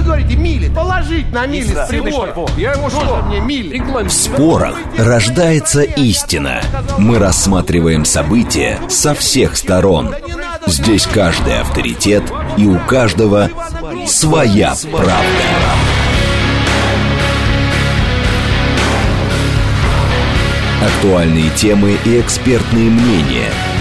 вы 0.00 0.06
говорите 0.06 0.36
мили. 0.36 0.68
Положить 0.68 1.30
на 1.32 1.46
мили 1.46 1.74
с 1.74 1.92
Я 2.56 2.72
ему 2.72 2.90
что? 2.90 3.22
мне 3.26 3.40
мили. 3.40 3.78
В 3.78 4.10
спорах 4.10 4.76
рождается 4.98 5.82
истина. 5.82 6.62
Мы 6.98 7.18
рассматриваем 7.18 8.04
события 8.04 8.78
со 8.88 9.14
всех 9.14 9.56
сторон. 9.56 10.14
Здесь 10.66 11.06
каждый 11.06 11.60
авторитет, 11.60 12.22
и 12.56 12.66
у 12.66 12.78
каждого 12.80 13.50
своя 14.06 14.74
правда. 14.90 15.24
Актуальные 20.82 21.50
темы 21.50 21.96
и 22.04 22.20
экспертные 22.20 22.88
мнения. 22.90 23.50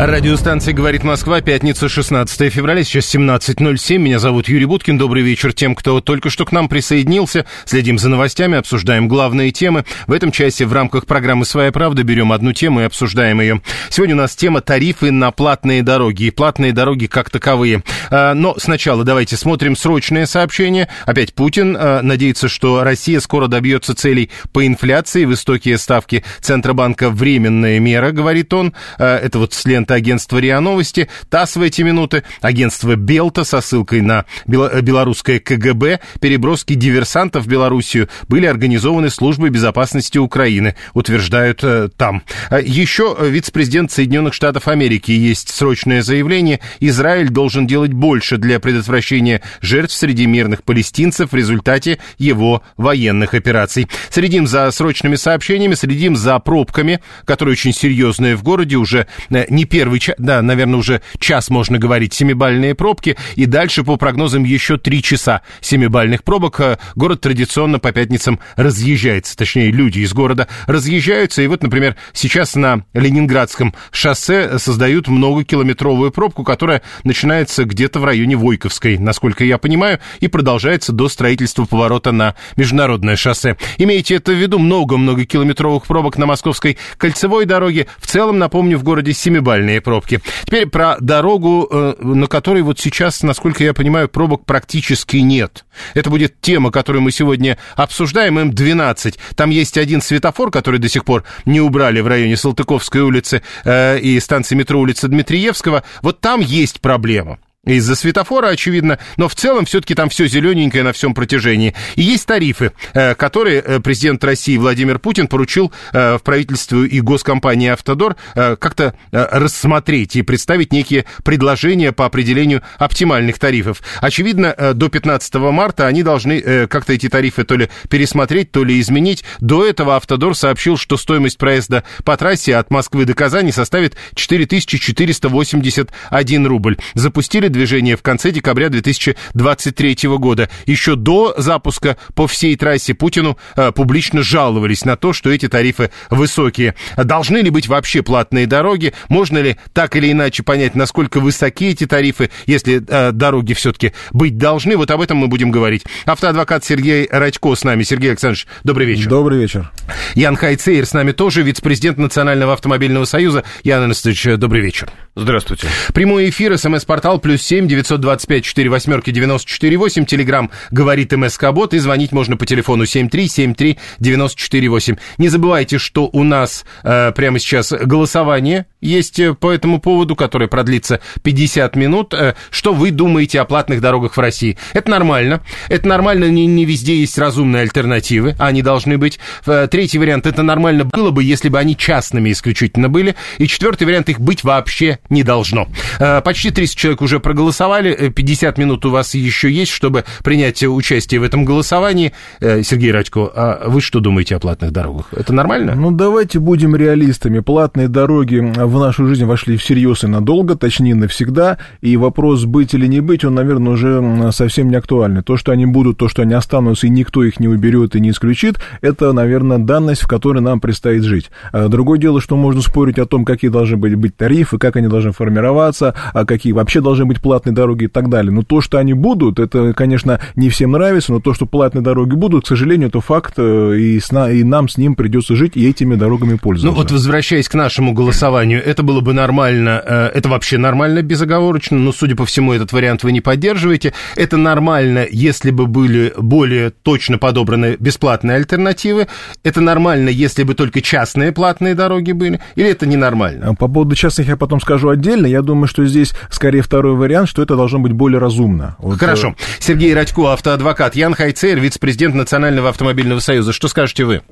Радиостанция 0.00 0.74
«Говорит 0.74 1.02
Москва», 1.02 1.40
пятница, 1.40 1.88
16 1.88 2.52
февраля, 2.52 2.84
сейчас 2.84 3.12
17.07. 3.12 3.98
Меня 3.98 4.20
зовут 4.20 4.48
Юрий 4.48 4.64
Буткин. 4.64 4.96
Добрый 4.96 5.24
вечер 5.24 5.52
тем, 5.52 5.74
кто 5.74 6.00
только 6.00 6.30
что 6.30 6.44
к 6.44 6.52
нам 6.52 6.68
присоединился. 6.68 7.46
Следим 7.64 7.98
за 7.98 8.08
новостями, 8.08 8.56
обсуждаем 8.56 9.08
главные 9.08 9.50
темы. 9.50 9.84
В 10.06 10.12
этом 10.12 10.30
часе 10.30 10.66
в 10.66 10.72
рамках 10.72 11.04
программы 11.04 11.44
«Своя 11.44 11.72
правда» 11.72 12.04
берем 12.04 12.30
одну 12.30 12.52
тему 12.52 12.80
и 12.80 12.84
обсуждаем 12.84 13.40
ее. 13.40 13.60
Сегодня 13.88 14.14
у 14.14 14.18
нас 14.18 14.36
тема 14.36 14.60
тарифы 14.60 15.10
на 15.10 15.32
платные 15.32 15.82
дороги 15.82 16.26
и 16.26 16.30
платные 16.30 16.72
дороги 16.72 17.06
как 17.06 17.28
таковые. 17.30 17.82
А, 18.12 18.34
но 18.34 18.54
сначала 18.56 19.02
давайте 19.02 19.36
смотрим 19.36 19.74
срочное 19.74 20.26
сообщение. 20.26 20.86
Опять 21.06 21.34
Путин 21.34 21.76
а, 21.76 22.02
надеется, 22.02 22.46
что 22.46 22.84
Россия 22.84 23.18
скоро 23.18 23.48
добьется 23.48 23.96
целей 23.96 24.30
по 24.52 24.64
инфляции. 24.64 25.24
Высокие 25.24 25.76
ставки 25.76 26.22
Центробанка 26.40 27.10
временная 27.10 27.80
мера, 27.80 28.12
говорит 28.12 28.54
он. 28.54 28.74
А, 29.00 29.18
это 29.18 29.40
вот 29.40 29.54
с 29.54 29.64
ленты 29.64 29.87
это 29.88 29.94
агентство 29.94 30.36
РИА 30.36 30.60
Новости, 30.60 31.08
ТАСС 31.30 31.56
в 31.56 31.62
эти 31.62 31.80
минуты, 31.80 32.22
агентство 32.42 32.94
Белта 32.94 33.44
со 33.44 33.62
ссылкой 33.62 34.02
на 34.02 34.26
белорусское 34.46 35.40
КГБ, 35.40 36.00
переброски 36.20 36.74
диверсантов 36.74 37.44
в 37.44 37.48
Белоруссию 37.48 38.10
были 38.28 38.44
организованы 38.44 39.08
службой 39.08 39.48
безопасности 39.48 40.18
Украины, 40.18 40.76
утверждают 40.92 41.64
э, 41.64 41.88
там. 41.96 42.22
А 42.50 42.60
еще 42.60 43.16
вице-президент 43.18 43.90
Соединенных 43.90 44.34
Штатов 44.34 44.68
Америки 44.68 45.10
есть 45.10 45.48
срочное 45.48 46.02
заявление. 46.02 46.60
Израиль 46.80 47.30
должен 47.30 47.66
делать 47.66 47.94
больше 47.94 48.36
для 48.36 48.60
предотвращения 48.60 49.40
жертв 49.62 49.94
среди 49.94 50.26
мирных 50.26 50.64
палестинцев 50.64 51.32
в 51.32 51.34
результате 51.34 51.98
его 52.18 52.62
военных 52.76 53.32
операций. 53.32 53.88
Следим 54.10 54.46
за 54.46 54.70
срочными 54.70 55.14
сообщениями, 55.14 55.74
следим 55.74 56.14
за 56.14 56.38
пробками, 56.40 57.00
которые 57.24 57.54
очень 57.54 57.72
серьезные 57.72 58.36
в 58.36 58.42
городе, 58.42 58.76
уже 58.76 59.06
э, 59.30 59.46
не 59.48 59.64
первый 59.64 59.77
первый 59.78 60.00
час, 60.00 60.16
да, 60.18 60.42
наверное, 60.42 60.80
уже 60.80 61.02
час 61.20 61.50
можно 61.50 61.78
говорить, 61.78 62.12
семибальные 62.12 62.74
пробки, 62.74 63.16
и 63.36 63.46
дальше, 63.46 63.84
по 63.84 63.94
прогнозам, 63.94 64.42
еще 64.42 64.76
три 64.76 65.04
часа 65.04 65.42
семибальных 65.60 66.24
пробок. 66.24 66.58
Э, 66.58 66.78
город 66.96 67.20
традиционно 67.20 67.78
по 67.78 67.92
пятницам 67.92 68.40
разъезжается, 68.56 69.36
точнее, 69.36 69.70
люди 69.70 70.00
из 70.00 70.12
города 70.12 70.48
разъезжаются, 70.66 71.42
и 71.42 71.46
вот, 71.46 71.62
например, 71.62 71.94
сейчас 72.12 72.56
на 72.56 72.82
Ленинградском 72.92 73.72
шоссе 73.92 74.58
создают 74.58 75.06
многокилометровую 75.06 76.10
пробку, 76.10 76.42
которая 76.42 76.82
начинается 77.04 77.62
где-то 77.62 78.00
в 78.00 78.04
районе 78.04 78.34
Войковской, 78.34 78.98
насколько 78.98 79.44
я 79.44 79.58
понимаю, 79.58 80.00
и 80.18 80.26
продолжается 80.26 80.90
до 80.90 81.08
строительства 81.08 81.66
поворота 81.66 82.10
на 82.10 82.34
международное 82.56 83.14
шоссе. 83.14 83.56
Имейте 83.76 84.16
это 84.16 84.32
в 84.32 84.34
виду, 84.34 84.58
много-много 84.58 85.24
километровых 85.24 85.86
пробок 85.86 86.18
на 86.18 86.26
Московской 86.26 86.78
кольцевой 86.96 87.44
дороге. 87.44 87.86
В 87.98 88.08
целом, 88.08 88.40
напомню, 88.40 88.76
в 88.76 88.82
городе 88.82 89.12
семибальные 89.12 89.67
реальные 89.68 89.80
пробки. 89.80 90.20
Теперь 90.44 90.66
про 90.66 90.96
дорогу, 91.00 91.68
э, 91.70 91.94
на 92.00 92.26
которой 92.26 92.62
вот 92.62 92.78
сейчас, 92.80 93.22
насколько 93.22 93.62
я 93.62 93.74
понимаю, 93.74 94.08
пробок 94.08 94.44
практически 94.44 95.18
нет. 95.18 95.64
Это 95.94 96.10
будет 96.10 96.40
тема, 96.40 96.70
которую 96.70 97.02
мы 97.02 97.10
сегодня 97.10 97.58
обсуждаем, 97.76 98.38
М12. 98.38 99.18
Там 99.36 99.50
есть 99.50 99.78
один 99.78 100.00
светофор, 100.00 100.50
который 100.50 100.80
до 100.80 100.88
сих 100.88 101.04
пор 101.04 101.24
не 101.44 101.60
убрали 101.60 102.00
в 102.00 102.06
районе 102.06 102.36
Салтыковской 102.36 103.02
улицы 103.02 103.42
э, 103.64 103.98
и 103.98 104.18
станции 104.20 104.54
метро 104.54 104.80
улицы 104.80 105.08
Дмитриевского. 105.08 105.84
Вот 106.02 106.20
там 106.20 106.40
есть 106.40 106.80
проблема 106.80 107.38
из-за 107.64 107.96
светофора, 107.96 108.48
очевидно, 108.48 108.98
но 109.16 109.28
в 109.28 109.34
целом 109.34 109.64
все-таки 109.66 109.94
там 109.94 110.08
все 110.08 110.26
зелененькое 110.26 110.82
на 110.84 110.92
всем 110.92 111.14
протяжении. 111.14 111.74
И 111.96 112.02
есть 112.02 112.26
тарифы, 112.26 112.72
э, 112.94 113.14
которые 113.14 113.60
э, 113.60 113.80
президент 113.80 114.24
России 114.24 114.56
Владимир 114.56 114.98
Путин 114.98 115.28
поручил 115.28 115.72
э, 115.92 116.16
в 116.18 116.22
правительству 116.22 116.84
и 116.84 117.00
госкомпании 117.00 117.68
«Автодор» 117.68 118.16
как-то 118.34 118.94
рассмотреть 119.10 120.16
и 120.16 120.22
представить 120.22 120.72
некие 120.72 121.04
предложения 121.24 121.92
по 121.92 122.06
определению 122.06 122.62
оптимальных 122.78 123.38
тарифов. 123.38 123.82
Очевидно, 124.00 124.72
до 124.74 124.88
15 124.88 125.34
марта 125.34 125.86
они 125.86 126.02
должны 126.02 126.66
как-то 126.66 126.92
эти 126.92 127.08
тарифы 127.08 127.44
то 127.44 127.54
ли 127.56 127.70
пересмотреть, 127.88 128.50
то 128.52 128.64
ли 128.64 128.78
изменить. 128.80 129.24
До 129.40 129.66
этого 129.66 129.96
«Автодор» 129.96 130.34
сообщил, 130.34 130.76
что 130.76 130.96
стоимость 130.96 131.38
проезда 131.38 131.84
по 132.04 132.16
трассе 132.16 132.56
от 132.56 132.70
Москвы 132.70 133.04
до 133.04 133.14
Казани 133.14 133.52
составит 133.52 133.96
4481 134.14 136.46
рубль. 136.46 136.76
Запустили 136.94 137.47
движение 137.48 137.96
в 137.96 138.02
конце 138.02 138.30
декабря 138.30 138.68
2023 138.68 139.96
года. 140.18 140.48
Еще 140.66 140.96
до 140.96 141.34
запуска 141.36 141.96
по 142.14 142.26
всей 142.26 142.56
трассе 142.56 142.94
Путину 142.94 143.38
э, 143.56 143.72
публично 143.72 144.22
жаловались 144.22 144.84
на 144.84 144.96
то, 144.96 145.12
что 145.12 145.30
эти 145.30 145.48
тарифы 145.48 145.90
высокие. 146.10 146.74
Должны 146.96 147.38
ли 147.38 147.50
быть 147.50 147.68
вообще 147.68 148.02
платные 148.02 148.46
дороги? 148.46 148.94
Можно 149.08 149.38
ли 149.38 149.56
так 149.72 149.96
или 149.96 150.12
иначе 150.12 150.42
понять, 150.42 150.74
насколько 150.74 151.20
высоки 151.20 151.68
эти 151.68 151.86
тарифы, 151.86 152.30
если 152.46 152.82
э, 152.86 153.12
дороги 153.12 153.54
все-таки 153.54 153.92
быть 154.12 154.36
должны? 154.38 154.76
Вот 154.76 154.90
об 154.90 155.00
этом 155.00 155.18
мы 155.18 155.28
будем 155.28 155.50
говорить. 155.50 155.84
Автоадвокат 156.04 156.64
Сергей 156.64 157.08
Радько 157.10 157.54
с 157.54 157.64
нами. 157.64 157.82
Сергей 157.82 158.10
Александрович, 158.10 158.46
добрый 158.64 158.86
вечер. 158.86 159.08
Добрый 159.08 159.38
вечер. 159.38 159.70
Ян 160.14 160.36
Хайцейр 160.36 160.86
с 160.86 160.92
нами 160.92 161.12
тоже, 161.12 161.42
вице-президент 161.42 161.98
Национального 161.98 162.52
автомобильного 162.52 163.04
союза. 163.04 163.44
Ян 163.62 163.82
Анастасович, 163.82 164.38
добрый 164.38 164.62
вечер. 164.62 164.90
Здравствуйте. 165.14 165.66
Прямой 165.94 166.30
эфир, 166.30 166.56
смс-портал, 166.56 167.18
плюс 167.18 167.37
7 167.38 167.68
925 167.68 168.44
4 168.44 168.68
восьмерки 168.68 169.10
94 169.10 169.76
8. 169.76 170.04
Телеграмм 170.04 170.50
говорит 170.70 171.12
МСК 171.12 171.50
Бот. 171.52 171.74
И 171.74 171.78
звонить 171.78 172.12
можно 172.12 172.36
по 172.36 172.46
телефону 172.46 172.86
7373 172.86 173.78
94 173.98 174.68
8. 174.68 174.96
Не 175.18 175.28
забывайте, 175.28 175.78
что 175.78 176.08
у 176.12 176.24
нас 176.24 176.64
э, 176.82 177.12
прямо 177.12 177.38
сейчас 177.38 177.72
голосование 177.72 178.66
есть 178.80 179.18
э, 179.18 179.34
по 179.34 179.52
этому 179.52 179.80
поводу, 179.80 180.16
которое 180.16 180.48
продлится 180.48 181.00
50 181.22 181.76
минут. 181.76 182.14
Э, 182.14 182.34
что 182.50 182.72
вы 182.72 182.90
думаете 182.90 183.40
о 183.40 183.44
платных 183.44 183.80
дорогах 183.80 184.16
в 184.16 184.20
России? 184.20 184.56
Это 184.72 184.90
нормально. 184.90 185.42
Это 185.68 185.88
нормально, 185.88 186.26
не, 186.26 186.46
не 186.46 186.64
везде 186.64 186.96
есть 186.96 187.18
разумные 187.18 187.62
альтернативы. 187.62 188.34
Они 188.38 188.62
должны 188.62 188.98
быть. 188.98 189.18
Э, 189.46 189.68
третий 189.70 189.98
вариант, 189.98 190.26
это 190.26 190.42
нормально 190.42 190.84
было 190.84 191.10
бы, 191.10 191.24
если 191.24 191.48
бы 191.48 191.58
они 191.58 191.76
частными 191.76 192.32
исключительно 192.32 192.88
были. 192.88 193.14
И 193.38 193.46
четвертый 193.46 193.84
вариант, 193.84 194.08
их 194.08 194.20
быть 194.20 194.44
вообще 194.44 194.98
не 195.10 195.22
должно. 195.22 195.68
Э, 195.98 196.20
почти 196.20 196.50
30 196.50 196.76
человек 196.76 197.02
уже 197.02 197.20
проголосовали 197.28 197.58
проголосовали. 197.58 198.08
50 198.08 198.58
э, 198.58 198.62
минут 198.62 198.86
у 198.86 198.90
вас 198.90 199.14
еще 199.14 199.50
есть, 199.50 199.72
чтобы 199.72 200.04
принять 200.22 200.62
участие 200.62 201.20
в 201.20 201.22
этом 201.22 201.44
голосовании. 201.44 202.12
Э, 202.40 202.62
Сергей 202.62 202.92
Радько, 202.92 203.30
а 203.34 203.68
вы 203.68 203.80
что 203.80 204.00
думаете 204.00 204.36
о 204.36 204.38
платных 204.38 204.72
дорогах? 204.72 205.08
Это 205.12 205.32
нормально? 205.32 205.74
Ну, 205.74 205.90
давайте 205.90 206.38
будем 206.38 206.76
реалистами. 206.76 207.40
Платные 207.40 207.88
дороги 207.88 208.38
в 208.38 208.78
нашу 208.78 209.06
жизнь 209.06 209.24
вошли 209.24 209.56
всерьез 209.56 210.04
и 210.04 210.06
надолго, 210.06 210.56
точнее, 210.56 210.94
навсегда. 210.94 211.58
И 211.80 211.96
вопрос 211.96 212.44
быть 212.44 212.74
или 212.74 212.86
не 212.86 213.00
быть, 213.00 213.24
он, 213.24 213.34
наверное, 213.34 213.72
уже 213.72 214.32
совсем 214.32 214.70
не 214.70 214.76
актуальный. 214.76 215.22
То, 215.22 215.36
что 215.36 215.52
они 215.52 215.66
будут, 215.66 215.98
то, 215.98 216.08
что 216.08 216.22
они 216.22 216.34
останутся, 216.34 216.86
и 216.86 216.90
никто 216.90 217.22
их 217.24 217.40
не 217.40 217.48
уберет 217.48 217.96
и 217.96 218.00
не 218.00 218.10
исключит, 218.10 218.56
это, 218.80 219.12
наверное, 219.12 219.58
данность, 219.58 220.02
в 220.02 220.06
которой 220.06 220.40
нам 220.40 220.60
предстоит 220.60 221.02
жить. 221.02 221.30
Другое 221.52 221.98
дело, 221.98 222.20
что 222.20 222.36
можно 222.36 222.62
спорить 222.62 222.98
о 222.98 223.06
том, 223.06 223.24
какие 223.24 223.50
должны 223.50 223.76
быть, 223.76 223.94
быть 223.94 224.16
тарифы, 224.16 224.58
как 224.58 224.76
они 224.76 224.88
должны 224.88 225.12
формироваться, 225.12 225.94
а 226.12 226.24
какие 226.24 226.52
вообще 226.52 226.80
должны 226.80 227.04
быть 227.04 227.17
платные 227.20 227.54
дороги 227.54 227.84
и 227.84 227.88
так 227.88 228.08
далее. 228.08 228.32
Но 228.32 228.42
то, 228.42 228.60
что 228.60 228.78
они 228.78 228.94
будут, 228.94 229.38
это, 229.38 229.72
конечно, 229.72 230.20
не 230.36 230.50
всем 230.50 230.72
нравится, 230.72 231.12
но 231.12 231.20
то, 231.20 231.34
что 231.34 231.46
платные 231.46 231.82
дороги 231.82 232.14
будут, 232.14 232.44
к 232.44 232.48
сожалению, 232.48 232.88
это 232.88 233.00
факт, 233.00 233.34
э, 233.36 233.76
и, 233.78 234.00
с, 234.00 234.10
и 234.10 234.44
нам 234.44 234.68
с 234.68 234.76
ним 234.76 234.94
придется 234.94 235.36
жить 235.36 235.52
и 235.56 235.68
этими 235.68 235.94
дорогами 235.94 236.36
пользоваться. 236.36 236.74
Ну 236.74 236.82
вот 236.82 236.90
возвращаясь 236.90 237.48
к 237.48 237.54
нашему 237.54 237.92
голосованию, 237.92 238.64
это 238.64 238.82
было 238.82 239.00
бы 239.00 239.12
нормально, 239.12 239.82
э, 239.84 240.10
это 240.14 240.28
вообще 240.28 240.58
нормально 240.58 241.02
безоговорочно, 241.02 241.78
но, 241.78 241.92
судя 241.92 242.16
по 242.16 242.24
всему, 242.24 242.52
этот 242.52 242.72
вариант 242.72 243.02
вы 243.02 243.12
не 243.12 243.20
поддерживаете. 243.20 243.92
Это 244.16 244.36
нормально, 244.36 245.06
если 245.10 245.50
бы 245.50 245.66
были 245.66 246.12
более 246.16 246.70
точно 246.70 247.18
подобраны 247.18 247.76
бесплатные 247.78 248.36
альтернативы. 248.36 249.08
Это 249.42 249.60
нормально, 249.60 250.08
если 250.08 250.42
бы 250.42 250.54
только 250.54 250.80
частные 250.80 251.32
платные 251.32 251.74
дороги 251.74 252.12
были. 252.12 252.40
Или 252.56 252.70
это 252.70 252.86
ненормально? 252.86 253.54
По 253.54 253.68
поводу 253.68 253.94
частных 253.94 254.28
я 254.28 254.36
потом 254.36 254.60
скажу 254.60 254.88
отдельно. 254.88 255.26
Я 255.26 255.42
думаю, 255.42 255.68
что 255.68 255.84
здесь 255.84 256.14
скорее 256.30 256.62
второй 256.62 256.96
вариант 256.96 257.07
вариант, 257.08 257.28
что 257.28 257.42
это 257.42 257.56
должно 257.56 257.78
быть 257.78 257.92
более 257.92 258.18
разумно. 258.18 258.76
Вот, 258.78 258.98
Хорошо. 258.98 259.34
Сергей 259.58 259.94
Радько, 259.94 260.32
автоадвокат. 260.32 260.94
Ян 260.94 261.14
Хайцер, 261.14 261.58
вице-президент 261.58 262.14
Национального 262.14 262.68
автомобильного 262.68 263.20
союза. 263.20 263.52
Что 263.52 263.68
скажете 263.68 264.04
вы? 264.04 264.22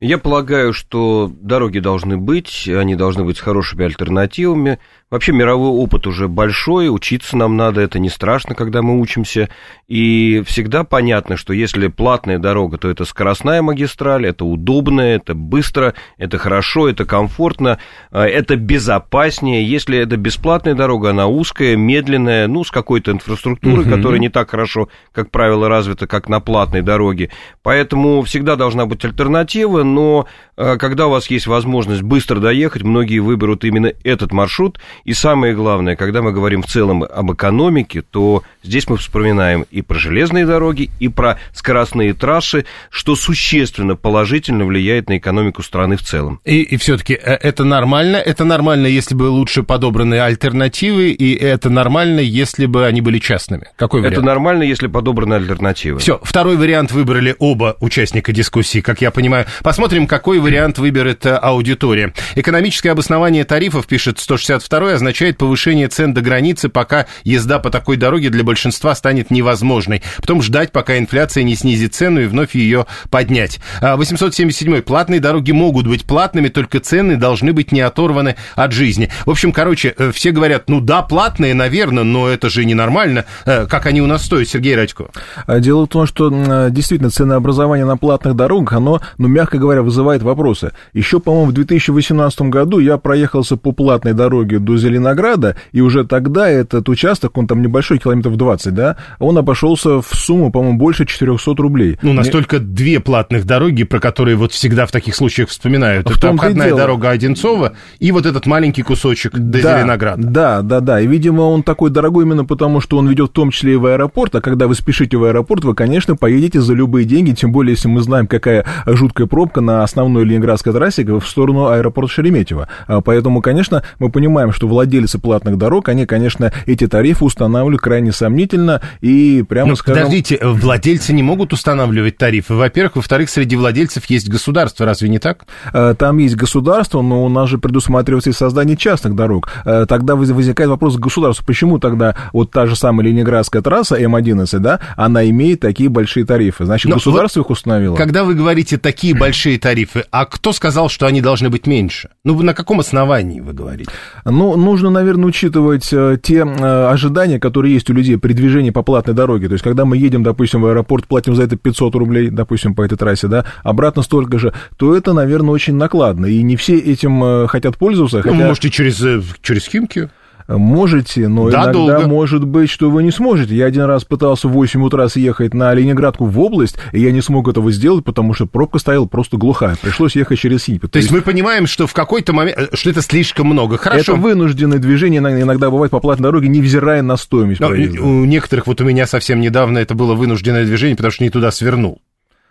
Я 0.00 0.16
полагаю, 0.16 0.72
что 0.72 1.30
дороги 1.42 1.78
должны 1.80 2.16
быть, 2.16 2.66
они 2.68 2.94
должны 2.94 3.24
быть 3.24 3.36
с 3.36 3.40
хорошими 3.40 3.84
альтернативами. 3.84 4.78
Вообще 5.10 5.32
мировой 5.32 5.70
опыт 5.70 6.06
уже 6.06 6.28
большой, 6.28 6.88
учиться 6.88 7.36
нам 7.36 7.56
надо, 7.56 7.80
это 7.80 7.98
не 7.98 8.08
страшно, 8.08 8.54
когда 8.54 8.80
мы 8.80 9.00
учимся. 9.00 9.48
И 9.88 10.40
всегда 10.46 10.84
понятно, 10.84 11.36
что 11.36 11.52
если 11.52 11.88
платная 11.88 12.38
дорога, 12.38 12.78
то 12.78 12.88
это 12.88 13.04
скоростная 13.04 13.60
магистраль, 13.60 14.24
это 14.24 14.44
удобно, 14.44 15.00
это 15.00 15.34
быстро, 15.34 15.94
это 16.16 16.38
хорошо, 16.38 16.88
это 16.88 17.04
комфортно, 17.06 17.80
а, 18.12 18.24
это 18.24 18.54
безопаснее. 18.54 19.68
Если 19.68 19.98
это 19.98 20.16
бесплатная 20.16 20.76
дорога, 20.76 21.10
она 21.10 21.26
узкая, 21.26 21.74
медленная, 21.74 22.46
ну, 22.46 22.62
с 22.62 22.70
какой-то 22.70 23.10
инфраструктурой, 23.10 23.80
угу. 23.80 23.90
которая 23.90 24.20
не 24.20 24.28
так 24.28 24.50
хорошо, 24.50 24.90
как 25.10 25.32
правило, 25.32 25.68
развита, 25.68 26.06
как 26.06 26.28
на 26.28 26.38
платной 26.38 26.82
дороге. 26.82 27.30
Поэтому 27.64 28.22
всегда 28.22 28.54
должна 28.54 28.86
быть 28.86 29.04
альтернатива, 29.04 29.82
но 29.82 30.28
а, 30.56 30.76
когда 30.76 31.08
у 31.08 31.10
вас 31.10 31.28
есть 31.30 31.48
возможность 31.48 32.02
быстро 32.02 32.38
доехать, 32.38 32.84
многие 32.84 33.18
выберут 33.18 33.64
именно 33.64 33.92
этот 34.04 34.30
маршрут, 34.30 34.78
и 35.04 35.12
самое 35.12 35.54
главное, 35.54 35.96
когда 35.96 36.22
мы 36.22 36.32
говорим 36.32 36.62
в 36.62 36.66
целом 36.66 37.02
об 37.02 37.32
экономике, 37.32 38.02
то 38.02 38.42
здесь 38.62 38.88
мы 38.88 38.96
вспоминаем 38.96 39.66
и 39.70 39.82
про 39.82 39.98
железные 39.98 40.46
дороги, 40.46 40.90
и 40.98 41.08
про 41.08 41.38
скоростные 41.52 42.14
трассы, 42.14 42.64
что 42.90 43.16
существенно 43.16 43.96
положительно 43.96 44.64
влияет 44.64 45.08
на 45.08 45.18
экономику 45.18 45.62
страны 45.62 45.96
в 45.96 46.02
целом. 46.02 46.40
И, 46.44 46.62
и 46.62 46.76
все-таки 46.76 47.14
э, 47.14 47.34
это 47.34 47.64
нормально? 47.64 48.16
Это 48.16 48.44
нормально, 48.44 48.86
если 48.86 49.14
бы 49.14 49.24
лучше 49.24 49.62
подобраны 49.62 50.20
альтернативы, 50.20 51.10
и 51.10 51.34
это 51.34 51.70
нормально, 51.70 52.20
если 52.20 52.66
бы 52.66 52.86
они 52.86 53.00
были 53.00 53.18
частными? 53.18 53.68
Какой 53.76 54.00
вариант? 54.00 54.18
Это 54.18 54.26
нормально, 54.26 54.62
если 54.62 54.86
подобраны 54.86 55.34
альтернативы. 55.34 55.98
Все, 56.00 56.20
второй 56.22 56.56
вариант 56.56 56.92
выбрали 56.92 57.34
оба 57.38 57.76
участника 57.80 58.32
дискуссии, 58.32 58.80
как 58.80 59.00
я 59.00 59.10
понимаю. 59.10 59.46
Посмотрим, 59.62 60.06
какой 60.06 60.38
вариант 60.38 60.78
выберет 60.78 61.26
э, 61.26 61.36
аудитория. 61.36 62.12
Экономическое 62.34 62.90
обоснование 62.90 63.44
тарифов, 63.44 63.86
пишет 63.86 64.18
162 64.18 64.89
означает 64.94 65.38
повышение 65.38 65.88
цен 65.88 66.14
до 66.14 66.20
границы, 66.20 66.68
пока 66.68 67.06
езда 67.24 67.58
по 67.58 67.70
такой 67.70 67.96
дороге 67.96 68.30
для 68.30 68.44
большинства 68.44 68.94
станет 68.94 69.30
невозможной. 69.30 70.02
Потом 70.18 70.42
ждать, 70.42 70.72
пока 70.72 70.98
инфляция 70.98 71.44
не 71.44 71.56
снизит 71.56 71.94
цену 71.94 72.20
и 72.20 72.26
вновь 72.26 72.54
ее 72.54 72.86
поднять. 73.10 73.60
877. 73.80 74.78
А, 74.78 74.82
Платные 74.82 75.20
дороги 75.20 75.52
могут 75.52 75.86
быть 75.86 76.04
платными, 76.04 76.48
только 76.48 76.80
цены 76.80 77.16
должны 77.16 77.52
быть 77.52 77.72
не 77.72 77.80
оторваны 77.80 78.36
от 78.54 78.72
жизни. 78.72 79.10
В 79.26 79.30
общем, 79.30 79.52
короче, 79.52 79.94
э, 79.96 80.12
все 80.12 80.30
говорят, 80.30 80.68
ну 80.68 80.80
да, 80.80 81.02
платные, 81.02 81.54
наверное, 81.54 82.04
но 82.04 82.28
это 82.28 82.48
же 82.48 82.64
ненормально. 82.64 83.24
Э, 83.44 83.66
как 83.66 83.86
они 83.86 84.02
у 84.02 84.06
нас 84.06 84.24
стоят, 84.24 84.48
Сергей 84.48 84.76
Радько? 84.76 85.06
А, 85.46 85.60
дело 85.60 85.84
в 85.84 85.88
том, 85.88 86.06
что 86.06 86.68
действительно 86.70 87.10
ценообразование 87.10 87.86
на 87.86 87.96
платных 87.96 88.34
дорогах, 88.34 88.74
оно, 88.74 89.00
ну, 89.18 89.28
мягко 89.28 89.58
говоря, 89.58 89.82
вызывает 89.82 90.22
вопросы. 90.22 90.72
Еще, 90.92 91.20
по-моему, 91.20 91.50
в 91.50 91.54
2018 91.54 92.42
году 92.42 92.78
я 92.78 92.96
проехался 92.96 93.56
по 93.56 93.72
платной 93.72 94.12
дороге 94.12 94.58
до 94.58 94.76
Зеленограда, 94.80 95.56
и 95.72 95.80
уже 95.80 96.04
тогда 96.04 96.48
этот 96.48 96.88
участок, 96.88 97.36
он 97.38 97.46
там 97.46 97.62
небольшой, 97.62 97.98
километров 97.98 98.36
20, 98.36 98.74
да, 98.74 98.96
он 99.18 99.38
обошелся 99.38 100.00
в 100.00 100.08
сумму, 100.12 100.50
по-моему, 100.50 100.78
больше 100.78 101.06
400 101.06 101.54
рублей. 101.56 101.98
Ну, 102.02 102.12
настолько 102.12 102.56
Мне... 102.56 102.66
две 102.66 103.00
платных 103.00 103.44
дороги, 103.44 103.84
про 103.84 104.00
которые 104.00 104.36
вот 104.36 104.52
всегда 104.52 104.86
в 104.86 104.90
таких 104.90 105.14
случаях 105.14 105.48
вспоминают. 105.48 106.08
В 106.08 106.16
Это 106.16 106.30
обходная 106.30 106.74
дорога 106.74 107.10
Одинцова 107.10 107.74
и 107.98 108.12
вот 108.12 108.26
этот 108.26 108.46
маленький 108.46 108.82
кусочек 108.82 109.32
до 109.32 109.62
да, 109.62 109.78
Зеленограда. 109.78 110.22
Да, 110.22 110.62
да, 110.62 110.80
да. 110.80 111.00
И, 111.00 111.06
видимо, 111.06 111.42
он 111.42 111.62
такой 111.62 111.90
дорогой 111.90 112.24
именно 112.24 112.44
потому, 112.44 112.80
что 112.80 112.98
он 112.98 113.08
ведет 113.08 113.30
в 113.30 113.32
том 113.32 113.50
числе 113.50 113.74
и 113.74 113.76
в 113.76 113.86
аэропорт, 113.86 114.34
а 114.34 114.40
когда 114.40 114.66
вы 114.66 114.74
спешите 114.74 115.16
в 115.16 115.24
аэропорт, 115.24 115.64
вы, 115.64 115.74
конечно, 115.74 116.16
поедете 116.16 116.60
за 116.60 116.74
любые 116.74 117.04
деньги, 117.04 117.32
тем 117.32 117.52
более, 117.52 117.72
если 117.72 117.88
мы 117.88 118.00
знаем, 118.00 118.26
какая 118.26 118.64
жуткая 118.86 119.26
пробка 119.26 119.60
на 119.60 119.82
основной 119.82 120.24
ленинградской 120.24 120.72
трассе 120.72 121.04
в 121.04 121.26
сторону 121.26 121.68
аэропорта 121.68 122.12
Шереметьево. 122.12 122.68
А 122.86 123.00
поэтому, 123.00 123.42
конечно, 123.42 123.82
мы 123.98 124.10
понимаем, 124.10 124.52
что 124.60 124.68
владельцы 124.68 125.18
платных 125.18 125.56
дорог, 125.56 125.88
они, 125.88 126.04
конечно, 126.04 126.52
эти 126.66 126.86
тарифы 126.86 127.24
устанавливают 127.24 127.80
крайне 127.80 128.12
сомнительно 128.12 128.82
и 129.00 129.42
прямо 129.48 129.70
ну, 129.70 129.76
скажем... 129.76 130.02
Подождите, 130.02 130.38
владельцы 130.42 131.14
не 131.14 131.22
могут 131.22 131.54
устанавливать 131.54 132.18
тарифы. 132.18 132.52
Во-первых, 132.52 132.96
во-вторых, 132.96 133.30
среди 133.30 133.56
владельцев 133.56 134.04
есть 134.10 134.28
государство, 134.28 134.84
разве 134.84 135.08
не 135.08 135.18
так? 135.18 135.46
Э, 135.72 135.94
там 135.98 136.18
есть 136.18 136.36
государство, 136.36 137.00
но 137.00 137.24
у 137.24 137.30
нас 137.30 137.48
же 137.48 137.56
предусматривается 137.56 138.28
и 138.28 138.32
создание 138.34 138.76
частных 138.76 139.14
дорог. 139.14 139.50
Э, 139.64 139.86
тогда 139.88 140.14
возникает 140.14 140.68
вопрос 140.68 140.96
к 140.96 141.00
государству, 141.00 141.46
почему 141.46 141.78
тогда 141.78 142.14
вот 142.34 142.50
та 142.50 142.66
же 142.66 142.76
самая 142.76 143.06
Ленинградская 143.06 143.62
трасса 143.62 143.98
М11, 143.98 144.58
да, 144.58 144.80
она 144.94 145.26
имеет 145.30 145.60
такие 145.60 145.88
большие 145.88 146.26
тарифы? 146.26 146.66
Значит, 146.66 146.90
но 146.90 146.96
государство 146.96 147.40
вот 147.40 147.46
их 147.46 147.50
установило? 147.50 147.96
Когда 147.96 148.24
вы 148.24 148.34
говорите 148.34 148.76
такие 148.76 149.14
большие 149.14 149.58
тарифы, 149.58 150.04
а 150.10 150.26
кто 150.26 150.52
сказал, 150.52 150.90
что 150.90 151.06
они 151.06 151.22
должны 151.22 151.48
быть 151.48 151.66
меньше? 151.66 152.10
Ну, 152.24 152.38
на 152.42 152.52
каком 152.52 152.80
основании 152.80 153.40
вы 153.40 153.54
говорите? 153.54 153.90
Ну, 154.26 154.49
нужно, 154.56 154.90
наверное, 154.90 155.26
учитывать 155.26 155.88
э, 155.92 156.18
те 156.22 156.38
э, 156.38 156.86
ожидания, 156.88 157.38
которые 157.38 157.74
есть 157.74 157.88
у 157.90 157.92
людей 157.92 158.18
при 158.18 158.32
движении 158.32 158.70
по 158.70 158.82
платной 158.82 159.14
дороге. 159.14 159.48
То 159.48 159.54
есть, 159.54 159.64
когда 159.64 159.84
мы 159.84 159.96
едем, 159.96 160.22
допустим, 160.22 160.62
в 160.62 160.66
аэропорт, 160.66 161.06
платим 161.06 161.34
за 161.34 161.44
это 161.44 161.56
500 161.56 161.94
рублей, 161.94 162.30
допустим, 162.30 162.74
по 162.74 162.82
этой 162.82 162.96
трассе, 162.96 163.28
да, 163.28 163.44
обратно 163.62 164.02
столько 164.02 164.38
же, 164.38 164.52
то 164.76 164.96
это, 164.96 165.12
наверное, 165.12 165.50
очень 165.50 165.74
накладно. 165.74 166.26
И 166.26 166.42
не 166.42 166.56
все 166.56 166.76
этим 166.78 167.22
э, 167.22 167.46
хотят 167.48 167.76
пользоваться. 167.76 168.18
Ну, 168.18 168.22
хотя... 168.22 168.46
можете 168.46 168.70
через, 168.70 169.02
через 169.42 169.66
Химки. 169.66 170.10
Можете, 170.58 171.28
но 171.28 171.48
да, 171.48 171.64
иногда 171.64 171.72
долго. 171.72 172.08
может 172.08 172.44
быть, 172.44 172.70
что 172.70 172.90
вы 172.90 173.02
не 173.02 173.10
сможете. 173.10 173.54
Я 173.54 173.66
один 173.66 173.84
раз 173.84 174.04
пытался 174.04 174.48
в 174.48 174.52
8 174.52 174.82
утра 174.82 175.08
съехать 175.08 175.54
на 175.54 175.72
Ленинградку 175.72 176.24
в 176.24 176.40
область, 176.40 176.76
и 176.92 177.00
я 177.00 177.12
не 177.12 177.20
смог 177.20 177.48
этого 177.48 177.70
сделать, 177.70 178.04
потому 178.04 178.34
что 178.34 178.46
пробка 178.46 178.78
стояла 178.78 179.06
просто 179.06 179.36
глухая. 179.36 179.76
Пришлось 179.80 180.16
ехать 180.16 180.38
через 180.38 180.64
Синьпи. 180.64 180.86
То, 180.86 180.88
То 180.88 180.98
есть 180.98 181.10
мы 181.10 181.20
понимаем, 181.22 181.66
что 181.66 181.86
в 181.86 181.94
какой-то 181.94 182.32
момент, 182.32 182.58
э, 182.58 182.68
что 182.74 182.90
это 182.90 183.02
слишком 183.02 183.46
много. 183.46 183.76
Хорошо. 183.76 184.12
Это 184.12 184.20
вынужденное 184.20 184.78
движение 184.78 185.20
иногда 185.20 185.70
бывает 185.70 185.92
по 185.92 186.00
платной 186.00 186.24
дороге, 186.24 186.48
невзирая 186.48 187.02
на 187.02 187.16
стоимость. 187.16 187.60
Но, 187.60 187.68
у 187.68 188.24
некоторых, 188.24 188.66
вот 188.66 188.80
у 188.80 188.84
меня 188.84 189.06
совсем 189.06 189.40
недавно 189.40 189.78
это 189.78 189.94
было 189.94 190.14
вынужденное 190.14 190.64
движение, 190.64 190.96
потому 190.96 191.12
что 191.12 191.22
не 191.22 191.30
туда 191.30 191.50
свернул. 191.50 192.00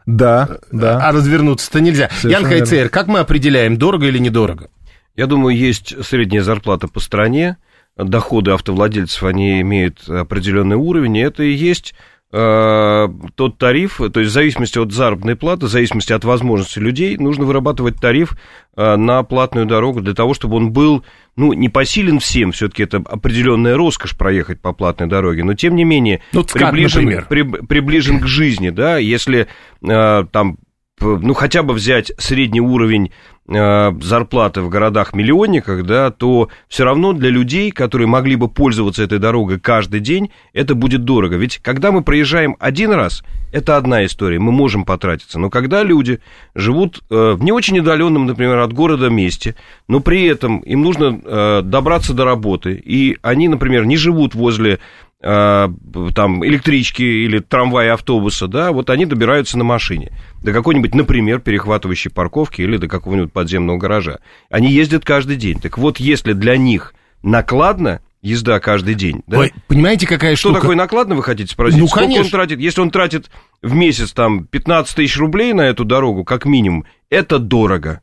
Да, 0.05 0.57
да. 0.71 1.05
А 1.05 1.11
развернуться-то 1.11 1.81
нельзя. 1.81 2.09
Совершенно 2.19 2.47
Ян 2.47 2.59
Хайцер, 2.59 2.89
как 2.89 3.07
мы 3.07 3.19
определяем, 3.19 3.77
дорого 3.77 4.07
или 4.07 4.17
недорого? 4.17 4.69
Я 5.15 5.27
думаю, 5.27 5.55
есть 5.55 5.93
средняя 6.05 6.41
зарплата 6.43 6.87
по 6.87 6.99
стране, 6.99 7.57
доходы 8.03 8.51
автовладельцев, 8.51 9.23
они 9.23 9.61
имеют 9.61 10.07
определенный 10.09 10.75
уровень, 10.75 11.17
и 11.17 11.21
это 11.21 11.43
и 11.43 11.51
есть 11.51 11.93
э, 12.31 13.07
тот 13.35 13.57
тариф, 13.57 13.97
то 13.97 14.19
есть 14.19 14.31
в 14.31 14.33
зависимости 14.33 14.77
от 14.77 14.91
заработной 14.91 15.35
платы, 15.35 15.65
в 15.65 15.69
зависимости 15.69 16.13
от 16.13 16.23
возможностей 16.23 16.79
людей, 16.79 17.18
нужно 17.18 17.45
вырабатывать 17.45 17.99
тариф 17.99 18.37
э, 18.75 18.95
на 18.95 19.23
платную 19.23 19.65
дорогу 19.65 20.01
для 20.01 20.13
того, 20.13 20.33
чтобы 20.33 20.57
он 20.57 20.71
был, 20.71 21.03
ну, 21.35 21.53
не 21.53 21.69
посилен 21.69 22.19
всем, 22.19 22.51
все-таки 22.51 22.83
это 22.83 22.97
определенная 22.97 23.75
роскошь 23.75 24.18
проехать 24.18 24.61
по 24.61 24.73
платной 24.73 25.07
дороге, 25.07 25.44
но 25.44 25.53
тем 25.53 25.75
не 25.75 25.83
менее 25.83 26.21
ну, 26.33 26.44
приближен, 26.44 27.25
при, 27.27 27.44
приближен 27.44 28.19
к 28.19 28.27
жизни, 28.27 28.69
да, 28.69 28.97
если 28.97 29.47
э, 29.81 30.25
там 30.31 30.57
ну, 31.01 31.33
хотя 31.33 31.63
бы 31.63 31.73
взять 31.73 32.11
средний 32.18 32.61
уровень 32.61 33.11
зарплаты 33.49 34.61
в 34.61 34.69
городах-миллионниках, 34.69 35.83
да, 35.85 36.11
то 36.11 36.49
все 36.68 36.83
равно 36.83 37.13
для 37.13 37.29
людей, 37.29 37.71
которые 37.71 38.07
могли 38.07 38.35
бы 38.35 38.47
пользоваться 38.47 39.03
этой 39.03 39.18
дорогой 39.18 39.59
каждый 39.59 40.01
день, 40.01 40.29
это 40.53 40.75
будет 40.75 41.03
дорого. 41.03 41.35
Ведь 41.35 41.57
когда 41.57 41.91
мы 41.91 42.03
проезжаем 42.03 42.56
один 42.59 42.91
раз, 42.91 43.23
это 43.51 43.77
одна 43.77 44.06
история, 44.06 44.39
мы 44.39 44.51
можем 44.51 44.85
потратиться. 44.85 45.39
Но 45.39 45.49
когда 45.49 45.81
люди 45.83 46.19
живут 46.53 47.01
э, 47.09 47.33
в 47.33 47.44
не 47.44 47.51
очень 47.51 47.79
удаленном, 47.79 48.27
например, 48.27 48.59
от 48.59 48.73
города 48.73 49.09
месте, 49.09 49.56
но 49.87 49.99
при 49.99 50.25
этом 50.25 50.59
им 50.59 50.83
нужно 50.83 51.19
э, 51.23 51.61
добраться 51.63 52.13
до 52.13 52.25
работы, 52.25 52.73
и 52.73 53.18
они, 53.23 53.47
например, 53.47 53.85
не 53.85 53.97
живут 53.97 54.35
возле 54.35 54.73
Э, 54.73 55.08
там 55.21 56.45
электрички 56.45 57.02
или 57.02 57.40
трамвая, 57.40 57.94
автобуса, 57.94 58.47
да, 58.47 58.71
вот 58.71 58.90
они 58.90 59.06
добираются 59.06 59.57
на 59.57 59.66
машине 59.66 60.11
до 60.42 60.54
какой-нибудь, 60.54 60.95
например, 60.95 61.40
перехватывающей 61.40 62.09
парковки 62.09 62.61
или 62.61 62.78
до 62.78 62.88
какого-нибудь 62.88 63.33
подземного 63.33 63.78
гаража. 63.78 64.19
Они 64.49 64.71
ездят 64.71 65.04
каждый 65.04 65.35
день. 65.35 65.59
Так 65.59 65.78
вот, 65.78 65.99
если 65.99 66.31
для 66.33 66.56
них 66.56 66.94
накладно 67.21 67.99
езда 68.21 68.59
каждый 68.61 68.95
день, 68.95 69.21
да? 69.28 69.40
Ой, 69.40 69.54
понимаете, 69.68 70.07
какая 70.07 70.35
Что 70.35 70.49
штука? 70.49 70.61
такое 70.61 70.76
накладно, 70.78 71.16
вы 71.16 71.23
хотите 71.23 71.52
спросить? 71.52 71.80
Ну, 71.80 71.88
Сколько 71.88 72.06
конечно. 72.06 72.23
он 72.23 72.31
тратит? 72.31 72.59
Если 72.59 72.81
он 72.81 72.92
тратит 72.92 73.30
в 73.61 73.73
месяц 73.73 74.14
там 74.14 74.45
15 74.45 74.95
тысяч 74.95 75.18
рублей 75.18 75.54
на 75.54 75.61
эту 75.61 75.83
дорогу, 75.83 76.23
как 76.23 76.45
минимум, 76.45 76.85
это 77.09 77.40
дорого. 77.40 78.02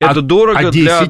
Это 0.00 0.18
а, 0.18 0.22
дорого 0.22 0.68
а 0.68 0.70
10? 0.70 0.82
для 0.82 1.08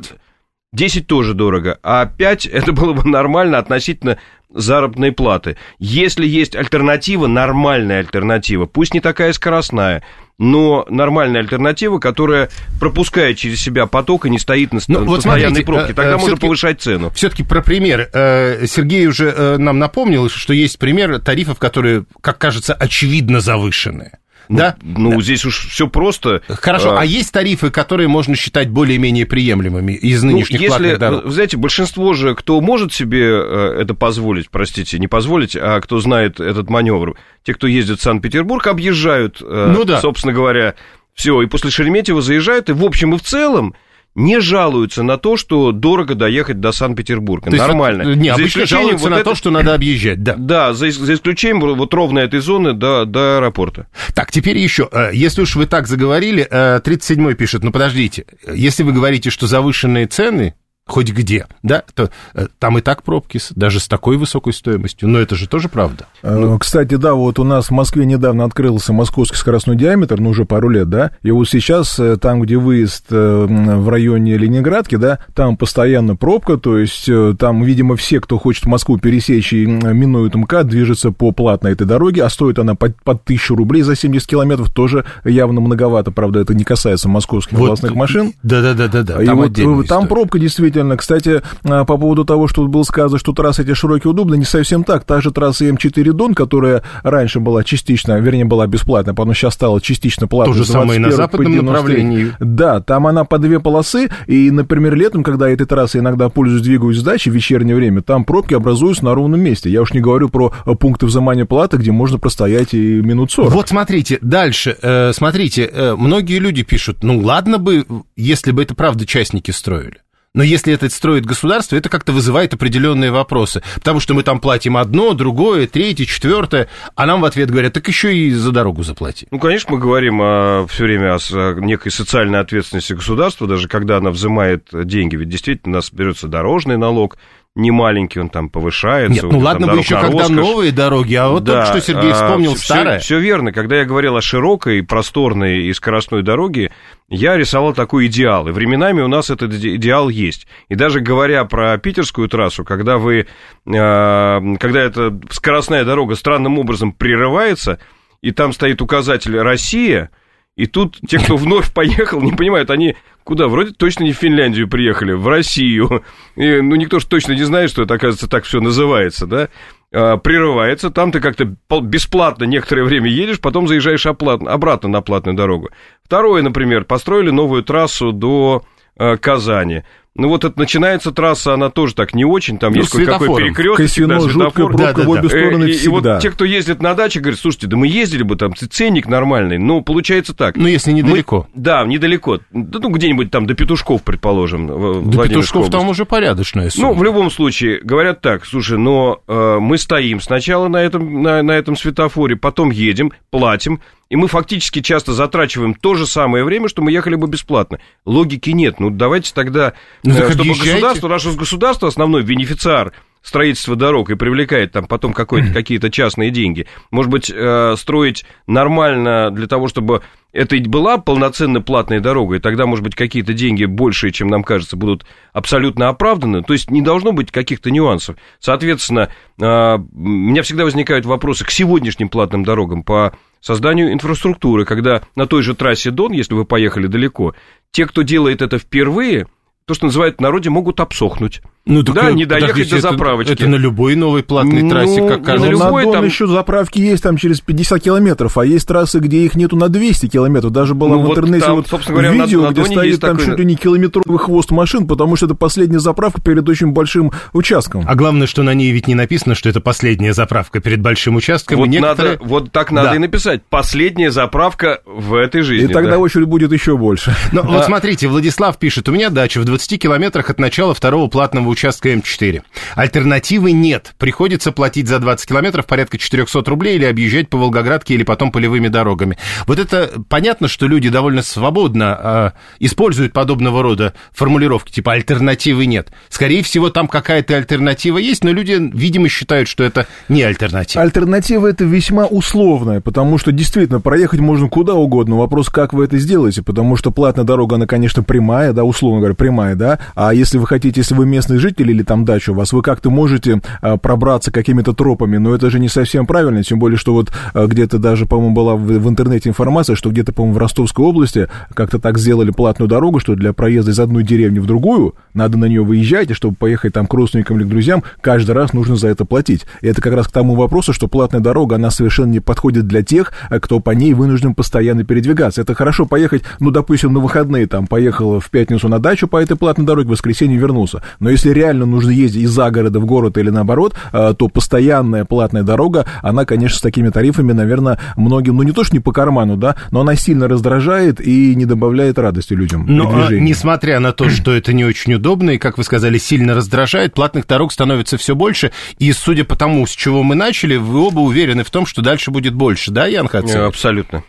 10 0.73 1.07
тоже 1.07 1.35
дорого, 1.35 1.79
а 1.83 2.07
5 2.07 2.47
это 2.47 2.73
было 2.73 2.95
бы 2.95 3.07
нормально 3.07 3.59
относительно 3.59 4.19
заработной 4.55 5.13
платы. 5.13 5.57
Если 5.79 6.27
есть 6.27 6.57
альтернатива, 6.57 7.27
нормальная 7.27 8.01
альтернатива, 8.01 8.67
пусть 8.67 8.95
не 8.95 9.01
такая 9.01 9.33
скоростная, 9.33 10.03
но 10.39 10.87
нормальная 10.89 11.41
альтернатива, 11.41 11.99
которая 11.99 12.51
пропускает 12.81 13.37
через 13.37 13.61
себя 13.61 13.87
поток 13.87 14.27
и 14.27 14.31
не 14.31 14.39
стоит 14.39 14.73
на 14.73 14.81
ну, 14.89 15.05
вот 15.05 15.17
постоянной 15.17 15.63
смотрите, 15.63 15.67
пробке, 15.67 15.95
тогда 15.95 16.15
э, 16.15 16.19
можно 16.19 16.37
повышать 16.37 16.81
цену. 16.81 17.11
Все-таки 17.11 17.43
про 17.43 17.63
пример. 17.63 18.09
Э, 18.13 18.67
Сергей 18.67 19.07
уже 19.07 19.29
э, 19.29 19.57
нам 19.59 19.79
напомнил, 19.79 20.29
что 20.29 20.53
есть 20.53 20.79
пример 20.79 21.21
тарифов, 21.21 21.59
которые, 21.59 22.05
как 22.21 22.39
кажется, 22.39 22.75
очевидно 22.75 23.41
завышенные. 23.41 24.19
Ну, 24.49 24.59
да? 24.59 24.77
Ну, 24.83 25.11
да. 25.13 25.21
здесь 25.21 25.45
уж 25.45 25.69
все 25.69 25.89
просто. 25.89 26.43
Хорошо, 26.49 26.97
а, 26.97 27.01
а 27.01 27.05
есть 27.05 27.33
тарифы, 27.33 27.71
которые 27.71 28.09
можно 28.09 28.37
считать 28.37 28.71
более-менее 28.71 29.27
приемлемыми 29.27 29.93
из 29.93 30.23
ну, 30.23 30.33
нынешних 30.33 30.61
ну, 30.61 30.65
если, 30.65 30.69
платных 30.69 30.99
дорог? 30.99 31.25
Вы 31.25 31.31
знаете, 31.31 31.57
большинство 31.57 32.13
же, 32.15 32.35
кто 32.35 32.61
может 32.61 32.93
себе 32.93 33.25
э, 33.25 33.79
это 33.81 33.95
позволить, 33.95 34.51
простите, 34.51 34.99
не 34.99 35.09
позволить, 35.09 35.57
а 35.57 35.81
кто 35.81 36.01
знает 36.01 36.41
этот 36.41 36.71
маневр, 36.71 37.17
те, 37.45 37.55
кто 37.55 37.67
ездит 37.67 38.01
в 38.01 38.03
Санкт-Петербург, 38.03 38.67
объезжают, 38.67 39.41
э, 39.41 39.73
ну, 39.75 39.85
да. 39.85 40.01
собственно 40.01 40.33
говоря, 40.33 40.75
все, 41.15 41.41
и 41.43 41.47
после 41.47 41.71
Шереметьево 41.71 42.23
заезжают, 42.23 42.69
и 42.69 42.73
в 42.73 42.85
общем 42.85 43.15
и 43.15 43.19
в 43.19 43.23
целом 43.23 43.75
не 44.15 44.41
жалуются 44.41 45.03
на 45.03 45.17
то, 45.17 45.37
что 45.37 45.73
дорого 45.73 46.15
доехать 46.15 46.61
до 46.61 46.73
Санкт-Петербурга. 46.73 47.51
Нормально. 47.51 48.03
Не, 48.15 48.29
за 48.29 48.35
обычно 48.35 48.67
жалуются 48.67 49.05
вот 49.05 49.11
на 49.11 49.21
это... 49.21 49.31
то, 49.31 49.35
что 49.35 49.51
надо 49.51 49.75
объезжать, 49.75 50.23
да. 50.23 50.35
Да, 50.37 50.75
за, 50.75 50.91
за 50.91 51.15
исключением 51.15 51.61
вот 51.61 51.95
ровно 51.95 52.19
этой 52.19 52.41
зоны 52.41 52.73
до, 52.73 53.05
до 53.05 53.37
аэропорта. 53.37 53.87
Так, 54.15 54.31
теперь 54.31 54.59
еще, 54.59 54.89
э, 54.91 55.11
если 55.13 55.43
уж 55.43 55.57
вы 55.57 55.67
так 55.67 55.87
заговорили, 55.87 56.47
37-й 56.51 57.33
э, 57.33 57.35
пишет, 57.35 57.63
ну 57.63 57.73
подождите, 57.73 58.27
если 58.53 58.83
вы 58.83 58.93
говорите, 58.93 59.31
что 59.31 59.47
завышенные 59.47 60.07
цены, 60.07 60.55
хоть 60.93 61.11
где, 61.11 61.47
да, 61.63 61.85
то 61.95 62.11
э, 62.35 62.49
там 62.59 62.77
и 62.77 62.83
так 62.83 63.03
пробки, 63.03 63.41
даже 63.57 63.81
с 63.81 63.89
такой 63.89 64.19
высокой 64.19 64.53
стоимостью, 64.53 65.09
но 65.09 65.19
это 65.19 65.37
же 65.37 65.49
тоже 65.49 65.71
правда. 65.71 66.07
Ну... 66.23 66.59
Кстати, 66.59 66.97
да, 66.97 67.15
вот 67.15 67.39
у 67.39 67.45
нас 67.45 67.69
в 67.69 67.71
Москве 67.71 68.05
недавно 68.05 68.45
открылся 68.45 68.93
московский 68.93 69.39
скоростной 69.39 69.77
диаметр, 69.77 70.21
ну, 70.21 70.31
уже 70.31 70.45
пару 70.45 70.69
лет, 70.69 70.91
да, 70.91 71.13
и 71.23 71.31
вот 71.31 71.49
сейчас 71.49 71.99
э, 71.99 72.19
там, 72.19 72.43
где 72.43 72.59
выезд 72.59 73.07
в 73.11 73.89
районе 73.89 74.37
Ленинградки, 74.37 74.97
да, 74.97 75.19
там 75.35 75.57
постоянно 75.57 76.15
пробка, 76.15 76.59
то 76.59 76.77
есть 76.77 77.09
там, 77.39 77.63
видимо, 77.65 77.97
все, 77.97 78.21
кто 78.21 78.37
хочет 78.39 78.67
Москву 78.67 78.99
пересечь 78.99 79.55
и 79.55 79.65
минует 79.65 80.35
МКАД, 80.35 80.69
движется 80.69 81.11
по 81.11 81.33
платной 81.33 81.73
этой 81.73 81.87
дороге, 81.87 82.23
а 82.23 82.29
стоит 82.29 82.59
она 82.59 82.75
под, 82.75 83.03
под 83.03 83.25
тысячу 83.25 83.55
рублей 83.55 83.81
за 83.81 83.97
70 83.97 84.29
километров, 84.29 84.71
тоже 84.71 85.07
явно 85.25 85.63
многовато, 85.63 86.11
правда, 86.11 86.41
это 86.41 86.55
не 86.55 86.65
касается 86.65 87.09
московских 87.09 87.57
вот, 87.57 87.65
областных 87.65 87.95
машин. 87.95 88.35
Да-да-да-да, 88.43 89.25
там 89.25 89.39
вот 89.39 89.55
там 89.55 90.05
история. 90.05 90.07
пробка 90.07 90.39
действительно 90.39 90.82
действительно. 90.83 90.97
Кстати, 90.97 91.43
а, 91.65 91.85
по 91.85 91.97
поводу 91.97 92.25
того, 92.25 92.49
что 92.49 92.67
было 92.67 92.83
сказано, 92.83 93.19
что 93.19 93.33
трассы 93.33 93.63
эти 93.63 93.75
широкие 93.75 94.11
удобны, 94.11 94.37
не 94.37 94.45
совсем 94.45 94.85
так. 94.85 95.05
Та 95.05 95.21
же 95.21 95.31
трасса 95.31 95.65
М4 95.67 96.13
Дон, 96.13 96.35
которая 96.35 96.83
раньше 97.03 97.41
была 97.41 97.65
частично, 97.65 98.19
вернее, 98.19 98.45
была 98.45 98.67
бесплатная, 98.67 99.15
потом 99.15 99.35
сейчас 99.35 99.55
стала 99.55 99.81
частично 99.81 100.27
платной. 100.27 100.57
То 100.57 100.65
же 100.65 100.71
самое 100.71 100.97
и 100.99 101.03
на 101.03 101.11
западном 101.11 101.65
направлении. 101.65 102.33
Да, 102.41 102.81
там 102.81 103.07
она 103.07 103.25
по 103.25 103.39
две 103.39 103.61
полосы, 103.61 104.11
и, 104.27 104.51
например, 104.51 104.95
летом, 104.95 105.23
когда 105.23 105.49
этой 105.49 105.67
трассой 105.67 106.01
иногда 106.01 106.29
пользуюсь, 106.29 106.63
двигаюсь 106.63 106.99
с 106.99 107.03
дачи 107.03 107.29
в 107.29 107.35
вечернее 107.35 107.77
время, 107.77 108.03
там 108.03 108.25
пробки 108.25 108.55
образуются 108.55 109.05
на 109.05 109.15
ровном 109.15 109.41
месте. 109.41 109.71
Я 109.71 109.83
уж 109.83 109.93
не 109.93 110.01
говорю 110.01 110.29
про 110.29 110.53
пункты 110.81 111.07
взимания 111.07 111.45
платы, 111.45 111.77
где 111.77 111.93
можно 111.93 112.19
простоять 112.19 112.75
и 112.75 113.01
минут 113.01 113.33
40. 113.33 113.53
Вот 113.53 113.69
смотрите, 113.69 114.19
дальше, 114.21 114.77
э, 114.81 115.13
смотрите, 115.13 115.69
э, 115.73 115.95
многие 115.97 116.39
люди 116.39 116.63
пишут, 116.63 117.03
ну 117.03 117.19
ладно 117.19 117.59
бы, 117.59 117.85
если 118.17 118.53
бы 118.53 118.63
это 118.63 118.75
правда 118.75 119.07
частники 119.07 119.51
строили. 119.51 119.99
Но 120.35 120.43
если 120.43 120.73
это 120.73 120.89
строит 120.89 121.27
государство, 121.27 121.77
это 121.77 121.91
как-то 121.91 122.13
вызывает 122.13 122.55
определенные 122.55 123.11
вопросы. 123.11 123.63
Потому 123.75 124.01
что 124.01 124.15
мы 124.15 124.23
там 124.23 124.41
платим 124.41 124.79
одно, 124.79 125.13
другое, 125.13 125.67
третье, 125.67 126.07
четвертое, 126.07 126.69
а 126.95 127.05
нам 127.05 127.21
в 127.21 127.27
ответ 127.27 127.51
говорят, 127.51 127.75
так 127.75 127.87
еще 127.87 128.17
и 128.17 128.31
за 128.31 128.51
дорогу 128.51 128.83
заплати. 128.83 129.27
Ну, 129.31 129.39
конечно, 129.39 129.75
мы 129.75 129.79
говорим 129.79 130.21
о, 130.23 130.67
все 130.71 130.85
время 130.85 131.17
о 131.17 131.55
некой 131.61 131.93
социальной 131.93 132.41
ответственности 132.41 132.95
государства, 132.95 133.47
даже 133.47 133.69
когда 133.69 133.99
она 133.99 134.11
взимает 134.11 134.69
деньги. 134.73 135.17
Ведь 135.17 135.29
действительно 135.29 135.75
у 135.75 135.77
нас 135.77 135.93
берется 135.93 136.29
дорожный 136.29 136.79
налог, 136.79 137.19
не 137.55 137.71
маленький, 137.71 138.19
он 138.19 138.31
там 138.31 138.49
повышается. 138.49 139.25
Нет, 139.25 139.31
ну 139.31 139.39
ладно 139.39 139.67
бы 139.67 139.79
еще 139.79 140.01
когда 140.01 140.29
новые 140.29 140.73
дороги, 140.73 141.15
а 141.15 141.29
вот 141.29 141.45
да, 141.45 141.67
только 141.67 141.81
что 141.81 141.93
Сергей 141.93 142.13
а, 142.13 142.15
вспомнил 142.15 142.53
а, 142.53 142.57
старое. 142.57 142.99
Все, 142.99 143.05
все 143.05 143.19
верно. 143.19 143.53
Когда 143.53 143.77
я 143.77 143.85
говорил 143.85 144.17
о 144.17 144.23
широкой, 144.23 144.83
просторной 144.83 145.65
и 145.67 145.73
скоростной 145.75 146.23
дороге, 146.23 146.73
я 147.09 147.37
рисовал 147.37 147.75
такой 147.75 148.07
идеал. 148.07 148.49
И 148.49 148.53
временами 148.53 149.03
у 149.03 149.09
нас 149.09 149.29
этот 149.29 149.53
идеал 149.53 150.09
есть. 150.09 150.47
И 150.71 150.75
даже 150.75 151.01
говоря 151.01 151.45
про 151.45 151.77
питерскую 151.77 152.27
трассу, 152.29 152.65
когда 152.65 152.97
вы, 152.97 153.27
а, 153.67 154.41
когда 154.59 154.81
эта 154.81 155.21
скоростная 155.31 155.85
дорога 155.85 156.15
странным 156.15 156.59
образом 156.59 156.93
прерывается, 156.93 157.79
и 158.23 158.31
там 158.31 158.55
стоит 158.55 158.81
указатель 158.81 159.39
«Россия», 159.39 160.11
и 160.57 160.67
тут 160.67 160.99
те, 161.07 161.19
кто 161.19 161.37
вновь 161.37 161.73
поехал, 161.75 162.21
не 162.21 162.33
понимают, 162.33 162.71
они 162.71 162.97
куда? 163.25 163.49
Вроде 163.49 163.73
точно 163.73 164.05
не 164.05 164.13
в 164.13 164.19
Финляндию 164.19 164.69
приехали, 164.69 165.13
в 165.13 165.27
Россию. 165.29 166.03
И, 166.37 166.61
ну, 166.61 166.77
никто 166.77 166.99
же 166.99 167.07
точно 167.07 167.33
не 167.33 167.45
знает, 167.45 167.71
что 167.71 167.83
это, 167.83 167.95
оказывается, 167.95 168.29
так 168.29 168.45
все 168.45 168.61
называется, 168.61 169.27
да? 169.27 169.49
А, 169.95 170.17
прерывается, 170.17 170.91
там 170.91 171.13
ты 171.13 171.21
как-то 171.21 171.45
бесплатно 171.81 172.45
некоторое 172.45 172.85
время 172.85 173.09
едешь, 173.09 173.41
потом 173.41 173.69
заезжаешь 173.69 174.07
обратно 174.07 174.89
на 174.89 175.03
платную 175.03 175.37
дорогу. 175.37 175.71
Второе, 176.05 176.43
например, 176.43 176.85
построили 176.85 177.31
новую 177.31 177.63
трассу 177.63 178.13
до 178.13 178.65
а, 178.97 179.17
Казани. 179.17 179.85
Ну 180.15 180.29
вот 180.29 180.45
это 180.45 180.59
начинается 180.59 181.11
трасса, 181.11 181.55
она 181.55 181.71
тоже 181.71 181.95
так 181.95 182.15
не 182.15 182.27
очень, 182.27 182.59
там 182.59 182.75
ну, 182.75 182.81
есть 182.81 182.91
какой 182.91 183.35
перекресток, 183.35 183.79
Косино, 183.79 184.21
да, 184.21 184.29
жуткая 184.29 184.67
пробка 184.67 184.77
да, 184.77 184.93
да, 184.93 185.05
в 185.05 185.09
обе 185.09 185.29
стороны 185.29 185.65
и, 185.65 185.73
и 185.73 185.89
вот 185.89 186.21
те, 186.21 186.31
кто 186.31 186.45
ездит 186.45 186.83
на 186.83 186.93
даче, 186.93 187.21
говорят, 187.21 187.41
слушайте, 187.41 187.67
да 187.67 187.79
мы 187.79 187.87
ездили 187.87 188.23
бы 188.23 188.37
там, 188.37 188.55
ценник 188.55 189.09
нормальный, 189.09 189.57
но 189.57 189.81
получается 189.81 190.35
так. 190.35 190.57
Ну 190.57 190.67
если 190.67 190.93
недалеко. 190.93 191.49
Мы, 191.55 191.63
да, 191.63 191.85
недалеко, 191.87 192.41
ну 192.51 192.91
где-нибудь 192.91 193.31
там 193.31 193.47
до 193.47 193.55
Петушков, 193.55 194.03
предположим. 194.03 194.67
До 195.11 195.23
Петушков 195.23 195.71
там 195.71 195.89
уже 195.89 196.05
порядочная 196.05 196.69
сумма. 196.69 196.89
Ну 196.89 196.95
в 196.95 197.03
любом 197.03 197.31
случае, 197.31 197.81
говорят 197.83 198.21
так, 198.21 198.45
слушай, 198.45 198.77
но 198.77 199.23
э, 199.27 199.59
мы 199.61 199.79
стоим 199.79 200.21
сначала 200.21 200.69
на 200.69 200.77
этом, 200.77 201.23
на, 201.23 201.43
на 201.43 201.53
этом 201.53 201.75
светофоре, 201.75 202.37
потом 202.37 202.71
едем, 202.71 203.13
платим, 203.31 203.81
и 204.13 204.17
мы 204.17 204.29
фактически 204.29 204.83
часто 204.83 205.15
затрачиваем 205.15 205.73
то 205.73 205.95
же 205.95 206.07
самое 206.07 206.45
время, 206.45 206.69
что 206.69 206.83
мы 206.83 206.93
ехали 206.93 207.15
бы 207.15 207.29
бесплатно. 207.29 207.81
Логики 208.05 208.51
нет. 208.51 208.79
Ну, 208.79 208.91
давайте 208.91 209.33
тогда, 209.33 209.73
ну, 210.03 210.13
э, 210.13 210.29
чтобы 210.29 210.43
объезжайте. 210.43 210.73
государство, 210.73 211.09
наше 211.09 211.33
государство, 211.33 211.89
основной 211.89 212.23
бенефициар 212.23 212.93
строительства 213.23 213.75
дорог 213.75 214.11
и 214.11 214.15
привлекает 214.15 214.73
там 214.73 214.85
потом 214.85 215.15
какие-то 215.15 215.91
частные 215.91 216.31
деньги. 216.31 216.67
Может 216.91 217.11
быть, 217.11 217.33
э, 217.35 217.75
строить 217.79 218.27
нормально 218.47 219.31
для 219.31 219.47
того, 219.47 219.67
чтобы 219.67 220.03
это 220.35 220.57
и 220.57 220.61
была 220.61 220.99
полноценно 220.99 221.63
платная 221.63 222.01
дорога, 222.01 222.37
и 222.37 222.39
тогда, 222.39 222.67
может 222.67 222.85
быть, 222.85 222.95
какие-то 222.95 223.33
деньги 223.33 223.65
большие, 223.65 224.13
чем 224.13 224.29
нам 224.29 224.45
кажется, 224.45 224.77
будут 224.77 225.07
абсолютно 225.33 225.89
оправданы. 225.89 226.43
То 226.43 226.53
есть 226.53 226.71
не 226.71 226.83
должно 226.83 227.13
быть 227.13 227.31
каких-то 227.31 227.71
нюансов. 227.71 228.17
Соответственно, 228.41 229.09
э, 229.41 229.45
у 229.45 229.99
меня 229.99 230.43
всегда 230.43 230.65
возникают 230.65 231.07
вопросы 231.07 231.47
к 231.47 231.51
сегодняшним 231.51 232.11
платным 232.11 232.45
дорогам 232.45 232.83
по 232.83 233.17
созданию 233.43 233.93
инфраструктуры, 233.93 234.65
когда 234.65 235.03
на 235.17 235.27
той 235.27 235.43
же 235.43 235.55
трассе 235.55 235.91
Дон, 235.91 236.13
если 236.13 236.33
вы 236.35 236.47
поехали 236.47 236.87
далеко, 236.87 237.35
те, 237.73 237.87
кто 237.87 238.03
делает 238.03 238.41
это 238.41 238.59
впервые, 238.59 239.27
то, 239.67 239.75
что 239.75 239.87
называют 239.87 240.19
в 240.19 240.21
народе, 240.21 240.51
могут 240.51 240.81
обсохнуть. 240.81 241.41
Ну, 241.65 241.85
так, 241.85 241.95
да, 241.95 242.11
не 242.11 242.25
доехать 242.25 242.69
до 242.71 242.81
заправочки. 242.81 243.33
Это, 243.33 243.45
это 243.45 243.53
на 243.53 243.55
любой 243.55 243.95
новой 243.95 244.25
платной 244.25 244.63
ну, 244.63 244.71
трассе, 244.71 245.07
как 245.07 245.25
кажется. 245.25 245.47
На, 245.47 245.51
любой, 245.53 245.85
на 245.85 245.93
Дон 245.93 245.93
там... 245.93 246.05
еще 246.05 246.27
заправки 246.27 246.81
есть 246.81 247.05
там 247.05 247.17
через 247.17 247.41
50 247.41 247.81
километров, 247.81 248.37
а 248.37 248.45
есть 248.45 248.67
трассы, 248.67 248.99
где 248.99 249.19
их 249.19 249.37
нету 249.37 249.55
на 249.55 249.69
200 249.69 250.09
километров. 250.09 250.51
Даже 250.51 250.75
было 250.75 250.95
ну, 250.95 251.03
в 251.03 251.11
интернете 251.11 251.47
там, 251.47 251.55
вот, 251.55 251.71
вот 251.71 251.87
говоря, 251.87 252.11
видео, 252.11 252.43
на, 252.43 252.49
на 252.49 252.53
где 252.53 252.65
стоит 252.65 253.01
там 253.01 253.17
такой... 253.17 253.27
чуть 253.27 253.39
ли 253.39 253.45
не 253.45 253.55
километровый 253.55 254.19
хвост 254.19 254.51
машин, 254.51 254.89
потому 254.89 255.15
что 255.15 255.27
это 255.27 255.37
последняя 255.37 255.79
заправка 255.79 256.21
перед 256.21 256.49
очень 256.49 256.73
большим 256.73 257.13
участком. 257.33 257.85
А 257.87 257.95
главное, 257.95 258.27
что 258.27 258.43
на 258.43 258.55
ней 258.55 258.73
ведь 258.73 258.89
не 258.89 258.97
написано, 258.97 259.37
что 259.37 259.49
это 259.49 259.61
последняя 259.61 260.15
заправка 260.15 260.59
перед 260.59 260.81
большим 260.81 261.15
участком. 261.15 261.59
Вот, 261.59 261.69
некоторые... 261.69 262.15
надо, 262.15 262.25
вот 262.25 262.51
так 262.51 262.73
надо 262.73 262.91
да. 262.91 262.97
и 262.97 262.99
написать. 262.99 263.43
Последняя 263.49 264.11
заправка 264.11 264.81
в 264.85 265.15
этой 265.15 265.43
жизни. 265.43 265.71
И 265.71 265.73
тогда 265.73 265.93
да. 265.93 265.99
очередь 265.99 266.27
будет 266.27 266.51
еще 266.51 266.77
больше. 266.77 267.15
Но 267.31 267.43
вот 267.43 267.65
смотрите, 267.67 268.09
Владислав 268.09 268.59
пишет, 268.59 268.89
у 268.89 268.93
меня 268.93 269.09
дача 269.09 269.39
в 269.39 269.45
20 269.53 269.83
километрах 269.83 270.31
от 270.31 270.41
начала 270.41 270.73
второго 270.73 271.09
платного 271.09 271.49
участка 271.49 271.91
М4. 271.91 272.23
4. 272.23 272.43
Альтернативы 272.75 273.53
нет. 273.53 273.95
Приходится 273.99 274.53
платить 274.53 274.89
за 274.89 274.99
20 274.99 275.29
километров 275.29 275.67
порядка 275.67 275.99
400 275.99 276.43
рублей 276.49 276.77
или 276.77 276.85
объезжать 276.85 277.29
по 277.29 277.37
Волгоградке 277.37 277.95
или 277.95 278.03
потом 278.03 278.31
полевыми 278.31 278.69
дорогами. 278.69 279.19
Вот 279.47 279.59
это 279.59 279.91
понятно, 280.09 280.49
что 280.49 280.67
люди 280.67 280.89
довольно 280.89 281.23
свободно 281.23 281.99
э, 282.03 282.31
используют 282.61 283.13
подобного 283.13 283.63
рода 283.63 283.93
формулировки, 284.13 284.71
типа 284.71 284.93
альтернативы 284.93 285.67
нет. 285.67 285.91
Скорее 286.09 286.43
всего, 286.43 286.71
там 286.71 286.87
какая-то 286.87 287.37
альтернатива 287.37 287.99
есть, 287.99 288.23
но 288.25 288.31
люди, 288.31 288.59
видимо, 288.73 289.09
считают, 289.09 289.49
что 289.49 289.65
это 289.65 289.87
не 290.09 290.23
альтернатива. 290.23 290.83
Альтернатива 290.83 291.49
это 291.49 291.65
весьма 291.65 292.07
условная, 292.07 292.81
потому 292.81 293.19
что 293.19 293.33
действительно 293.33 293.81
проехать 293.81 294.21
можно 294.21 294.49
куда 294.49 294.75
угодно. 294.75 295.17
Вопрос, 295.17 295.49
как 295.49 295.73
вы 295.73 295.85
это 295.85 295.99
сделаете, 295.99 296.43
потому 296.43 296.77
что 296.77 296.91
платная 296.91 297.25
дорога, 297.25 297.57
она, 297.57 297.67
конечно, 297.67 298.03
прямая, 298.03 298.53
да, 298.53 298.65
условно 298.65 299.01
говоря, 299.01 299.15
прямая 299.15 299.42
понимает, 299.43 299.59
да, 299.59 299.79
а 299.95 300.15
если 300.15 300.39
вы 300.39 300.47
хотите, 300.47 300.81
если 300.81 300.95
вы 300.95 301.07
местный 301.07 301.39
житель 301.39 301.71
или 301.71 301.83
там 301.83 302.05
дача 302.05 302.31
у 302.31 302.35
вас, 302.35 302.53
вы 302.53 302.63
как-то 302.63 302.91
можете 302.91 303.41
а, 303.61 303.77
пробраться 303.77 304.31
какими-то 304.31 304.73
тропами, 304.73 305.17
но 305.17 305.35
это 305.35 305.51
же 305.51 305.59
не 305.59 305.69
совсем 305.69 306.07
правильно, 306.07 306.43
тем 306.43 306.59
более, 306.59 306.79
что 306.79 306.93
вот 306.93 307.13
а, 307.35 307.47
где-то 307.47 307.79
даже, 307.79 308.07
по-моему, 308.07 308.35
была 308.35 308.55
в, 308.55 308.63
в 308.63 308.89
интернете 308.89 309.29
информация, 309.29 309.77
что 309.77 309.91
где-то, 309.91 310.13
по-моему, 310.13 310.35
в 310.35 310.39
Ростовской 310.39 310.85
области 310.85 311.29
как-то 311.55 311.79
так 311.79 311.99
сделали 311.99 312.31
платную 312.31 312.69
дорогу, 312.69 313.01
что 313.01 313.15
для 313.15 313.33
проезда 313.33 313.73
из 313.73 313.81
одной 313.81 314.03
деревни 314.03 314.39
в 314.39 314.47
другую 314.47 314.95
надо 315.15 315.39
на 315.39 315.47
нее 315.47 315.63
выезжать, 315.63 316.11
и 316.11 316.15
чтобы 316.15 316.37
поехать 316.37 316.75
там 316.75 316.87
к 316.87 316.95
родственникам 316.95 317.39
или 317.39 317.45
к 317.45 317.49
друзьям, 317.49 317.83
каждый 318.01 318.33
раз 318.33 318.53
нужно 318.53 318.77
за 318.77 318.89
это 318.89 319.05
платить. 319.05 319.47
И 319.61 319.67
это 319.67 319.81
как 319.81 319.95
раз 319.95 320.07
к 320.07 320.13
тому 320.13 320.35
вопросу, 320.35 320.73
что 320.73 320.89
платная 320.89 321.21
дорога, 321.21 321.57
она 321.57 321.71
совершенно 321.71 322.11
не 322.11 322.21
подходит 322.21 322.67
для 322.67 322.83
тех, 322.83 323.13
кто 323.31 323.61
по 323.61 323.71
ней 323.71 323.95
вынужден 323.95 324.35
постоянно 324.35 324.85
передвигаться. 324.85 325.41
Это 325.43 325.55
хорошо 325.55 325.87
поехать, 325.87 326.23
ну, 326.41 326.51
допустим, 326.51 326.93
на 326.93 327.01
выходные, 327.01 327.47
там, 327.47 327.67
поехал 327.67 328.21
в 328.21 328.31
пятницу 328.31 328.69
на 328.69 328.79
дачу 328.79 329.09
по 329.09 329.17
этой 329.17 329.32
платной 329.37 329.67
дороге, 329.67 329.89
в 329.89 329.93
воскресенье 329.93 330.39
вернулся. 330.39 330.83
Но 331.01 331.11
если 331.11 331.31
реально 331.31 331.67
нужно 331.67 331.91
ездить 331.91 332.23
из-за 332.23 332.51
города 332.51 332.81
в 332.81 332.87
город 332.87 333.19
или 333.19 333.31
наоборот, 333.31 333.75
э, 333.93 334.15
то 334.19 334.29
постоянная 334.29 335.05
платная 335.05 335.43
дорога, 335.43 335.87
она, 336.03 336.25
конечно, 336.25 336.59
с 336.59 336.61
такими 336.61 336.89
тарифами, 336.91 337.33
наверное, 337.33 337.79
многим, 337.97 338.37
ну, 338.37 338.43
не 338.43 338.53
то, 338.53 338.65
что 338.65 338.75
не 338.75 338.81
по 338.81 338.93
карману, 338.93 339.37
да, 339.37 339.57
но 339.71 339.81
она 339.81 339.95
сильно 339.97 340.29
раздражает 340.29 341.01
и 341.01 341.35
не 341.35 341.45
добавляет 341.45 341.99
радости 341.99 342.35
людям. 342.35 342.67
Но, 342.69 343.07
а, 343.07 343.13
несмотря 343.13 343.81
на 343.81 343.93
то, 343.93 344.09
что 344.09 344.33
это 344.33 344.53
не 344.53 344.65
очень 344.65 344.95
удобно 344.95 345.31
и, 345.31 345.39
как 345.39 345.59
вы 345.59 345.65
сказали, 345.65 345.99
сильно 345.99 346.35
раздражает, 346.35 346.95
платных 346.95 347.27
дорог 347.27 347.53
становится 347.53 347.97
все 347.97 348.15
больше, 348.15 348.53
и, 348.79 348.93
судя 348.93 349.25
по 349.25 349.37
тому, 349.37 349.67
с 349.67 349.71
чего 349.71 350.03
мы 350.03 350.15
начали, 350.15 350.57
вы 350.57 350.81
оба 350.81 351.01
уверены 351.01 351.45
в 351.45 351.51
том, 351.51 351.67
что 351.67 351.83
дальше 351.83 352.11
будет 352.11 352.35
больше, 352.35 352.71
да, 352.71 352.87
Ян 352.87 353.09
Хацин? 353.09 353.43
Абсолютно. 353.43 354.05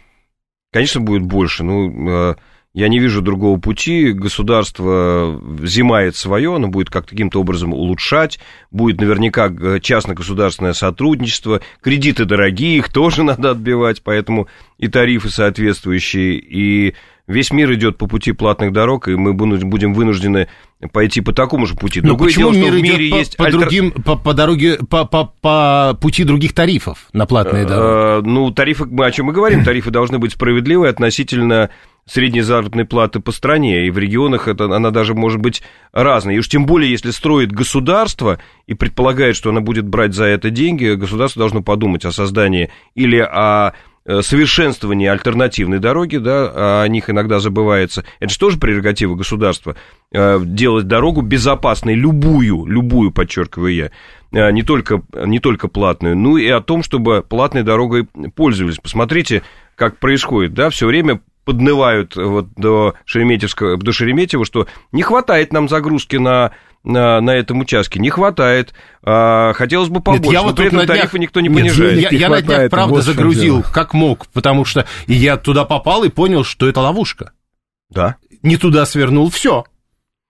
Конечно, 0.72 1.02
будет 1.02 1.22
больше. 1.22 1.64
Ну, 1.64 2.10
э, 2.10 2.36
я 2.74 2.88
не 2.88 3.00
вижу 3.00 3.22
другого 3.22 3.60
пути. 3.60 4.12
Государство 4.14 5.40
взимает 5.42 6.16
свое, 6.16 6.56
оно 6.56 6.70
будет 6.70 6.90
как 6.90 7.06
каким-то 7.06 7.40
образом 7.40 7.74
улучшать. 7.74 8.40
Будет 8.72 9.00
наверняка 9.00 9.48
э, 9.48 9.80
частно-государственное 9.80 10.74
сотрудничество. 10.74 11.62
Кредиты 11.82 12.26
дорогие, 12.26 12.78
их 12.78 12.90
тоже 12.92 13.24
надо 13.24 13.52
отбивать, 13.52 14.02
поэтому 14.02 14.48
и 14.80 14.88
тарифы 14.88 15.30
соответствующие, 15.30 16.36
и 16.36 16.96
весь 17.28 17.52
мир 17.52 17.74
идет 17.74 17.98
по 17.98 18.08
пути 18.08 18.32
платных 18.32 18.72
дорог, 18.74 19.08
и 19.08 19.16
мы 19.16 19.34
будем 19.34 19.94
вынуждены 19.94 20.48
пойти 20.92 21.22
по 21.22 21.32
такому 21.32 21.66
же 21.66 21.76
пути. 21.76 22.02
Но 22.02 22.10
Другое 22.10 22.30
почему 22.30 22.52
дело, 22.52 22.64
мир 22.64 22.74
в 22.74 22.82
мире 22.82 23.08
идет 23.08 23.18
есть 23.20 23.38
по, 23.38 23.46
альтер... 23.46 23.60
другим, 23.62 23.92
по, 23.92 24.16
по 24.18 24.34
дороге, 24.34 24.78
по, 24.90 25.06
по, 25.06 25.26
по 25.42 25.98
пути 26.02 26.24
других 26.24 26.54
тарифов 26.54 27.08
на 27.14 27.26
платные 27.26 27.66
дороги? 27.66 28.28
Ну, 28.28 28.52
тарифы, 28.52 28.84
о 28.84 29.12
чем 29.12 29.28
мы 29.28 29.34
говорим, 29.34 29.64
тарифы 29.64 29.92
должны 29.92 30.20
быть 30.20 30.34
справедливы 30.34 30.90
относительно 30.90 31.70
средней 32.06 32.42
заработной 32.42 32.84
платы 32.84 33.22
по 33.22 33.32
стране, 33.32 33.88
и 33.88 33.90
в 33.90 33.98
регионах 33.98 34.50
это, 34.50 34.66
она 34.66 34.92
даже 34.92 35.14
может 35.14 35.40
быть 35.40 35.64
разной. 35.94 36.36
И 36.36 36.40
уж 36.40 36.50
тем 36.50 36.66
более, 36.66 36.92
если 36.92 37.12
строит 37.12 37.54
государство 37.54 38.40
и 38.68 38.74
предполагает, 38.74 39.38
что 39.38 39.52
она 39.52 39.62
будет 39.62 39.88
брать 39.88 40.14
за 40.14 40.26
это 40.26 40.50
деньги, 40.50 40.96
государство 40.96 41.40
должно 41.40 41.64
подумать 41.64 42.04
о 42.04 42.12
создании 42.12 42.70
или 42.94 43.20
о 43.20 43.72
Э, 43.72 43.72
совершенствование 44.06 45.12
альтернативной 45.12 45.80
дороги, 45.80 46.18
да, 46.18 46.52
а 46.54 46.82
о 46.84 46.88
них 46.88 47.10
иногда 47.10 47.40
забывается. 47.40 48.04
Это 48.20 48.34
же 48.34 48.40
тоже 48.40 48.60
прерогатива 48.60 49.16
государства, 49.16 49.76
э, 50.12 50.40
делать 50.44 50.88
дорогу 50.88 51.22
безопасной, 51.22 51.96
любую, 51.96 52.66
любую, 52.66 53.12
подчеркиваю 53.12 53.74
я, 53.74 53.92
э, 54.32 54.52
не 54.52 54.64
только, 54.64 55.02
не 55.14 55.40
только 55.40 55.68
платную, 55.68 56.18
ну 56.18 56.38
и 56.38 56.48
о 56.48 56.62
том, 56.62 56.84
чтобы 56.84 57.24
платной 57.28 57.64
дорогой 57.64 58.08
пользовались. 58.36 58.78
Посмотрите, 58.78 59.44
как 59.76 60.00
происходит, 60.00 60.54
да, 60.54 60.70
все 60.70 60.86
время 60.86 61.22
поднывают 61.46 62.16
вот 62.16 62.48
до 62.56 62.96
Шереметьевского, 63.06 63.78
до 63.78 63.92
Шереметьева, 63.92 64.46
что 64.46 64.68
не 64.92 65.02
хватает 65.02 65.52
нам 65.52 65.68
загрузки 65.68 66.16
на 66.16 66.52
на, 66.84 67.22
на 67.22 67.32
этом 67.32 67.62
участке 67.62 68.00
не 68.00 68.10
хватает. 68.10 68.74
А, 69.02 69.54
хотелось 69.54 69.90
бы 69.90 70.02
побольше, 70.02 70.24
Нет, 70.24 70.34
я 70.34 70.42
но 70.42 70.48
вот 70.48 70.56
при 70.56 70.68
этом 70.68 70.86
тарифы 70.86 71.10
днях... 71.10 71.22
никто 71.22 71.40
не 71.40 71.50
Нет, 71.50 71.58
понижает. 71.58 72.12
Я, 72.12 72.18
я 72.18 72.30
на 72.30 72.42
днях, 72.42 72.70
правда, 72.70 72.96
вот 72.96 73.04
загрузил 73.04 73.64
как 73.64 73.94
мог, 73.94 74.28
потому 74.28 74.66
что 74.66 74.86
я 75.08 75.38
туда 75.38 75.66
попал 75.66 76.04
и 76.04 76.10
понял, 76.10 76.44
что 76.44 76.68
это 76.68 76.82
ловушка. 76.82 77.32
Да. 77.90 78.18
Не 78.42 78.58
туда 78.58 78.86
свернул, 78.86 79.30
все. 79.30 79.66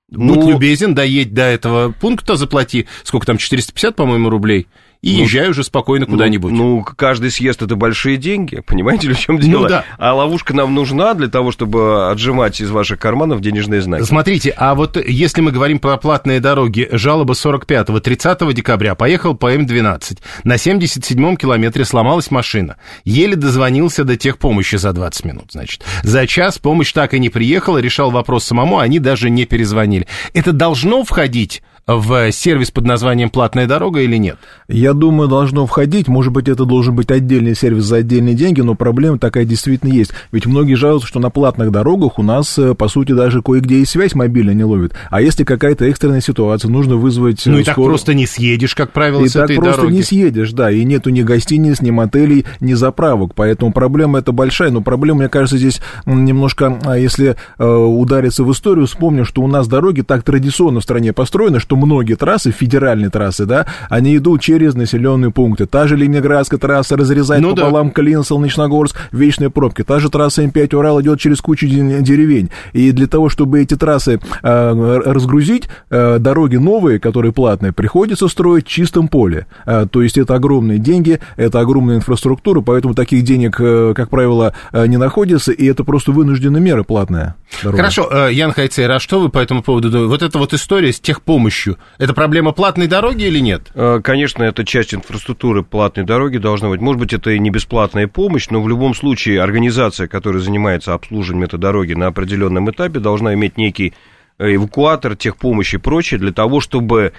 Ну... 0.10 0.36
Будь 0.36 0.46
любезен, 0.46 0.94
доедь 0.94 1.34
до 1.34 1.44
этого 1.44 1.92
пункта, 1.92 2.36
заплати, 2.36 2.88
сколько 3.04 3.26
там, 3.26 3.38
450, 3.38 3.96
по-моему, 3.96 4.30
рублей 4.30 4.68
и 5.04 5.18
ну, 5.18 5.24
езжай 5.24 5.50
уже 5.50 5.66
спокойно 5.66 6.06
ну, 6.08 6.14
куда-нибудь. 6.14 6.54
Ну, 6.54 6.78
ну, 6.78 6.84
каждый 6.84 7.30
съезд 7.30 7.62
это 7.62 7.76
большие 7.76 8.16
деньги, 8.16 8.62
понимаете 8.66 9.10
ли, 9.10 9.14
в 9.14 9.20
чем 9.20 9.38
дело? 9.38 9.64
Ну, 9.64 9.68
да. 9.68 9.84
А 9.98 10.14
ловушка 10.14 10.56
нам 10.56 10.74
нужна 10.74 11.14
для 11.14 11.28
того, 11.28 11.52
чтобы 11.52 12.10
отжимать 12.10 12.62
из 12.62 12.72
ваших 12.72 13.00
карманов 13.00 13.42
денежные 13.42 13.82
знаки. 13.82 14.04
Смотрите, 14.04 14.54
а 14.56 14.76
вот 14.76 14.96
если 14.96 15.42
мы 15.42 15.52
говорим 15.52 15.80
про 15.80 15.98
платные 15.98 16.40
дороги, 16.40 16.88
жалоба 16.94 17.34
45-го, 17.34 18.00
30 18.00 18.54
декабря, 18.54 18.96
поехал 18.96 19.36
по 19.36 19.54
М12. 19.54 20.20
На 20.46 20.56
77-м 20.56 21.36
километре 21.36 21.84
сломалась 21.84 22.32
машина. 22.32 22.78
Еле 23.04 23.36
дозвонился 23.36 24.06
до 24.06 24.16
техпомощи 24.16 24.78
за 24.78 24.94
20 24.94 25.26
минут, 25.26 25.52
значит. 25.52 25.84
За 26.04 26.26
час 26.28 26.60
помощь 26.60 26.94
так 26.94 27.14
и 27.14 27.20
не 27.20 27.28
приехала, 27.28 27.80
решал 27.80 28.10
вопрос 28.10 28.46
самому, 28.46 28.80
они 28.80 29.00
даже 29.00 29.30
не 29.30 29.44
перезвонили. 29.44 30.08
Это 30.34 30.54
должно 30.54 31.04
входить 31.04 31.62
в 31.86 32.32
сервис 32.32 32.72
под 32.72 32.86
названием 32.86 33.30
«Платная 33.30 33.68
дорога» 33.68 34.00
или 34.00 34.16
нет? 34.16 34.38
Я 34.70 34.94
думаю, 34.94 35.28
должно 35.28 35.66
входить. 35.66 36.08
Может 36.08 36.32
быть, 36.32 36.48
это 36.48 36.64
должен 36.64 36.96
быть 36.96 37.12
отдельный 37.12 37.56
сервис 37.56 37.84
за 37.84 37.98
отдельные 37.98 38.36
деньги, 38.36 38.62
но 38.62 38.74
проблема 38.76 39.20
такая 39.20 39.44
действительно 39.44 39.92
есть. 39.92 40.12
Ведь 40.32 40.46
многие 40.46 40.76
жалуются, 40.76 41.08
что 41.08 41.20
на 41.20 41.30
платных 41.30 41.72
дорогах 41.72 42.20
у 42.20 42.24
нас, 42.24 42.58
э, 42.58 42.74
по 42.74 42.88
сути, 42.88 43.12
даже 43.12 43.42
кое-где 43.42 43.80
и 43.80 43.86
связь 43.86 44.16
мобильная 44.16 44.54
не 44.54 44.64
ловит. 44.64 44.94
А 45.10 45.22
если 45.22 45.44
какая-то 45.44 45.86
экстренная 45.86 46.22
ситуация, 46.22 46.70
нужно 46.70 46.96
вызвать... 46.96 47.46
Э, 47.46 47.50
ну 47.50 47.60
и 47.60 47.64
так 47.64 47.76
просто 47.76 48.14
не 48.14 48.28
съедешь, 48.28 48.76
как 48.76 48.94
правило, 48.94 49.24
и 49.26 49.28
с 49.28 49.34
так 49.34 49.54
просто 49.54 49.88
не 49.88 50.04
съедешь, 50.04 50.54
да. 50.54 50.72
И 50.72 50.86
нету 50.86 51.10
ни 51.10 51.22
гостиниц, 51.22 51.82
ни 51.82 51.92
мотелей, 51.92 52.46
ни 52.62 52.74
заправок. 52.74 53.34
Поэтому 53.36 53.74
проблема 53.74 54.20
это 54.20 54.32
большая. 54.32 54.72
Но 54.72 54.82
проблема, 54.82 55.20
мне 55.20 55.30
кажется, 55.30 55.58
здесь 55.58 55.82
немножко, 56.06 56.80
а, 56.86 56.98
если 56.98 57.36
э, 57.58 57.66
удариться 57.66 58.46
в 58.46 58.52
историю, 58.54 58.88
вспомню, 58.88 59.26
что 59.26 59.42
у 59.42 59.48
нас 59.48 59.68
дороги 59.68 60.00
так 60.02 60.24
традиционно 60.24 60.80
в 60.80 60.84
стране 60.84 61.12
построены, 61.12 61.60
что 61.60 61.73
что 61.74 61.76
многие 61.76 62.14
трассы, 62.14 62.52
федеральные 62.52 63.10
трассы, 63.10 63.46
да, 63.46 63.66
они 63.90 64.16
идут 64.18 64.42
через 64.42 64.76
населенные 64.76 65.32
пункты. 65.32 65.66
Та 65.66 65.88
же 65.88 65.96
Ленинградская 65.96 66.60
трасса 66.60 66.96
разрезает 66.96 67.42
ну, 67.42 67.56
пополам 67.56 67.88
да. 67.88 67.94
Клин, 67.94 68.24
Солнечногорск, 68.24 68.96
вечные 69.12 69.50
пробки. 69.50 69.84
Та 69.84 70.00
же 70.00 70.10
трасса 70.10 70.44
М5 70.44 70.76
Урал 70.76 71.02
идет 71.02 71.20
через 71.20 71.42
кучу 71.42 71.66
деревень. 71.68 72.52
И 72.74 72.92
для 72.92 73.08
того, 73.08 73.30
чтобы 73.30 73.62
эти 73.62 73.76
трассы 73.76 74.20
э, 74.44 75.02
разгрузить, 75.06 75.68
э, 75.90 76.20
дороги 76.20 76.58
новые, 76.58 77.00
которые 77.00 77.34
платные, 77.34 77.72
приходится 77.72 78.28
строить 78.28 78.68
в 78.68 78.70
чистом 78.70 79.08
поле. 79.08 79.48
Э, 79.66 79.88
то 79.90 80.04
есть 80.04 80.20
это 80.20 80.36
огромные 80.36 80.78
деньги, 80.78 81.20
это 81.38 81.60
огромная 81.60 81.96
инфраструктура, 81.96 82.62
поэтому 82.62 82.94
таких 82.94 83.24
денег, 83.24 83.56
э, 83.60 83.94
как 83.96 84.10
правило, 84.10 84.54
э, 84.72 84.86
не 84.86 84.98
находится, 84.98 85.52
и 85.52 85.66
это 85.66 85.84
просто 85.84 86.12
вынужденная 86.12 86.62
мера 86.62 86.84
платная. 86.84 87.36
Дорога. 87.64 87.78
Хорошо, 87.78 88.10
э, 88.12 88.34
Ян 88.34 88.52
Хайцер, 88.52 88.92
а 88.92 89.00
что 89.00 89.20
вы 89.20 89.30
по 89.30 89.40
этому 89.40 89.64
поводу? 89.64 90.08
Вот 90.08 90.22
эта 90.22 90.38
вот 90.38 90.54
история 90.54 90.92
с 90.92 91.00
техпомощью, 91.00 91.63
помощью. 91.64 91.78
Это 91.98 92.14
проблема 92.14 92.52
платной 92.52 92.88
дороги 92.88 93.24
или 93.24 93.40
нет? 93.40 93.72
Э, 93.74 94.02
конечно, 94.04 94.44
это 94.44 94.66
часть 94.66 94.94
инфраструктуры 94.94 95.64
платной 95.64 96.06
дороги 96.06 96.38
должна 96.38 96.70
быть. 96.70 96.82
Может 96.82 97.00
быть, 97.00 97.14
это 97.14 97.32
и 97.32 97.40
не 97.40 97.50
бесплатная 97.50 98.08
помощь, 98.08 98.50
но 98.50 98.62
в 98.62 98.70
любом 98.70 98.94
случае 98.94 99.42
организация, 99.42 100.08
которая 100.08 100.42
занимается 100.42 100.94
обслуживанием 100.94 101.46
этой 101.46 101.60
дороги 101.60 101.94
на 101.94 102.08
определенном 102.08 102.70
этапе, 102.70 103.00
должна 103.00 103.34
иметь 103.34 103.58
некий 103.58 103.94
э, 104.38 104.56
эвакуатор, 104.56 105.16
техпомощь 105.16 105.74
и 105.74 105.78
прочее 105.78 106.20
для 106.20 106.32
того, 106.32 106.60
чтобы 106.60 107.14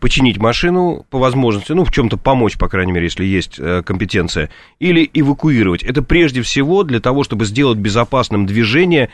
починить 0.00 0.38
машину 0.38 1.04
по 1.10 1.18
возможности, 1.18 1.72
ну, 1.72 1.84
в 1.84 1.90
чем-то 1.90 2.16
помочь, 2.16 2.56
по 2.56 2.68
крайней 2.68 2.92
мере, 2.92 3.06
если 3.06 3.24
есть 3.24 3.56
э, 3.58 3.82
компетенция, 3.84 4.50
или 4.78 5.10
эвакуировать. 5.12 5.82
Это 5.82 6.00
прежде 6.02 6.42
всего 6.42 6.84
для 6.84 7.00
того, 7.00 7.24
чтобы 7.24 7.44
сделать 7.44 7.76
безопасным 7.76 8.46
движение 8.46 9.10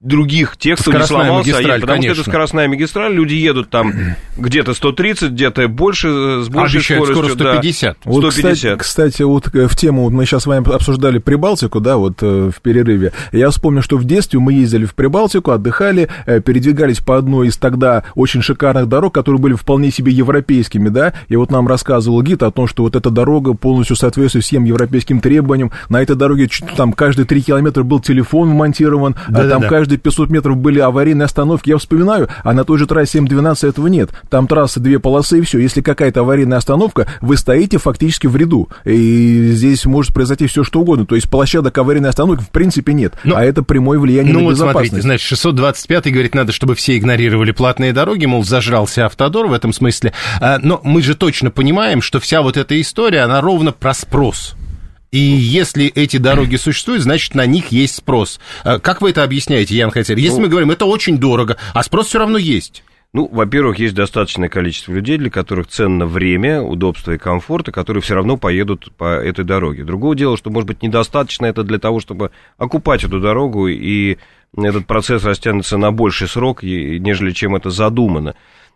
других 0.00 0.56
тех, 0.56 0.78
кто 0.78 0.92
не 0.92 1.02
сломался, 1.02 1.58
а 1.58 1.62
потому 1.62 1.86
конечно. 1.86 2.14
что 2.14 2.22
это 2.22 2.30
скоростная 2.30 2.68
магистраль, 2.68 3.12
люди 3.12 3.34
едут 3.34 3.68
там 3.68 3.92
где-то 4.38 4.72
130, 4.72 5.32
где-то 5.32 5.68
больше, 5.68 6.08
э, 6.08 6.42
с 6.42 6.48
большей 6.48 6.78
Обещают 6.78 7.04
скоростью. 7.04 7.34
скоро 7.34 7.52
150. 7.52 7.96
Да, 8.04 8.10
вот, 8.10 8.32
150. 8.32 8.56
Кстати, 8.56 8.78
кстати, 8.78 9.22
вот 9.22 9.48
в 9.52 9.76
тему, 9.76 10.08
мы 10.08 10.24
сейчас 10.24 10.44
с 10.44 10.46
вами 10.46 10.74
обсуждали 10.74 11.18
Прибалтику, 11.18 11.80
да, 11.80 11.98
вот 11.98 12.22
в 12.22 12.54
перерыве. 12.62 13.12
Я 13.32 13.50
вспомню, 13.50 13.82
что 13.82 13.98
в 13.98 14.04
детстве 14.04 14.40
мы 14.40 14.54
ездили 14.54 14.86
в 14.86 14.94
Прибалтику, 14.94 15.50
отдыхали, 15.50 16.08
передвигались 16.24 17.00
по 17.00 17.18
одной 17.18 17.48
из 17.48 17.58
тогда 17.58 18.04
очень 18.14 18.40
шикарных 18.40 18.88
дорог, 18.88 19.12
которые 19.12 19.38
были 19.40 19.54
вполне 19.54 19.81
вполне 19.82 19.90
себе 19.90 20.12
европейскими, 20.12 20.88
да, 20.88 21.12
и 21.28 21.36
вот 21.36 21.50
нам 21.50 21.66
рассказывал 21.66 22.22
гид 22.22 22.42
о 22.42 22.50
том, 22.50 22.68
что 22.68 22.84
вот 22.84 22.94
эта 22.94 23.10
дорога 23.10 23.54
полностью 23.54 23.96
соответствует 23.96 24.44
всем 24.44 24.64
европейским 24.64 25.20
требованиям, 25.20 25.72
на 25.88 26.00
этой 26.00 26.14
дороге 26.14 26.48
там 26.76 26.92
каждые 26.92 27.26
3 27.26 27.42
километра 27.42 27.82
был 27.82 27.98
телефон 28.00 28.50
вмонтирован, 28.50 29.16
да, 29.28 29.40
а 29.40 29.48
там 29.48 29.62
да. 29.62 29.68
каждые 29.68 29.98
500 29.98 30.30
метров 30.30 30.56
были 30.56 30.78
аварийные 30.78 31.24
остановки, 31.24 31.70
я 31.70 31.78
вспоминаю, 31.78 32.28
а 32.44 32.52
на 32.52 32.64
той 32.64 32.78
же 32.78 32.86
трассе 32.86 33.18
М12 33.18 33.68
этого 33.68 33.88
нет, 33.88 34.10
там 34.30 34.46
трассы 34.46 34.78
две 34.78 34.98
полосы 35.00 35.38
и 35.38 35.42
все, 35.42 35.58
если 35.58 35.80
какая-то 35.80 36.20
аварийная 36.20 36.58
остановка, 36.58 37.08
вы 37.20 37.36
стоите 37.36 37.78
фактически 37.78 38.28
в 38.28 38.36
ряду, 38.36 38.68
и 38.84 39.50
здесь 39.52 39.84
может 39.84 40.14
произойти 40.14 40.46
все 40.46 40.62
что 40.62 40.80
угодно, 40.80 41.06
то 41.06 41.16
есть 41.16 41.28
площадок 41.28 41.76
аварийной 41.76 42.10
остановки 42.10 42.44
в 42.44 42.50
принципе 42.50 42.92
нет, 42.92 43.14
ну, 43.24 43.34
а 43.34 43.44
это 43.44 43.62
прямое 43.62 43.98
влияние 43.98 44.32
ну, 44.32 44.40
на 44.40 44.44
вот 44.44 44.52
безопасность. 44.52 44.90
смотрите, 44.90 45.02
значит, 45.02 45.26
625 45.26 46.12
говорит, 46.12 46.34
надо, 46.34 46.52
чтобы 46.52 46.74
все 46.74 46.96
игнорировали 46.96 47.50
платные 47.50 47.92
дороги, 47.92 48.26
мол, 48.26 48.44
зажрался 48.44 49.06
автодор 49.06 49.46
в 49.46 49.52
этом 49.52 49.71
смысле, 49.72 50.12
а, 50.40 50.58
но 50.58 50.80
мы 50.84 51.02
же 51.02 51.14
точно 51.14 51.50
понимаем, 51.50 52.02
что 52.02 52.20
вся 52.20 52.42
вот 52.42 52.56
эта 52.56 52.80
история, 52.80 53.20
она 53.20 53.40
ровно 53.40 53.72
про 53.72 53.94
спрос. 53.94 54.54
И 55.10 55.18
если 55.18 55.86
эти 55.86 56.16
дороги 56.16 56.56
существуют, 56.56 57.02
значит, 57.02 57.34
на 57.34 57.44
них 57.44 57.68
есть 57.68 57.96
спрос. 57.96 58.40
А, 58.64 58.78
как 58.78 59.02
вы 59.02 59.10
это 59.10 59.22
объясняете, 59.22 59.76
Ян 59.76 59.90
Хотель? 59.90 60.18
Если 60.18 60.36
ну, 60.36 60.42
мы 60.44 60.48
говорим, 60.48 60.70
это 60.70 60.86
очень 60.86 61.18
дорого, 61.18 61.58
а 61.74 61.82
спрос 61.82 62.08
все 62.08 62.18
равно 62.18 62.38
есть. 62.38 62.82
Ну, 63.14 63.28
во-первых, 63.30 63.78
есть 63.78 63.94
достаточное 63.94 64.48
количество 64.48 64.92
людей, 64.92 65.18
для 65.18 65.28
которых 65.28 65.66
ценно 65.66 66.06
время, 66.06 66.62
удобство 66.62 67.12
и 67.12 67.18
комфорт, 67.18 67.68
и 67.68 67.72
которые 67.72 68.02
все 68.02 68.14
равно 68.14 68.38
поедут 68.38 68.90
по 68.96 69.04
этой 69.04 69.44
дороге. 69.44 69.84
Другое 69.84 70.16
дело, 70.16 70.38
что, 70.38 70.48
может 70.48 70.66
быть, 70.66 70.82
недостаточно 70.82 71.44
это 71.44 71.62
для 71.62 71.78
того, 71.78 72.00
чтобы 72.00 72.30
окупать 72.56 73.04
эту 73.04 73.20
дорогу, 73.20 73.68
и 73.68 74.16
этот 74.56 74.86
процесс 74.86 75.24
растянется 75.24 75.76
на 75.76 75.92
больший 75.92 76.26
срок, 76.26 76.62
нежели 76.62 77.32
чем 77.32 77.54
это 77.54 77.68
задумано. 77.68 78.34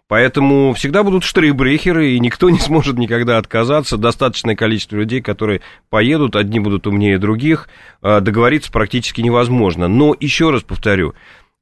Поэтому 0.09 0.73
всегда 0.75 1.03
будут 1.03 1.25
штрейбрехеры, 1.25 2.13
и 2.13 2.21
никто 2.21 2.51
не 2.51 2.59
сможет 2.59 2.97
никогда 2.97 3.39
отказаться. 3.39 3.97
Достаточное 3.97 4.55
количество 4.55 4.97
людей, 4.97 5.21
которые 5.21 5.63
поедут, 5.91 6.37
одни 6.37 6.61
будут 6.61 6.87
умнее 6.87 7.19
других, 7.19 7.69
а, 8.03 8.21
договориться 8.21 8.71
практически 8.71 9.21
невозможно. 9.21 9.89
Но 9.89 10.15
еще 10.19 10.51
раз 10.51 10.63
повторю, 10.63 11.15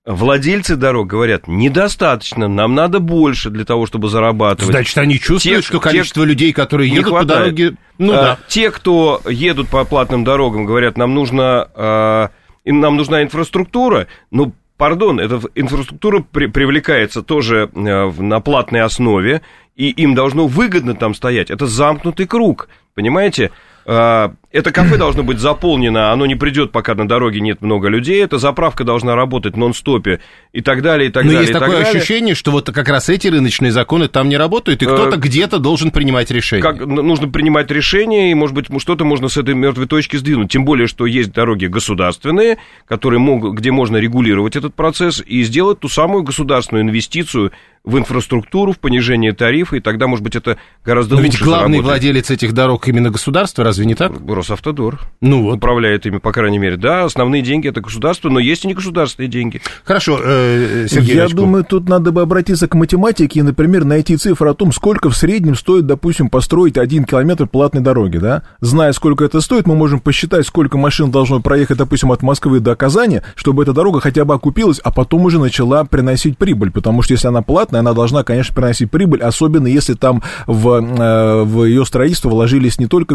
Владельцы 0.06 0.76
дорог 0.76 1.06
говорят, 1.06 1.48
недостаточно, 1.48 2.46
нам 2.46 2.74
надо 2.74 3.00
больше 3.00 3.48
для 3.48 3.64
того, 3.64 3.86
чтобы 3.86 4.10
зарабатывать. 4.10 4.70
Значит, 4.70 4.98
они 4.98 5.18
чувствуют, 5.18 5.62
те, 5.62 5.66
что 5.66 5.80
количество 5.80 6.24
те, 6.24 6.28
людей, 6.28 6.52
которые 6.52 6.90
едут 6.90 7.08
хватает. 7.08 7.28
по 7.28 7.34
дороге... 7.34 7.76
Ну, 7.96 8.12
а, 8.12 8.16
да. 8.16 8.38
Те, 8.46 8.70
кто 8.70 9.22
едут 9.26 9.68
по 9.68 9.82
платным 9.86 10.22
дорогам, 10.22 10.66
говорят, 10.66 10.98
нам, 10.98 11.14
нужно, 11.14 11.70
а, 11.74 12.30
нам 12.66 12.96
нужна 12.96 13.22
инфраструктура, 13.22 14.06
но 14.30 14.52
пардон, 14.76 15.20
эта 15.20 15.40
инфраструктура 15.54 16.20
при, 16.20 16.46
привлекается 16.46 17.22
тоже 17.22 17.70
э, 17.72 17.78
на 17.78 18.40
платной 18.40 18.82
основе, 18.82 19.42
и 19.76 19.90
им 19.90 20.14
должно 20.14 20.46
выгодно 20.46 20.94
там 20.94 21.14
стоять. 21.14 21.50
Это 21.50 21.66
замкнутый 21.66 22.26
круг, 22.26 22.68
понимаете? 22.94 23.50
А, 23.86 24.34
это 24.54 24.70
кафе 24.70 24.96
должно 24.96 25.24
быть 25.24 25.40
заполнено, 25.40 26.12
оно 26.12 26.26
не 26.26 26.36
придет, 26.36 26.70
пока 26.70 26.94
на 26.94 27.08
дороге 27.08 27.40
нет 27.40 27.60
много 27.60 27.88
людей, 27.88 28.22
эта 28.22 28.38
заправка 28.38 28.84
должна 28.84 29.16
работать 29.16 29.56
нон-стопе 29.56 30.20
и 30.52 30.60
так 30.60 30.80
далее, 30.80 31.08
и 31.08 31.12
так 31.12 31.24
Но 31.24 31.32
далее. 31.32 31.40
есть 31.42 31.52
такое 31.52 31.82
далее. 31.82 31.88
ощущение, 31.90 32.36
что 32.36 32.52
вот 32.52 32.70
как 32.70 32.88
раз 32.88 33.08
эти 33.08 33.26
рыночные 33.26 33.72
законы 33.72 34.06
там 34.06 34.28
не 34.28 34.36
работают, 34.36 34.80
и 34.82 34.86
кто-то 34.86 35.16
э, 35.16 35.18
где-то 35.18 35.58
должен 35.58 35.90
принимать 35.90 36.30
решение. 36.30 36.62
Как, 36.62 36.86
нужно 36.86 37.28
принимать 37.28 37.68
решение, 37.72 38.30
и, 38.30 38.34
может 38.34 38.54
быть, 38.54 38.66
что-то 38.80 39.04
можно 39.04 39.26
с 39.28 39.36
этой 39.36 39.54
мертвой 39.56 39.88
точки 39.88 40.16
сдвинуть. 40.16 40.52
Тем 40.52 40.64
более, 40.64 40.86
что 40.86 41.04
есть 41.04 41.32
дороги 41.32 41.66
государственные, 41.66 42.58
которые 42.86 43.18
могут, 43.18 43.54
где 43.54 43.72
можно 43.72 43.96
регулировать 43.96 44.54
этот 44.54 44.74
процесс 44.74 45.20
и 45.26 45.42
сделать 45.42 45.80
ту 45.80 45.88
самую 45.88 46.22
государственную 46.22 46.84
инвестицию 46.84 47.50
в 47.84 47.98
инфраструктуру, 47.98 48.72
в 48.72 48.78
понижение 48.78 49.32
тарифа, 49.32 49.76
и 49.76 49.80
тогда, 49.80 50.06
может 50.06 50.22
быть, 50.22 50.36
это 50.36 50.56
гораздо 50.84 51.16
Но 51.16 51.20
лучше 51.20 51.32
ведь 51.32 51.42
главный 51.42 51.76
заработает. 51.78 51.84
владелец 51.84 52.30
этих 52.30 52.52
дорог 52.52 52.88
именно 52.88 53.10
государство, 53.10 53.62
разве 53.62 53.84
не 53.84 53.94
так? 53.94 54.12
Росавтодор. 54.44 55.00
Ну 55.20 55.42
вот. 55.42 55.56
Управляет 55.56 56.06
ими, 56.06 56.18
по 56.18 56.32
крайней 56.32 56.58
мере. 56.58 56.76
Да, 56.76 57.04
основные 57.04 57.42
деньги 57.42 57.68
это 57.68 57.80
государство, 57.80 58.28
но 58.28 58.38
есть 58.38 58.64
и 58.64 58.68
не 58.68 58.74
государственные 58.74 59.28
деньги. 59.28 59.60
Хорошо, 59.84 60.20
э, 60.22 60.86
Сергей 60.88 61.16
Я 61.16 61.22
Рачков. 61.22 61.40
думаю, 61.40 61.64
тут 61.64 61.88
надо 61.88 62.12
бы 62.12 62.20
обратиться 62.20 62.68
к 62.68 62.74
математике 62.74 63.40
и, 63.40 63.42
например, 63.42 63.84
найти 63.84 64.16
цифры 64.16 64.50
о 64.50 64.54
том, 64.54 64.72
сколько 64.72 65.10
в 65.10 65.16
среднем 65.16 65.54
стоит, 65.54 65.86
допустим, 65.86 66.28
построить 66.28 66.76
один 66.76 67.04
километр 67.04 67.46
платной 67.46 67.82
дороги, 67.82 68.18
да? 68.18 68.42
Зная, 68.60 68.92
сколько 68.92 69.24
это 69.24 69.40
стоит, 69.40 69.66
мы 69.66 69.74
можем 69.74 70.00
посчитать, 70.00 70.46
сколько 70.46 70.76
машин 70.78 71.10
должно 71.10 71.40
проехать, 71.40 71.78
допустим, 71.78 72.12
от 72.12 72.22
Москвы 72.22 72.60
до 72.60 72.76
Казани, 72.76 73.22
чтобы 73.34 73.62
эта 73.62 73.72
дорога 73.72 74.00
хотя 74.00 74.24
бы 74.24 74.34
окупилась, 74.34 74.80
а 74.84 74.90
потом 74.90 75.24
уже 75.24 75.38
начала 75.38 75.84
приносить 75.84 76.38
прибыль, 76.38 76.70
потому 76.70 77.02
что 77.02 77.14
если 77.14 77.28
она 77.28 77.42
платная, 77.42 77.80
она 77.80 77.94
должна, 77.94 78.22
конечно, 78.24 78.54
приносить 78.54 78.90
прибыль, 78.90 79.20
особенно 79.20 79.66
если 79.66 79.94
там 79.94 80.22
в, 80.46 80.68
э, 80.68 81.42
в 81.44 81.64
ее 81.64 81.84
строительство 81.84 82.28
вложились 82.28 82.78
не 82.78 82.86
только 82.86 83.14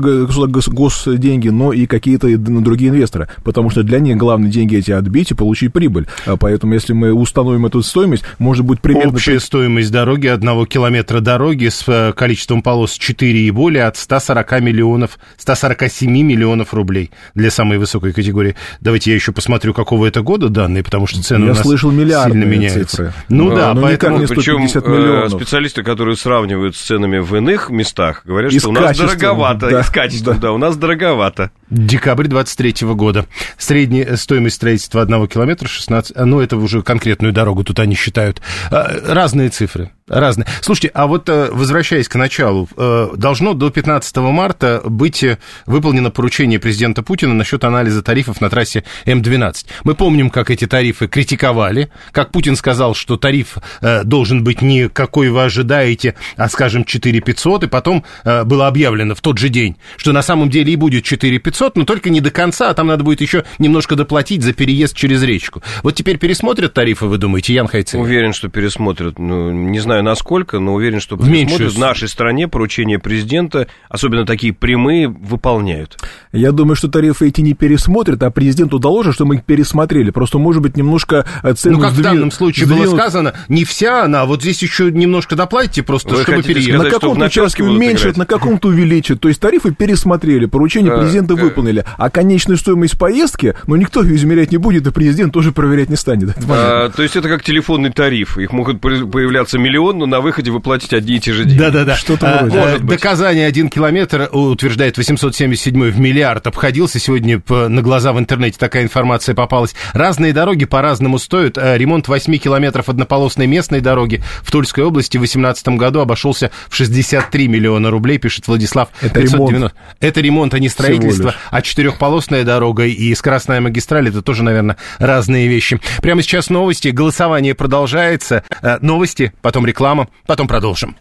госденьги, 1.19 1.49
но 1.49 1.73
и 1.73 1.85
какие-то 1.85 2.35
другие 2.37 2.91
инвесторы, 2.91 3.27
потому 3.43 3.69
что 3.69 3.83
для 3.83 3.99
них 3.99 4.17
главные 4.17 4.51
деньги 4.51 4.77
эти 4.77 4.91
отбить 4.91 5.31
и 5.31 5.35
получить 5.35 5.73
прибыль. 5.73 6.07
А 6.25 6.37
поэтому, 6.37 6.73
если 6.73 6.93
мы 6.93 7.13
установим 7.13 7.65
эту 7.65 7.83
стоимость, 7.83 8.23
может 8.39 8.65
быть 8.65 8.81
примерно... 8.81 9.13
Общая 9.13 9.39
стоимость 9.39 9.91
дороги, 9.91 10.27
одного 10.27 10.65
километра 10.65 11.19
дороги 11.19 11.67
с 11.67 11.83
э, 11.87 12.13
количеством 12.13 12.61
полос 12.61 12.93
4 12.93 13.39
и 13.39 13.51
более 13.51 13.85
от 13.85 13.97
140 13.97 14.61
миллионов, 14.61 15.19
147 15.37 16.09
миллионов 16.09 16.73
рублей 16.73 17.11
для 17.35 17.51
самой 17.51 17.77
высокой 17.77 18.13
категории. 18.13 18.55
Давайте 18.79 19.11
я 19.11 19.15
еще 19.15 19.31
посмотрю, 19.31 19.73
какого 19.73 20.05
это 20.05 20.21
года 20.21 20.49
данные, 20.49 20.83
потому 20.83 21.07
что 21.07 21.21
цены 21.21 21.45
я 21.45 21.51
у 21.51 21.53
нас 21.55 21.61
слышал 21.61 21.91
сильно 21.91 22.43
меняются. 22.45 22.85
Цифры. 22.85 23.13
Ну, 23.27 23.49
ну 23.49 23.55
да, 23.55 23.73
но 23.73 23.81
поэтому... 23.81 24.19
не 24.19 24.27
Причем 24.27 24.61
миллионов. 24.61 25.31
специалисты, 25.31 25.83
которые 25.83 26.15
сравнивают 26.15 26.75
с 26.75 26.79
ценами 26.79 27.19
в 27.19 27.35
иных 27.35 27.69
местах, 27.69 28.21
говорят, 28.25 28.51
и 28.51 28.59
что 28.59 28.69
у 28.69 28.71
нас 28.71 28.97
дороговато, 28.97 29.69
да, 29.69 29.79
и 29.81 29.83
с 29.83 29.89
качеством, 29.89 30.35
да. 30.35 30.41
да, 30.41 30.51
у 30.51 30.57
нас 30.57 30.77
дороговато 30.77 30.98
дороговато. 30.99 31.49
Декабрь 31.69 32.27
23 32.27 32.87
года. 32.93 33.25
Средняя 33.57 34.15
стоимость 34.15 34.55
строительства 34.55 35.01
одного 35.01 35.27
километра 35.27 35.67
16... 35.67 36.15
Ну, 36.17 36.39
это 36.39 36.57
уже 36.57 36.81
конкретную 36.81 37.31
дорогу 37.33 37.63
тут 37.63 37.79
они 37.79 37.95
считают. 37.95 38.41
А, 38.71 38.89
разные 39.05 39.49
цифры. 39.49 39.91
Разные. 40.09 40.47
Слушайте, 40.61 40.89
а 40.95 41.05
вот 41.05 41.29
э, 41.29 41.49
возвращаясь 41.51 42.07
к 42.07 42.15
началу, 42.15 42.67
э, 42.75 43.09
должно 43.15 43.53
до 43.53 43.69
15 43.69 44.17
марта 44.17 44.81
быть 44.83 45.23
э, 45.23 45.37
выполнено 45.67 46.09
поручение 46.09 46.57
президента 46.59 47.03
Путина 47.03 47.35
насчет 47.35 47.63
анализа 47.63 48.01
тарифов 48.01 48.41
на 48.41 48.49
трассе 48.49 48.83
М12. 49.05 49.67
Мы 49.83 49.93
помним, 49.93 50.31
как 50.31 50.49
эти 50.49 50.65
тарифы 50.65 51.07
критиковали, 51.07 51.91
как 52.11 52.31
Путин 52.31 52.55
сказал, 52.55 52.95
что 52.95 53.17
тариф 53.17 53.57
должен 54.03 54.43
быть 54.43 54.63
не 54.63 54.89
какой 54.89 55.29
вы 55.29 55.43
ожидаете, 55.43 56.15
а, 56.35 56.49
скажем, 56.49 56.85
4 56.85 57.21
500, 57.21 57.65
и 57.65 57.67
потом 57.67 58.03
было 58.23 58.67
объявлено 58.67 59.13
в 59.13 59.21
тот 59.21 59.37
же 59.37 59.49
день, 59.49 59.77
что 59.97 60.11
на 60.11 60.23
самом 60.23 60.49
деле 60.49 60.73
и 60.73 60.75
будет 60.75 61.03
4 61.03 61.37
500, 61.59 61.75
но 61.75 61.85
только 61.85 62.09
не 62.09 62.21
до 62.21 62.31
конца, 62.31 62.69
а 62.69 62.73
там 62.73 62.87
надо 62.87 63.03
будет 63.03 63.21
еще 63.21 63.43
немножко 63.57 63.95
доплатить 63.95 64.43
за 64.43 64.53
переезд 64.53 64.95
через 64.95 65.21
речку. 65.23 65.61
Вот 65.83 65.95
теперь 65.95 66.17
пересмотрят 66.17 66.73
тарифы, 66.73 67.05
вы 67.05 67.17
думаете, 67.17 67.53
Ян 67.53 67.67
Хайцев? 67.67 67.99
Уверен, 67.99 68.31
что 68.33 68.47
пересмотрят. 68.47 69.19
Ну, 69.19 69.51
не 69.51 69.79
знаю, 69.79 70.03
насколько, 70.03 70.59
но 70.59 70.73
уверен, 70.73 71.01
что 71.01 71.17
в, 71.17 71.21
в 71.21 71.79
нашей 71.79 72.07
стране 72.07 72.47
поручения 72.47 72.97
президента, 72.97 73.67
особенно 73.89 74.25
такие 74.25 74.53
прямые, 74.53 75.09
выполняют. 75.09 75.97
Я 76.31 76.51
думаю, 76.51 76.75
что 76.75 76.87
тарифы 76.87 77.27
эти 77.27 77.41
не 77.41 77.53
пересмотрят, 77.53 78.23
а 78.23 78.31
президенту 78.31 78.79
доложат, 78.79 79.15
что 79.15 79.25
мы 79.25 79.35
их 79.35 79.43
пересмотрели. 79.43 80.11
Просто, 80.11 80.37
может 80.37 80.61
быть, 80.61 80.77
немножко 80.77 81.25
цену 81.57 81.77
Ну, 81.77 81.81
как 81.81 81.91
сдвинут, 81.91 82.11
в 82.11 82.13
данном 82.13 82.31
случае 82.31 82.67
сдвинут... 82.67 82.87
было 82.87 82.97
сказано, 82.97 83.33
не 83.49 83.65
вся 83.65 84.03
она, 84.03 84.25
вот 84.25 84.41
здесь 84.41 84.61
еще 84.61 84.91
немножко 84.91 85.35
доплатите 85.35 85.83
просто, 85.83 86.15
Вы 86.15 86.23
чтобы 86.23 86.43
переехать. 86.43 86.83
На 86.83 86.89
каком-то 86.89 87.25
участке 87.25 87.63
уменьшат, 87.63 88.15
на 88.15 88.25
каком-то 88.25 88.69
увеличат. 88.69 89.19
То 89.19 89.27
есть 89.27 89.41
тарифы 89.41 89.73
пересмотрели, 89.73 90.45
поручение 90.45 90.95
президента 90.97 91.33
выполнили. 91.33 91.48
А 91.97 92.09
конечную 92.09 92.57
стоимость 92.57 92.97
поездки, 92.97 93.55
ну, 93.67 93.75
никто 93.75 94.03
ее 94.03 94.15
измерять 94.15 94.51
не 94.51 94.57
будет, 94.57 94.87
и 94.87 94.91
президент 94.91 95.33
тоже 95.33 95.51
проверять 95.51 95.89
не 95.89 95.95
станет. 95.95 96.35
А, 96.49 96.89
то 96.89 97.03
есть 97.03 97.15
это 97.15 97.27
как 97.27 97.43
телефонный 97.43 97.91
тариф. 97.91 98.37
Их 98.37 98.51
могут 98.51 98.81
появляться 98.81 99.57
миллион, 99.57 99.99
но 99.99 100.05
на 100.05 100.21
выходе 100.21 100.51
вы 100.51 100.59
платите 100.59 100.97
одни 100.97 101.15
и 101.15 101.19
те 101.19 101.33
же 101.33 101.45
деньги. 101.45 101.59
Да-да-да. 101.59 101.95
Что-то 101.95 102.39
а, 102.39 102.43
вроде. 102.43 102.57
Может 102.59 102.83
быть. 102.83 102.97
Доказание 102.97 103.47
один 103.47 103.69
километр, 103.69 104.29
утверждает 104.31 104.97
877 104.97 105.91
в 105.91 105.99
миллиард, 105.99 106.47
обходился. 106.47 106.99
Сегодня 106.99 107.41
на 107.49 107.81
глаза 107.81 108.13
в 108.13 108.19
интернете 108.19 108.57
такая 108.59 108.83
информация 108.83 109.35
попалась. 109.35 109.75
Разные 109.93 110.33
дороги 110.33 110.65
по-разному 110.65 111.19
стоят. 111.19 111.57
Э, 111.57 111.77
ремонт 111.77 112.07
8 112.07 112.37
километров 112.37 112.89
однополосной 112.89 113.47
местной 113.47 113.81
дороги 113.81 114.23
в 114.41 114.51
Тульской 114.51 114.83
области 114.83 115.17
в 115.17 115.21
2018 115.21 115.69
году 115.69 115.99
обошелся 115.99 116.51
в 116.67 116.75
63 116.75 117.47
миллиона 117.47 117.89
рублей, 117.89 118.17
пишет 118.17 118.47
Владислав. 118.47 118.89
Это 119.01 119.21
590. 119.21 119.55
ремонт. 119.55 119.73
Это 119.99 120.21
ремонт, 120.21 120.53
а 120.53 120.59
не 120.59 120.69
строительство. 120.69 121.35
А 121.51 121.61
четырехполосная 121.61 122.43
дорога 122.43 122.85
и 122.85 123.13
скоростная 123.15 123.61
магистраль, 123.61 124.09
это 124.09 124.21
тоже, 124.21 124.43
наверное, 124.43 124.77
разные 124.97 125.47
вещи. 125.47 125.79
Прямо 126.01 126.21
сейчас 126.21 126.49
новости. 126.49 126.89
Голосование 126.89 127.55
продолжается. 127.55 128.43
Э, 128.61 128.77
новости, 128.81 129.33
потом 129.41 129.65
реклама 129.65 130.07
потом 130.25 130.47
продолжим. 130.47 130.95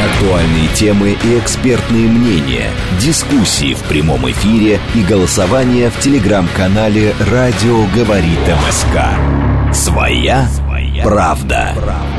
Актуальные 0.00 0.68
темы 0.74 1.16
и 1.24 1.38
экспертные 1.38 2.08
мнения, 2.08 2.70
дискуссии 3.00 3.74
в 3.74 3.82
прямом 3.84 4.30
эфире 4.30 4.80
и 4.94 5.02
голосование 5.02 5.90
в 5.90 5.98
телеграм-канале 6.00 7.14
«Радио 7.30 7.84
говорит 7.94 8.38
МСК». 8.66 9.74
Своя, 9.74 10.46
Своя 10.48 11.02
правда. 11.02 11.72
правда. 11.74 12.17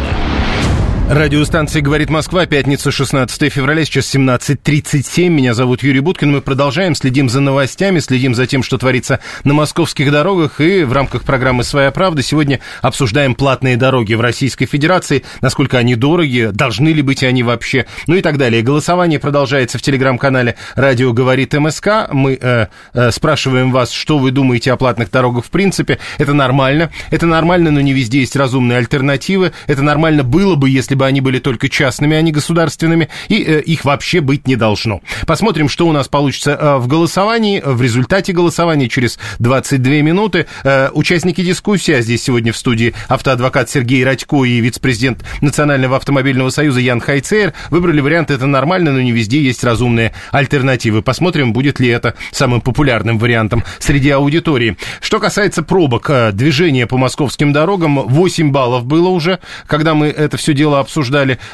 Радиостанция 1.10 1.82
«Говорит 1.82 2.12
Москва», 2.12 2.46
пятница, 2.46 2.92
16 2.92 3.52
февраля, 3.52 3.84
сейчас 3.84 4.14
17.37. 4.14 5.30
Меня 5.30 5.56
зовут 5.56 5.82
Юрий 5.82 6.02
Буткин. 6.02 6.32
Мы 6.32 6.40
продолжаем, 6.40 6.94
следим 6.94 7.30
за 7.30 7.42
новостями, 7.42 7.98
следим 7.98 8.36
за 8.36 8.46
тем, 8.46 8.62
что 8.62 8.78
творится 8.78 9.20
на 9.44 9.56
московских 9.56 10.12
дорогах. 10.12 10.62
И 10.62 10.84
в 10.84 10.94
рамках 10.94 11.24
программы 11.24 11.64
«Своя 11.64 11.90
правда» 11.90 12.22
сегодня 12.22 12.60
обсуждаем 12.84 13.34
платные 13.34 13.76
дороги 13.76 14.14
в 14.14 14.22
Российской 14.22 14.68
Федерации, 14.68 15.24
насколько 15.42 15.80
они 15.80 15.96
дороги, 15.96 16.52
должны 16.54 16.90
ли 16.90 17.02
быть 17.02 17.24
они 17.24 17.42
вообще, 17.42 17.88
ну 18.06 18.14
и 18.14 18.22
так 18.22 18.38
далее. 18.38 18.62
Голосование 18.62 19.18
продолжается 19.18 19.80
в 19.80 19.82
телеграм-канале 19.82 20.58
«Радио 20.76 21.12
говорит 21.12 21.56
МСК». 21.56 22.08
Мы 22.12 22.38
э, 22.40 22.68
э, 22.94 23.10
спрашиваем 23.10 23.72
вас, 23.72 23.92
что 23.92 24.20
вы 24.20 24.30
думаете 24.30 24.74
о 24.74 24.78
платных 24.78 25.10
дорогах 25.10 25.46
в 25.46 25.50
принципе. 25.50 25.98
Это 26.20 26.36
нормально. 26.36 26.92
Это 27.10 27.26
нормально, 27.26 27.72
но 27.72 27.82
не 27.82 27.94
везде 27.94 28.20
есть 28.20 28.36
разумные 28.36 28.78
альтернативы. 28.78 29.54
Это 29.66 29.82
нормально 29.82 30.24
было 30.24 30.54
бы, 30.54 30.70
если 30.70 30.99
бы 31.00 31.08
они 31.08 31.22
были 31.22 31.40
только 31.40 31.70
частными, 31.70 32.16
а 32.16 32.22
не 32.22 32.32
государственными, 32.32 33.10
и 33.30 33.42
э, 33.42 33.62
их 33.62 33.86
вообще 33.86 34.22
быть 34.22 34.48
не 34.48 34.56
должно. 34.56 35.02
Посмотрим, 35.26 35.70
что 35.70 35.88
у 35.88 35.92
нас 35.92 36.08
получится 36.08 36.52
э, 36.52 36.76
в 36.78 36.88
голосовании, 36.88 37.62
в 37.66 37.82
результате 37.82 38.34
голосования 38.34 38.88
через 38.88 39.18
22 39.40 39.94
минуты. 40.02 40.46
Э, 40.64 40.90
участники 40.94 41.42
дискуссии, 41.42 41.94
а 41.94 42.02
здесь 42.02 42.22
сегодня 42.22 42.54
в 42.54 42.58
студии 42.58 42.94
автоадвокат 43.08 43.70
Сергей 43.70 44.04
Радько 44.04 44.44
и 44.44 44.60
вице-президент 44.60 45.24
Национального 45.42 45.96
автомобильного 45.96 46.50
союза 46.50 46.82
Ян 46.82 47.00
Хайцер, 47.00 47.54
выбрали 47.70 48.02
вариант 48.02 48.30
«это 48.30 48.46
нормально, 48.46 48.92
но 48.92 49.02
не 49.02 49.12
везде 49.12 49.42
есть 49.42 49.64
разумные 49.64 50.14
альтернативы». 50.32 51.02
Посмотрим, 51.02 51.54
будет 51.54 51.80
ли 51.80 51.88
это 51.88 52.16
самым 52.32 52.62
популярным 52.62 53.18
вариантом 53.18 53.64
среди 53.80 54.10
аудитории. 54.10 54.78
Что 55.02 55.20
касается 55.20 55.64
пробок 55.64 56.10
э, 56.10 56.32
движения 56.34 56.86
по 56.86 56.98
московским 56.98 57.54
дорогам, 57.54 58.00
8 58.06 58.52
баллов 58.52 58.86
было 58.86 59.08
уже, 59.08 59.40
когда 59.66 59.94
мы 59.94 60.08
это 60.08 60.36
все 60.36 60.54
дело 60.54 60.80
обсуждали 60.80 60.89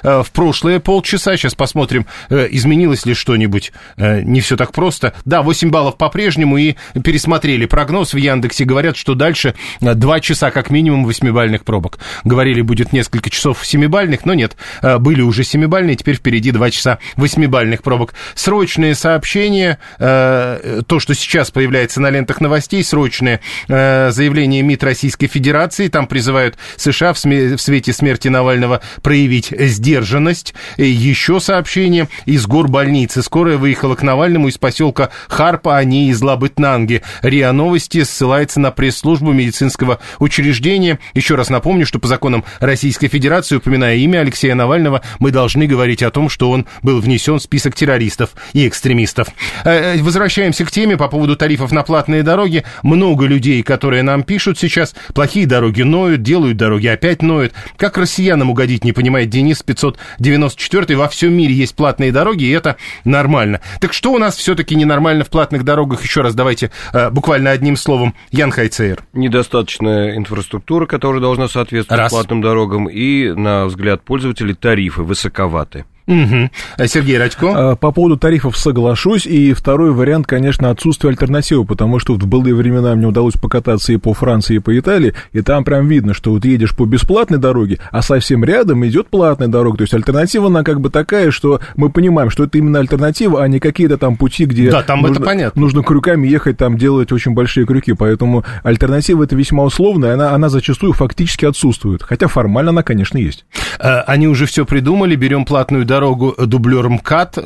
э, 0.04 0.24
в 0.24 0.32
прошлые 0.32 0.80
полчаса. 0.80 1.36
Сейчас 1.38 1.56
посмотрим, 1.56 2.06
э, 2.30 2.48
изменилось 2.52 3.06
ли 3.06 3.13
что-нибудь. 3.13 3.71
Э, 3.98 4.21
не 4.21 4.41
все 4.41 4.58
так 4.58 4.71
просто. 4.71 5.13
Да, 5.26 5.41
8 5.41 5.69
баллов 5.69 5.98
по-прежнему 5.98 6.58
и 6.58 6.76
пересмотрели 7.04 7.65
прогноз 7.65 8.13
в 8.13 8.17
Яндексе. 8.17 8.65
Говорят, 8.65 8.98
что 8.98 9.15
дальше 9.15 9.56
2 9.82 10.19
часа 10.19 10.52
как 10.52 10.69
минимум 10.69 11.08
8-бальных 11.08 11.63
пробок. 11.63 12.00
Говорили, 12.24 12.62
будет 12.62 12.93
несколько 12.93 13.30
часов 13.30 13.63
7-бальных, 13.63 14.21
но 14.26 14.34
нет. 14.34 14.56
Были 14.82 15.21
уже 15.21 15.43
7-бальные, 15.43 15.95
теперь 15.95 16.15
впереди 16.15 16.52
2 16.52 16.71
часа 16.71 17.00
8-бальных 17.17 17.84
пробок. 17.84 18.13
Срочные 18.36 18.95
сообщения, 18.95 19.80
то, 19.98 21.00
что 21.00 21.13
сейчас 21.13 21.52
появляется 21.52 22.02
на 22.02 22.10
лентах 22.10 22.41
новостей, 22.41 22.84
срочные 22.84 23.41
заявления 23.67 24.62
МИД 24.62 24.84
Российской 24.84 25.28
Федерации, 25.28 25.88
там 25.88 26.08
призывают 26.08 26.58
США 26.78 27.13
в 27.13 27.17
свете 27.17 27.93
смерти 27.93 28.28
Навального 28.28 28.82
проявить 29.02 29.25
проявить 29.26 29.52
сдержанность. 29.58 30.54
Еще 30.78 31.40
сообщение 31.40 32.08
из 32.26 32.46
горбольницы. 32.46 33.24
Скорая 33.24 33.58
выехала 33.58 33.96
к 33.96 34.04
Навальному 34.04 34.50
из 34.50 34.60
поселка 34.60 35.10
Харпа, 35.30 35.78
а 35.78 35.84
не 35.84 36.10
из 36.10 36.22
Лабытнанги. 36.22 37.02
РИА 37.24 37.52
Новости 37.52 38.04
ссылается 38.04 38.60
на 38.60 38.70
пресс-службу 38.70 39.32
медицинского 39.32 40.00
учреждения. 40.20 41.00
Еще 41.16 41.34
раз 41.34 41.50
напомню, 41.50 41.88
что 41.88 41.98
по 41.98 42.08
законам 42.08 42.46
Российской 42.60 43.08
Федерации, 43.08 43.56
упоминая 43.56 43.96
имя 43.96 44.20
Алексея 44.20 44.54
Навального, 44.54 45.02
мы 45.18 45.32
должны 45.32 45.66
говорить 45.66 46.04
о 46.04 46.12
том, 46.12 46.30
что 46.30 46.52
он 46.52 46.68
был 46.84 47.00
внесен 47.00 47.40
в 47.40 47.42
список 47.42 47.74
террористов 47.74 48.30
и 48.54 48.68
экстремистов. 48.68 49.30
Э, 49.64 49.96
э, 49.96 50.02
возвращаемся 50.04 50.66
к 50.66 50.72
теме 50.72 50.98
по 50.98 51.08
поводу 51.08 51.36
тарифов 51.36 51.72
на 51.72 51.82
платные 51.82 52.22
дороги. 52.22 52.64
Много 52.84 53.26
людей, 53.26 53.64
которые 53.64 54.04
нам 54.04 54.22
пишут 54.22 54.60
сейчас, 54.60 54.94
плохие 55.16 55.48
дороги 55.48 55.82
ноют, 55.82 56.22
делают 56.22 56.58
дороги 56.58 56.86
опять 56.86 57.24
ноют. 57.24 57.54
Как 57.76 57.98
россиянам 57.98 58.52
угодить, 58.52 58.84
не 58.84 58.92
понимаю 58.92 59.05
понимает 59.06 59.30
Денис 59.30 59.62
594 59.62 60.98
во 60.98 61.08
всем 61.08 61.32
мире 61.32 61.54
есть 61.54 61.76
платные 61.76 62.12
дороги, 62.12 62.46
и 62.46 62.50
это 62.50 62.76
нормально. 63.04 63.62
Так 63.80 63.94
что 63.94 64.12
у 64.12 64.18
нас 64.18 64.36
все-таки 64.36 64.76
ненормально 64.76 65.24
в 65.24 65.30
платных 65.30 65.63
дорогах? 65.63 66.02
Еще 66.02 66.22
раз 66.22 66.34
давайте 66.34 66.72
э, 66.91 67.12
буквально 67.12 67.52
одним 67.52 67.78
словом. 67.78 68.15
Ян 68.32 68.50
Хайцейр. 68.50 69.04
Недостаточная 69.13 70.18
инфраструктура, 70.18 70.88
которая 70.88 71.22
должна 71.22 71.48
соответствовать 71.48 72.00
Раз. 72.00 72.12
платным 72.12 72.41
дорогам, 72.41 72.89
и, 72.89 73.32
на 73.32 73.65
взгляд 73.65 74.02
пользователей, 74.02 74.56
тарифы 74.56 75.04
высоковаты. 75.04 75.86
Угу. 76.08 76.86
Сергей 76.86 77.18
Радько? 77.18 77.72
А, 77.72 77.76
по 77.76 77.91
поводу 77.91 78.18
тарифов 78.18 78.58
соглашусь. 78.58 79.26
И 79.26 79.54
второй 79.54 79.91
вариант, 79.91 80.28
конечно, 80.28 80.70
отсутствие 80.70 81.10
альтернативы, 81.10 81.65
потому 81.65 82.00
что 82.00 82.13
в 82.13 82.28
былые 82.28 82.54
времена 82.54 82.96
мне 82.96 83.08
удалось 83.08 83.34
покататься 83.34 83.91
и 83.91 83.98
по 83.98 84.13
Франции, 84.13 84.58
и 84.58 84.60
по 84.60 84.78
Италии, 84.78 85.13
и 85.34 85.41
там 85.41 85.63
прям 85.63 85.88
видно, 85.88 86.13
что 86.13 86.32
вот 86.32 86.46
едешь 86.46 86.76
по 86.76 86.86
бесплатной 86.86 87.39
дороге, 87.39 87.80
а 87.91 88.02
совсем 88.02 88.44
рядом 88.44 88.86
идет 88.86 89.08
платная 89.08 89.48
дорога. 89.48 89.78
То 89.78 89.84
есть 89.84 89.94
альтернатива, 89.94 90.48
она 90.48 90.63
как 90.63 90.80
бы 90.80 90.89
такая, 90.89 91.32
что 91.32 91.60
мы 91.76 91.89
понимаем, 91.89 92.30
что 92.30 92.44
это 92.44 92.58
именно 92.58 92.80
альтернатива, 92.80 93.44
а 93.44 93.48
не 93.48 93.60
какие-то 93.60 93.98
там 93.98 94.15
пути, 94.15 94.46
где 94.46 94.70
да, 94.70 94.84
там 94.84 95.02
нужно, 95.02 95.15
это 95.15 95.24
понятно. 95.24 95.62
нужно 95.62 95.84
крюками 95.84 96.28
ехать, 96.28 96.58
там 96.58 96.78
делать 96.78 97.12
очень 97.12 97.34
большие 97.34 97.65
крюки. 97.65 97.94
Поэтому 97.94 98.44
альтернатива 98.63 99.24
это 99.24 99.36
весьма 99.36 99.63
условная, 99.63 100.13
она, 100.13 100.34
она 100.34 100.50
зачастую 100.50 100.94
фактически 100.94 101.46
отсутствует. 101.46 102.04
Хотя 102.04 102.28
формально 102.28 102.70
она, 102.70 102.84
конечно, 102.84 103.18
есть. 103.18 103.46
Э, 103.80 104.02
они 104.02 104.28
уже 104.28 104.46
все 104.46 104.65
придумали, 104.65 105.15
берем 105.15 105.46
платную 105.46 105.86
дорогу 105.86 105.94
дорогу 105.95 106.36
дублер 106.38 106.89
МКАД. 106.89 107.38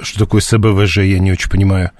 Что 0.00 0.18
такое 0.18 0.40
СБВЖ, 0.40 0.98
я 0.98 1.18
не 1.18 1.32
очень 1.32 1.50
понимаю. 1.50 1.90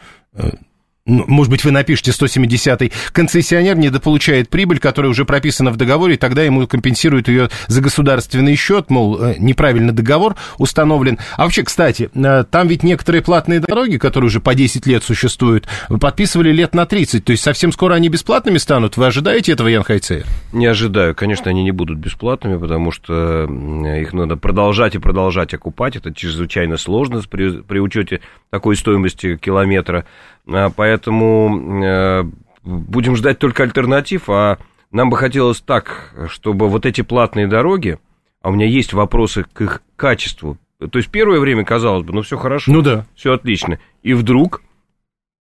Э, 1.09 1.11
ну, 1.11 1.25
может 1.27 1.51
быть, 1.51 1.65
вы 1.65 1.73
напишите 1.73 2.11
170-й, 2.11 2.93
концессионер 3.13 3.77
недополучает 3.77 4.49
прибыль, 4.49 4.79
которая 4.79 5.11
уже 5.11 5.25
прописана 5.25 5.71
в 5.71 5.77
договоре, 5.77 6.15
и 6.15 6.17
тогда 6.19 6.43
ему 6.43 6.67
компенсируют 6.67 7.29
ее 7.29 7.51
за 7.67 7.81
государственный 7.81 8.55
счет, 8.57 8.91
мол, 8.91 9.21
э, 9.21 9.35
неправильно 9.39 9.93
договор 9.93 10.37
установлен. 10.59 11.19
А 11.37 11.45
вообще, 11.45 11.63
кстати, 11.63 12.11
э, 12.15 12.45
там 12.51 12.69
ведь 12.69 12.83
некоторые 12.83 13.23
платные 13.23 13.61
дороги, 13.61 13.97
которые 13.97 14.29
уже 14.29 14.41
по 14.41 14.55
10 14.55 14.87
лет 14.87 15.03
существуют, 15.03 15.67
подписывали 16.01 16.53
лет 16.53 16.75
на 16.75 16.87
30, 16.87 17.25
то 17.25 17.33
есть 17.33 17.43
совсем 17.43 17.73
скоро 17.73 17.95
они 17.95 18.09
бесплатными 18.09 18.59
станут. 18.59 18.97
Вы 18.97 19.07
ожидаете 19.07 19.53
этого, 19.53 19.69
Ян 19.69 19.83
Хайцеер? 19.83 20.27
Не 20.53 20.67
ожидаю. 20.67 21.15
Конечно, 21.15 21.51
они 21.51 21.63
не 21.63 21.73
будут 21.73 21.99
бесплатными, 21.99 22.59
потому 22.59 22.93
что 22.93 23.45
их 23.45 24.13
надо 24.13 24.37
продолжать 24.37 24.95
и 24.95 24.99
продолжать 24.99 25.55
окупать. 25.55 25.97
Это 25.97 26.13
чрезвычайно 26.13 26.77
сложно 26.77 27.23
при, 27.29 27.63
при 27.63 27.79
учете 27.79 28.21
такой 28.51 28.77
стоимости 28.77 29.37
километра. 29.37 30.05
А, 30.51 30.71
поэтому 30.71 31.85
э, 31.85 32.25
будем 32.65 33.17
ждать 33.17 33.39
только 33.39 33.63
альтернатив, 33.63 34.29
а 34.29 34.59
нам 34.91 35.11
бы 35.11 35.17
хотелось 35.17 35.61
так, 35.61 36.15
чтобы 36.29 36.69
вот 36.69 36.87
эти 36.87 37.03
платные 37.03 37.47
дороги, 37.47 37.99
а 38.43 38.49
у 38.49 38.53
меня 38.53 38.67
есть 38.67 38.93
вопросы 38.93 39.45
к 39.53 39.61
их 39.61 39.83
качеству. 39.97 40.57
То 40.79 40.99
есть 40.99 41.11
первое 41.11 41.41
время 41.41 41.65
казалось 41.65 42.05
бы, 42.05 42.13
ну 42.13 42.23
все 42.23 42.39
хорошо, 42.39 42.73
ну 42.73 42.83
да, 42.83 43.07
все 43.15 43.33
отлично, 43.33 43.79
и 44.03 44.15
вдруг 44.15 44.63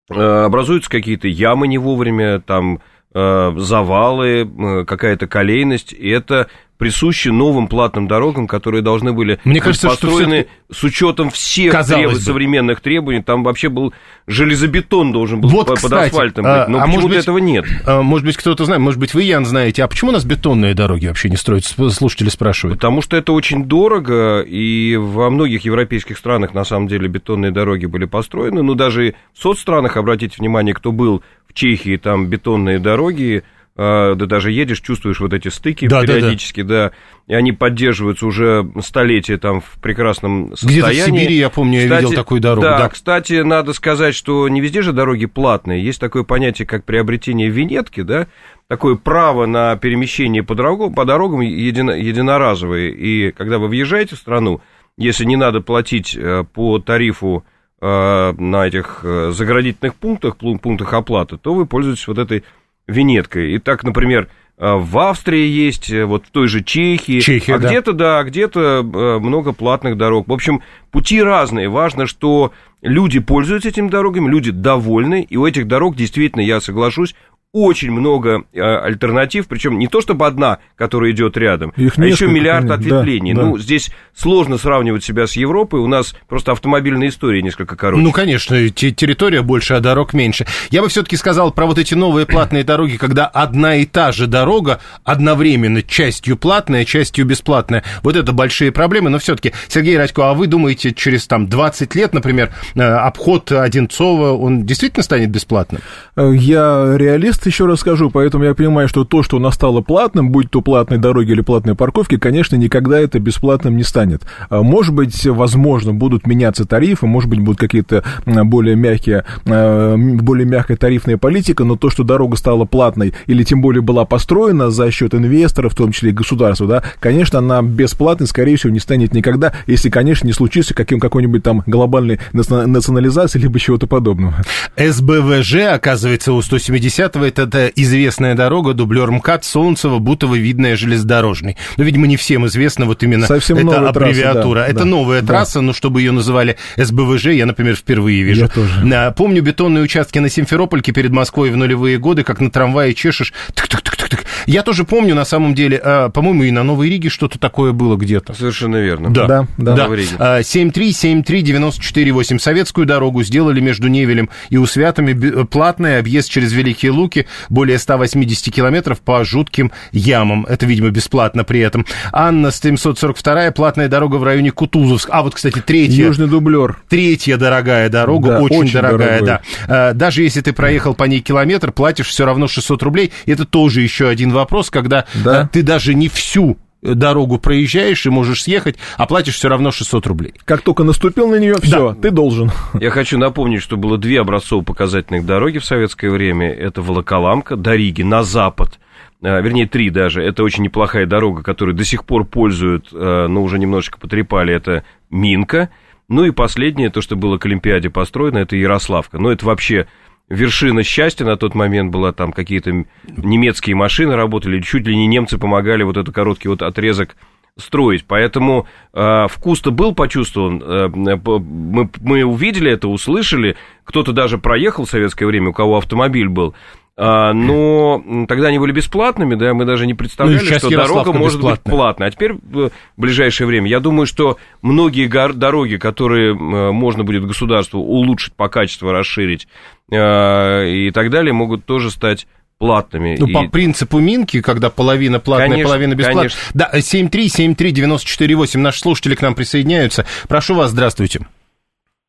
э, 0.09 0.19
образуются 0.19 0.89
какие-то 0.89 1.27
ямы 1.27 1.67
не 1.67 1.77
вовремя, 1.77 2.39
там 2.39 2.81
э, 3.13 3.53
завалы, 3.57 4.85
какая-то 4.85 5.27
колейность, 5.27 5.93
и 5.93 6.09
это 6.09 6.47
присущи 6.81 7.29
новым 7.29 7.67
платным 7.67 8.07
дорогам, 8.07 8.47
которые 8.47 8.81
должны 8.81 9.13
были 9.13 9.39
Мне 9.43 9.59
быть 9.59 9.63
кажется, 9.65 9.89
построены 9.89 10.47
с 10.71 10.83
учетом 10.83 11.29
всех 11.29 11.71
треб... 11.85 12.15
современных 12.15 12.81
требований. 12.81 13.21
Там 13.21 13.43
вообще 13.43 13.69
был 13.69 13.93
железобетон 14.25 15.11
должен 15.11 15.41
был 15.41 15.49
вот, 15.49 15.67
под 15.67 15.77
кстати, 15.77 16.09
асфальтом 16.09 16.43
быть, 16.43 16.67
но 16.69 16.79
а 16.79 16.85
почему-то 16.87 17.07
быть, 17.09 17.17
этого 17.19 17.37
нет. 17.37 17.65
А, 17.85 18.01
может 18.01 18.25
быть, 18.25 18.35
кто-то 18.35 18.65
знает, 18.65 18.81
может 18.81 18.99
быть, 18.99 19.13
вы, 19.13 19.21
Ян, 19.21 19.45
знаете, 19.45 19.83
а 19.83 19.87
почему 19.87 20.09
у 20.09 20.13
нас 20.13 20.25
бетонные 20.25 20.73
дороги 20.73 21.05
вообще 21.05 21.29
не 21.29 21.37
строятся, 21.37 21.91
слушатели 21.91 22.29
спрашивают? 22.29 22.79
Потому 22.79 23.03
что 23.03 23.15
это 23.15 23.31
очень 23.31 23.65
дорого, 23.65 24.41
и 24.41 24.95
во 24.95 25.29
многих 25.29 25.63
европейских 25.65 26.17
странах, 26.17 26.55
на 26.55 26.63
самом 26.63 26.87
деле, 26.87 27.07
бетонные 27.07 27.51
дороги 27.51 27.85
были 27.85 28.05
построены, 28.05 28.63
ну, 28.63 28.73
даже 28.73 29.13
в 29.35 29.43
соцстранах, 29.43 29.97
обратите 29.97 30.37
внимание, 30.39 30.73
кто 30.73 30.91
был 30.91 31.21
в 31.47 31.53
Чехии, 31.53 31.97
там 31.97 32.25
бетонные 32.25 32.79
дороги, 32.79 33.43
а, 33.43 33.60
да 33.77 34.15
даже 34.15 34.51
едешь, 34.51 34.81
чувствуешь 34.81 35.19
вот 35.19 35.33
эти 35.33 35.47
стыки 35.47 35.87
да, 35.87 36.01
периодически, 36.01 36.61
да, 36.61 36.67
да. 36.67 36.89
да, 36.89 37.33
и 37.33 37.35
они 37.35 37.53
поддерживаются 37.53 38.25
уже 38.25 38.69
столетия 38.81 39.37
там 39.37 39.61
в 39.61 39.79
прекрасном 39.81 40.51
состоянии. 40.57 40.81
Где-то 40.81 41.11
в 41.11 41.17
Сибири, 41.17 41.35
я 41.35 41.49
помню, 41.49 41.79
кстати, 41.79 41.91
я 41.91 41.99
видел 42.01 42.13
такую 42.13 42.41
дорогу. 42.41 42.61
Да, 42.63 42.77
да, 42.77 42.89
кстати, 42.89 43.41
надо 43.41 43.73
сказать, 43.73 44.13
что 44.13 44.47
не 44.49 44.59
везде 44.59 44.81
же 44.81 44.91
дороги 44.91 45.25
платные, 45.25 45.83
есть 45.83 45.99
такое 45.99 46.23
понятие, 46.23 46.65
как 46.65 46.83
приобретение 46.83 47.49
винетки, 47.49 48.01
да, 48.01 48.27
такое 48.67 48.95
право 48.95 49.45
на 49.45 49.75
перемещение 49.77 50.43
по, 50.43 50.55
дорогам, 50.55 50.93
по 50.93 51.05
дорогам 51.05 51.41
едино, 51.41 51.91
единоразовое, 51.91 52.89
и 52.89 53.31
когда 53.31 53.57
вы 53.57 53.67
въезжаете 53.67 54.15
в 54.15 54.19
страну, 54.19 54.61
если 54.97 55.25
не 55.25 55.35
надо 55.35 55.61
платить 55.61 56.15
э, 56.15 56.43
по 56.53 56.79
тарифу 56.79 57.43
э, 57.81 58.33
на 58.37 58.67
этих 58.67 59.01
э, 59.03 59.31
заградительных 59.33 59.95
пунктах, 59.95 60.37
пунктах 60.37 60.93
оплаты, 60.93 61.37
то 61.37 61.53
вы 61.53 61.65
пользуетесь 61.65 62.07
вот 62.07 62.17
этой 62.17 62.43
винеткой. 62.87 63.53
И 63.53 63.59
так, 63.59 63.83
например, 63.83 64.27
э, 64.57 64.75
в 64.75 64.97
Австрии 64.97 65.47
есть, 65.47 65.91
э, 65.91 66.05
вот 66.05 66.25
в 66.25 66.31
той 66.31 66.47
же 66.47 66.63
Чехии. 66.63 67.19
Чехия, 67.19 67.55
а 67.55 67.59
да. 67.59 67.67
где-то, 67.67 67.93
да, 67.93 68.23
где-то 68.23 68.59
э, 68.81 69.19
много 69.19 69.53
платных 69.53 69.97
дорог. 69.97 70.27
В 70.27 70.33
общем, 70.33 70.61
пути 70.91 71.21
разные. 71.21 71.69
Важно, 71.69 72.05
что 72.07 72.51
люди 72.81 73.19
пользуются 73.19 73.69
этими 73.69 73.89
дорогами, 73.89 74.29
люди 74.29 74.51
довольны, 74.51 75.25
и 75.29 75.37
у 75.37 75.45
этих 75.45 75.67
дорог 75.67 75.95
действительно, 75.95 76.41
я 76.41 76.61
соглашусь, 76.61 77.15
очень 77.53 77.91
много 77.91 78.43
э, 78.53 78.61
альтернатив, 78.61 79.47
причем 79.47 79.77
не 79.77 79.87
то 79.87 79.99
чтобы 79.99 80.25
одна, 80.25 80.59
которая 80.77 81.11
идет 81.11 81.35
рядом, 81.35 81.73
Их 81.75 81.97
а 81.97 82.05
еще 82.05 82.27
миллиард 82.27 82.67
конечно. 82.69 82.75
ответвлений. 82.95 83.33
Да, 83.33 83.41
ну, 83.41 83.57
да. 83.57 83.61
здесь 83.61 83.91
сложно 84.15 84.57
сравнивать 84.57 85.03
себя 85.03 85.27
с 85.27 85.33
Европой, 85.33 85.81
у 85.81 85.87
нас 85.87 86.15
просто 86.29 86.53
автомобильная 86.53 87.09
история 87.09 87.41
несколько 87.41 87.75
короче. 87.75 88.01
Ну, 88.01 88.11
конечно, 88.13 88.69
те- 88.69 88.91
территория 88.91 89.41
больше, 89.41 89.73
а 89.73 89.81
дорог 89.81 90.13
меньше. 90.13 90.45
Я 90.69 90.81
бы 90.81 90.87
все-таки 90.87 91.17
сказал 91.17 91.51
про 91.51 91.65
вот 91.65 91.77
эти 91.77 91.93
новые 91.93 92.25
платные 92.25 92.63
дороги, 92.63 92.95
когда 92.95 93.25
одна 93.27 93.75
и 93.75 93.85
та 93.85 94.13
же 94.13 94.27
дорога 94.27 94.79
одновременно 95.03 95.83
частью 95.83 96.37
платная, 96.37 96.85
частью 96.85 97.25
бесплатная. 97.25 97.83
Вот 98.01 98.15
это 98.15 98.31
большие 98.31 98.71
проблемы, 98.71 99.09
но 99.09 99.19
все-таки, 99.19 99.51
Сергей 99.67 99.97
Радько, 99.97 100.29
а 100.29 100.33
вы 100.33 100.47
думаете, 100.47 100.93
через 100.93 101.27
там 101.27 101.47
20 101.47 101.95
лет, 101.95 102.13
например, 102.13 102.51
э, 102.75 102.81
обход 102.81 103.51
Одинцова, 103.51 104.31
он 104.37 104.65
действительно 104.65 105.03
станет 105.03 105.29
бесплатным? 105.31 105.81
Э, 106.15 106.31
Я 106.33 106.93
реалист, 106.95 107.40
еще 107.47 107.65
раз 107.65 107.79
скажу, 107.79 108.09
поэтому 108.09 108.43
я 108.43 108.53
понимаю, 108.53 108.87
что 108.87 109.03
то, 109.03 109.23
что 109.23 109.37
у 109.37 109.39
нас 109.39 109.55
стало 109.55 109.81
платным, 109.81 110.29
будь 110.31 110.49
то 110.51 110.61
платные 110.61 110.99
дороги 110.99 111.31
или 111.31 111.41
платные 111.41 111.75
парковки, 111.75 112.17
конечно, 112.17 112.55
никогда 112.55 112.99
это 112.99 113.19
бесплатным 113.19 113.77
не 113.77 113.83
станет. 113.83 114.23
А, 114.49 114.61
Может 114.61 114.93
быть, 114.93 115.25
возможно, 115.25 115.93
будут 115.93 116.25
меняться 116.27 116.65
тарифы, 116.65 117.05
может 117.05 117.29
быть, 117.29 117.39
будут 117.39 117.59
какие-то 117.59 118.03
более 118.25 118.75
мягкие, 118.75 119.25
м, 119.45 120.17
более 120.17 120.45
мягкая 120.45 120.77
тарифная 120.77 121.17
политика, 121.17 121.63
но 121.63 121.75
то, 121.75 121.89
что 121.89 122.03
дорога 122.03 122.37
стала 122.37 122.65
платной 122.65 123.13
или 123.27 123.43
тем 123.43 123.61
более 123.61 123.81
была 123.81 124.05
построена 124.05 124.69
за 124.71 124.89
счет 124.91 125.13
инвесторов, 125.13 125.73
в 125.73 125.75
том 125.75 125.91
числе 125.91 126.11
и 126.11 126.13
государства, 126.13 126.67
да, 126.67 126.83
конечно, 126.99 127.39
она 127.39 127.61
бесплатной, 127.61 128.27
скорее 128.27 128.55
всего, 128.57 128.71
не 128.71 128.79
станет 128.79 129.13
никогда, 129.13 129.53
если, 129.67 129.89
конечно, 129.89 130.27
не 130.27 130.33
случится 130.33 130.73
каким, 130.73 130.99
какой-нибудь 130.99 131.43
там 131.43 131.63
глобальной 131.65 132.19
национа- 132.33 132.65
национализации, 132.67 133.39
либо 133.39 133.59
чего-то 133.59 133.87
подобного. 133.87 134.35
СБВЖ, 134.77 135.55
оказывается, 135.73 136.33
у 136.33 136.39
170-го, 136.39 137.25
это, 137.31 137.43
это 137.43 137.67
известная 137.67 138.35
дорога, 138.35 138.73
дублер 138.73 139.09
МКАД, 139.11 139.45
Солнцево, 139.45 139.99
Бутово, 139.99 140.35
видная 140.35 140.75
железнодорожный. 140.75 141.57
Но, 141.77 141.83
видимо, 141.83 142.07
не 142.07 142.17
всем 142.17 142.45
известно 142.47 142.85
вот 142.85 143.03
именно 143.03 143.27
Совсем 143.27 143.57
эта 143.57 143.65
новая 143.65 143.93
трасса, 143.93 144.09
аббревиатура. 144.09 144.59
да, 144.61 144.67
это 144.67 144.79
да, 144.79 144.85
новая 144.85 145.21
да. 145.21 145.27
трасса, 145.27 145.61
но 145.61 145.73
чтобы 145.73 146.01
ее 146.01 146.11
называли 146.11 146.57
СБВЖ, 146.77 147.27
я, 147.27 147.45
например, 147.45 147.75
впервые 147.75 148.23
вижу. 148.23 148.41
Я 148.41 148.47
тоже. 148.47 149.13
Помню 149.17 149.41
бетонные 149.41 149.83
участки 149.83 150.19
на 150.19 150.29
Симферопольке 150.29 150.91
перед 150.91 151.11
Москвой 151.11 151.51
в 151.51 151.57
нулевые 151.57 151.97
годы, 151.97 152.23
как 152.23 152.39
на 152.41 152.51
трамвае 152.51 152.93
чешешь. 152.93 153.33
Тык-тык-тык-тык. 153.53 154.25
Я 154.47 154.63
тоже 154.63 154.83
помню, 154.83 155.15
на 155.15 155.25
самом 155.25 155.53
деле, 155.55 155.79
а, 155.83 156.09
по-моему, 156.09 156.43
и 156.43 156.51
на 156.51 156.63
Новой 156.63 156.89
Риге 156.89 157.09
что-то 157.09 157.39
такое 157.39 157.71
было 157.71 157.95
где-то. 157.95 158.33
Совершенно 158.33 158.77
верно. 158.77 159.09
Да, 159.13 159.27
Да, 159.27 159.47
да. 159.57 159.75
да. 159.75 159.83
Новой 159.83 159.97
Риге. 159.97 160.15
А, 160.19 160.41
7373948. 160.41 162.39
Советскую 162.39 162.85
дорогу 162.85 163.23
сделали 163.23 163.59
между 163.59 163.87
Невелем 163.87 164.29
и 164.49 164.57
Усвятами. 164.57 165.13
б- 165.13 165.45
Платный 165.45 165.97
объезд 165.99 166.29
через 166.29 166.53
Великие 166.53 166.91
Луки. 166.91 167.27
Более 167.49 167.77
180 167.79 168.53
километров 168.53 168.99
по 169.01 169.23
жутким 169.23 169.71
ямам. 169.91 170.45
Это, 170.47 170.65
видимо, 170.65 170.89
бесплатно 170.89 171.43
при 171.43 171.59
этом. 171.61 171.85
Анна 172.11 172.51
742 172.51 173.51
платная 173.51 173.87
дорога 173.87 174.15
в 174.17 174.23
районе 174.23 174.51
Кутузовск. 174.51 175.09
А 175.11 175.23
вот, 175.23 175.35
кстати, 175.35 175.59
третья. 175.65 176.05
Южный 176.05 176.27
дублер. 176.27 176.77
Третья 176.89 177.37
дорогая 177.37 177.89
дорога, 177.89 178.29
Да, 178.29 178.39
очень, 178.41 178.57
очень 178.57 178.73
дорогая, 178.73 179.19
дорогой. 179.21 179.27
да. 179.27 179.41
А, 179.67 179.93
Даже 179.93 180.23
если 180.23 180.41
ты 180.41 180.53
проехал 180.53 180.93
по 180.93 181.03
ней 181.05 181.19
километр, 181.21 181.71
платишь 181.71 182.07
все 182.07 182.25
равно 182.25 182.47
600 182.47 182.83
рублей. 182.83 183.11
Это 183.25 183.45
тоже 183.45 183.81
еще 183.81 184.07
один 184.07 184.30
вопрос, 184.31 184.69
когда 184.69 185.05
Да. 185.23 185.41
а, 185.41 185.47
ты 185.47 185.63
даже 185.63 185.93
не 185.93 186.07
всю 186.09 186.57
дорогу 186.81 187.37
проезжаешь 187.37 188.05
и 188.07 188.09
можешь 188.09 188.41
съехать, 188.43 188.77
а 188.97 189.05
платишь 189.05 189.35
все 189.35 189.49
равно 189.49 189.71
600 189.71 190.07
рублей. 190.07 190.33
Как 190.45 190.61
только 190.61 190.83
наступил 190.83 191.27
на 191.29 191.35
нее, 191.35 191.57
все, 191.61 191.93
ты 191.93 192.09
должен. 192.09 192.51
Я 192.73 192.89
хочу 192.89 193.19
напомнить, 193.19 193.61
что 193.61 193.77
было 193.77 193.99
две 193.99 194.19
образцово-показательных 194.19 195.23
дороги 195.25 195.59
в 195.59 195.65
советское 195.65 196.09
время. 196.09 196.51
Это 196.51 196.81
Волоколамка 196.81 197.55
до 197.55 197.75
Риги 197.75 198.01
на 198.01 198.23
запад. 198.23 198.79
А, 199.23 199.39
Вернее, 199.41 199.67
три 199.67 199.91
даже. 199.91 200.23
Это 200.23 200.43
очень 200.43 200.63
неплохая 200.63 201.05
дорога, 201.05 201.43
которую 201.43 201.75
до 201.75 201.83
сих 201.83 202.03
пор 202.03 202.25
пользуют, 202.25 202.87
а, 202.91 203.27
но 203.27 203.43
уже 203.43 203.59
немножечко 203.59 203.99
потрепали. 203.99 204.51
Это 204.53 204.83
Минка. 205.11 205.69
Ну 206.09 206.25
и 206.25 206.31
последнее, 206.31 206.89
то, 206.89 207.01
что 207.01 207.15
было 207.15 207.37
к 207.37 207.45
Олимпиаде 207.45 207.89
построено, 207.91 208.39
это 208.39 208.55
Ярославка. 208.55 209.19
Но 209.19 209.31
это 209.31 209.45
вообще 209.45 209.87
вершина 210.31 210.83
счастья 210.83 211.25
на 211.25 211.35
тот 211.35 211.53
момент 211.53 211.91
была. 211.91 212.13
Там 212.13 212.31
какие-то 212.31 212.85
немецкие 213.05 213.75
машины 213.75 214.15
работали, 214.15 214.61
чуть 214.61 214.87
ли 214.87 214.95
не 214.95 215.07
немцы 215.07 215.37
помогали 215.37 215.83
вот 215.83 215.97
этот 215.97 216.15
короткий 216.15 216.47
вот 216.47 216.61
отрезок 216.61 217.15
строить. 217.57 218.05
Поэтому 218.07 218.65
э, 218.93 219.27
вкус-то 219.29 219.71
был 219.71 219.93
почувствован. 219.93 220.63
Э, 220.63 220.87
мы, 220.87 221.89
мы 221.99 222.23
увидели 222.23 222.71
это, 222.71 222.87
услышали. 222.87 223.57
Кто-то 223.83 224.13
даже 224.13 224.37
проехал 224.37 224.85
в 224.85 224.89
советское 224.89 225.25
время, 225.25 225.49
у 225.49 225.53
кого 225.53 225.77
автомобиль 225.77 226.29
был. 226.29 226.55
А, 226.97 227.33
но 227.33 228.03
тогда 228.27 228.49
они 228.49 228.59
были 228.59 228.73
бесплатными, 228.73 229.35
да, 229.35 229.53
мы 229.53 229.65
даже 229.65 229.87
не 229.87 229.93
представляли, 229.93 230.37
Ну 230.39 230.43
что 230.45 230.69
Ярославка 230.69 231.05
дорога 231.05 231.13
может 231.19 231.41
быть 231.41 231.51
бесплатная. 231.53 231.73
платной. 231.75 232.07
А 232.07 232.11
теперь 232.11 232.33
в 232.33 232.71
ближайшее 232.97 233.47
время, 233.47 233.69
я 233.69 233.79
думаю, 233.79 234.05
что 234.05 234.37
многие 234.61 235.07
гор- 235.07 235.33
дороги, 235.33 235.77
которые 235.77 236.31
м, 236.33 236.75
можно 236.75 237.03
будет 237.03 237.25
государству 237.25 237.79
улучшить 237.79 238.33
по 238.35 238.49
качеству, 238.49 238.91
расширить 238.91 239.47
э, 239.91 240.69
и 240.69 240.91
так 240.91 241.09
далее, 241.09 241.33
могут 241.33 241.65
тоже 241.65 241.89
стать 241.91 242.27
платными. 242.59 243.15
Ну, 243.17 243.25
И- 243.25 243.33
по 243.33 243.47
принципу 243.47 243.97
Минки, 243.99 244.41
когда 244.41 244.69
половина 244.69 245.19
платная, 245.19 245.47
Конечно, 245.49 245.69
половина 245.69 245.95
бесплатная. 245.95 246.29
конечно. 246.29 246.39
Да, 246.53 246.69
7373948. 246.79 248.59
Наши 248.61 248.79
слушатели 248.79 249.15
к 249.15 249.21
нам 249.21 249.33
присоединяются. 249.33 250.05
Прошу 250.27 250.53
вас, 250.55 250.71
здравствуйте. 250.71 251.25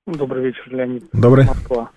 Добрый 0.06 0.44
вечер, 0.46 0.62
Леонид. 0.66 1.04
Добрый. 1.12 1.46
Москва. 1.46 1.90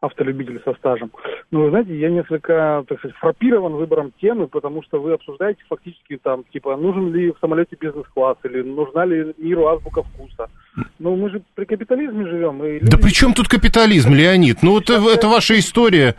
Автолюбитель 0.00 0.60
со 0.62 0.74
стажем. 0.74 1.10
Ну, 1.50 1.62
вы 1.62 1.70
знаете, 1.70 1.98
я 1.98 2.10
несколько, 2.10 2.84
так 2.86 2.98
сказать, 2.98 3.16
фрапирован 3.16 3.72
выбором 3.72 4.12
темы, 4.20 4.46
потому 4.46 4.82
что 4.82 5.00
вы 5.00 5.14
обсуждаете 5.14 5.62
фактически 5.68 6.18
там, 6.18 6.44
типа, 6.52 6.76
нужен 6.76 7.14
ли 7.14 7.32
в 7.32 7.38
самолете 7.40 7.76
бизнес-класс 7.80 8.36
или 8.44 8.60
нужна 8.60 9.06
ли 9.06 9.34
миру 9.38 9.66
азбука 9.68 10.02
вкуса. 10.02 10.50
Ну, 10.98 11.16
мы 11.16 11.30
же 11.30 11.42
при 11.54 11.64
капитализме 11.64 12.26
живем. 12.26 12.62
И 12.62 12.74
люди... 12.74 12.90
Да 12.90 12.98
при 12.98 13.10
чем 13.10 13.32
тут 13.32 13.48
капитализм, 13.48 14.12
Леонид? 14.12 14.62
Ну, 14.62 14.78
это, 14.78 14.94
это 14.94 15.28
ваша 15.28 15.58
история. 15.58 16.14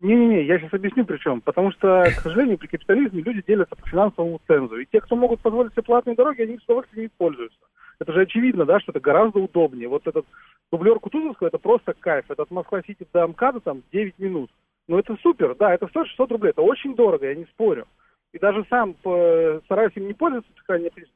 Не-не-не, 0.00 0.46
я 0.46 0.58
сейчас 0.58 0.72
объясню 0.72 1.04
при 1.04 1.18
чем. 1.18 1.42
Потому 1.42 1.70
что, 1.72 2.04
к 2.16 2.20
сожалению, 2.22 2.56
при 2.56 2.66
капитализме 2.66 3.22
люди 3.22 3.44
делятся 3.46 3.76
по 3.76 3.88
финансовому 3.88 4.40
цензу. 4.48 4.78
И 4.78 4.86
те, 4.90 5.00
кто 5.00 5.16
могут 5.16 5.40
позволить 5.40 5.72
себе 5.72 5.82
платные 5.82 6.16
дороги, 6.16 6.42
они 6.42 6.58
с 6.58 6.64
удовольствием 6.64 7.04
ими 7.04 7.10
пользуются. 7.18 7.58
Это 8.00 8.12
же 8.12 8.22
очевидно, 8.22 8.64
да, 8.64 8.80
что 8.80 8.90
это 8.90 9.00
гораздо 9.00 9.38
удобнее. 9.38 9.88
Вот 9.88 10.06
этот 10.08 10.26
дублер 10.72 10.98
Кутузовского, 10.98 11.48
это 11.48 11.58
просто 11.58 11.92
кайф. 11.92 12.24
Это 12.28 12.42
от 12.42 12.50
Москва-Сити 12.50 13.06
до 13.12 13.28
МКАДа 13.28 13.60
там 13.60 13.82
9 13.92 14.18
минут. 14.18 14.50
Ну, 14.88 14.98
это 14.98 15.16
супер, 15.22 15.54
да, 15.54 15.72
это 15.72 15.86
стоит 15.88 16.08
600 16.08 16.32
рублей. 16.32 16.50
Это 16.50 16.62
очень 16.62 16.96
дорого, 16.96 17.28
я 17.28 17.34
не 17.34 17.44
спорю. 17.44 17.86
И 18.32 18.38
даже 18.38 18.64
сам 18.68 18.96
э, 19.04 19.60
стараюсь 19.66 19.92
им 19.94 20.08
не 20.08 20.14
пользоваться, 20.14 20.50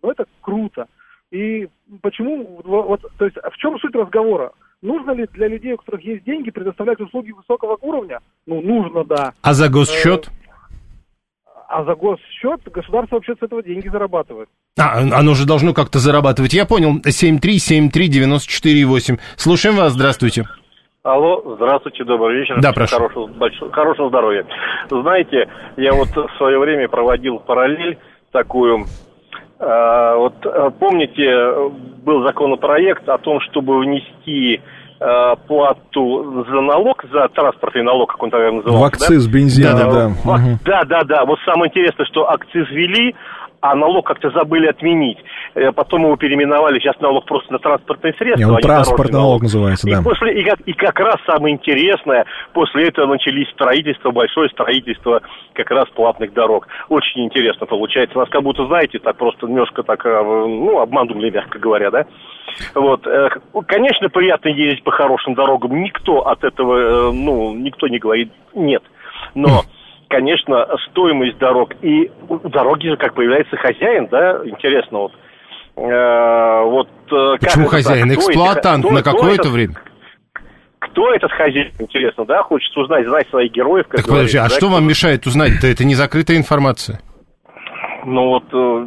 но 0.02 0.10
это 0.12 0.26
круто. 0.42 0.86
И 1.30 1.68
почему, 2.02 2.60
вот, 2.62 3.00
то 3.18 3.24
есть, 3.24 3.36
а 3.38 3.50
в 3.50 3.56
чем 3.56 3.78
суть 3.78 3.94
разговора? 3.94 4.52
Нужно 4.82 5.12
ли 5.12 5.26
для 5.32 5.48
людей, 5.48 5.72
у 5.72 5.78
которых 5.78 6.02
есть 6.04 6.24
деньги, 6.24 6.50
предоставлять 6.50 7.00
услуги 7.00 7.32
высокого 7.32 7.78
уровня? 7.80 8.20
Ну, 8.44 8.60
нужно, 8.60 9.04
да. 9.04 9.32
А 9.42 9.54
за 9.54 9.68
госсчет? 9.68 10.28
А 11.68 11.82
за 11.84 11.94
госсчет 11.94 12.62
государство 12.70 13.16
вообще 13.16 13.34
с 13.34 13.42
этого 13.42 13.62
деньги 13.62 13.88
зарабатывает. 13.88 14.48
А, 14.78 14.98
оно 14.98 15.32
же 15.34 15.46
должно 15.46 15.72
как-то 15.72 15.98
зарабатывать. 15.98 16.52
Я 16.52 16.66
понял. 16.66 16.98
7373948. 17.00 19.18
Слушаем 19.36 19.76
вас, 19.76 19.92
здравствуйте. 19.92 20.44
Алло, 21.02 21.42
здравствуйте, 21.56 22.04
добрый 22.04 22.40
вечер. 22.40 22.60
Да, 22.60 22.72
прошу. 22.72 22.96
Хорошего, 22.96 23.26
большого, 23.28 23.72
хорошего 23.72 24.08
здоровья. 24.10 24.44
Знаете, 24.90 25.48
я 25.76 25.92
вот 25.94 26.08
в 26.08 26.28
свое 26.36 26.58
время 26.58 26.88
проводил 26.88 27.38
параллель 27.38 27.96
такую. 28.32 28.84
Э, 29.60 30.14
вот 30.16 30.34
помните, 30.78 31.70
был 32.04 32.24
законопроект 32.26 33.08
о 33.08 33.16
том, 33.18 33.38
чтобы 33.50 33.78
внести 33.78 34.60
э, 35.00 35.34
плату 35.46 36.44
за 36.50 36.60
налог, 36.60 37.02
за 37.10 37.28
транспортный 37.28 37.82
налог, 37.84 38.10
как 38.10 38.22
он 38.22 38.30
тогда 38.30 38.50
назывался. 38.50 38.78
В 38.78 38.84
акциз 38.84 39.26
бензина, 39.28 39.72
Да, 39.72 39.78
да. 39.78 39.90
да. 39.92 40.08
Мгм. 40.08 40.58
Да, 40.64 40.82
да, 40.84 41.02
да. 41.04 41.24
Вот 41.24 41.38
самое 41.46 41.70
интересное, 41.70 42.04
что 42.06 42.28
акциз 42.28 42.68
ввели, 42.70 43.14
а 43.60 43.74
налог 43.74 44.06
как-то 44.06 44.30
забыли 44.30 44.66
отменить. 44.66 45.18
Э, 45.54 45.72
Потом 45.72 46.02
его 46.02 46.16
переименовали, 46.16 46.78
сейчас 46.78 46.98
налог 47.00 47.24
просто 47.26 47.52
на 47.52 47.58
транспортные 47.58 48.14
средства. 48.14 48.38
Не, 48.38 48.44
он 48.44 48.56
а 48.56 48.60
транспортный 48.60 49.06
дорожный 49.12 49.20
налог 49.20 49.42
называется, 49.42 49.88
и, 49.88 49.92
да. 49.92 50.02
после, 50.02 50.40
и, 50.40 50.44
как, 50.44 50.60
и 50.60 50.72
как 50.72 51.00
раз 51.00 51.16
самое 51.26 51.54
интересное, 51.54 52.24
после 52.52 52.88
этого 52.88 53.06
начались 53.06 53.48
строительство, 53.50 54.10
большое 54.10 54.48
строительство 54.50 55.22
как 55.54 55.70
раз 55.70 55.88
платных 55.90 56.32
дорог. 56.32 56.68
Очень 56.88 57.24
интересно 57.24 57.66
получается. 57.66 58.18
Нас 58.18 58.28
как 58.28 58.42
будто, 58.42 58.66
знаете, 58.66 58.98
так 58.98 59.16
просто 59.16 59.46
немножко 59.46 59.82
так, 59.82 60.04
э, 60.04 60.22
ну, 60.22 60.80
обманули, 60.80 61.30
мягко 61.30 61.58
говоря, 61.58 61.90
да? 61.90 62.06
Вот. 62.74 63.06
э, 63.06 63.28
Конечно, 63.66 64.08
приятно 64.08 64.48
ездить 64.48 64.84
по 64.84 64.90
хорошим 64.90 65.34
дорогам. 65.34 65.82
Никто 65.82 66.26
от 66.26 66.44
этого, 66.44 67.12
ну, 67.12 67.54
никто 67.54 67.88
не 67.88 67.98
говорит 67.98 68.32
нет. 68.54 68.82
Но 69.34 69.62
конечно, 70.08 70.66
стоимость 70.90 71.38
дорог. 71.38 71.72
И 71.82 72.10
у 72.28 72.48
дороги 72.48 72.88
же 72.88 72.96
как 72.96 73.14
появляется 73.14 73.56
хозяин, 73.56 74.08
да, 74.10 74.40
интересно 74.44 74.98
вот. 74.98 75.12
Э, 75.76 76.62
вот 76.64 76.88
э, 77.10 77.32
как 77.38 77.40
Почему 77.40 77.66
это 77.66 77.70
так? 77.76 77.84
хозяин? 77.84 78.10
Кто 78.10 78.14
Эксплуатант 78.20 78.84
кто- 78.84 78.94
на 78.94 79.02
какое-то 79.02 79.48
время? 79.50 79.74
кто 80.78 81.12
этот 81.12 81.30
хозяин, 81.32 81.72
интересно, 81.78 82.24
да, 82.24 82.42
хочется 82.42 82.80
узнать, 82.80 83.06
знать 83.06 83.28
своих 83.28 83.52
героев. 83.52 83.86
так 83.90 84.06
подожди, 84.06 84.38
а 84.38 84.48
что 84.48 84.68
вам 84.68 84.86
мешает 84.88 85.26
узнать-то? 85.26 85.66
Это 85.66 85.84
не 85.84 85.94
закрытая 85.94 86.38
информация. 86.38 87.00
Ну 88.06 88.28
вот 88.28 88.44
э, 88.52 88.86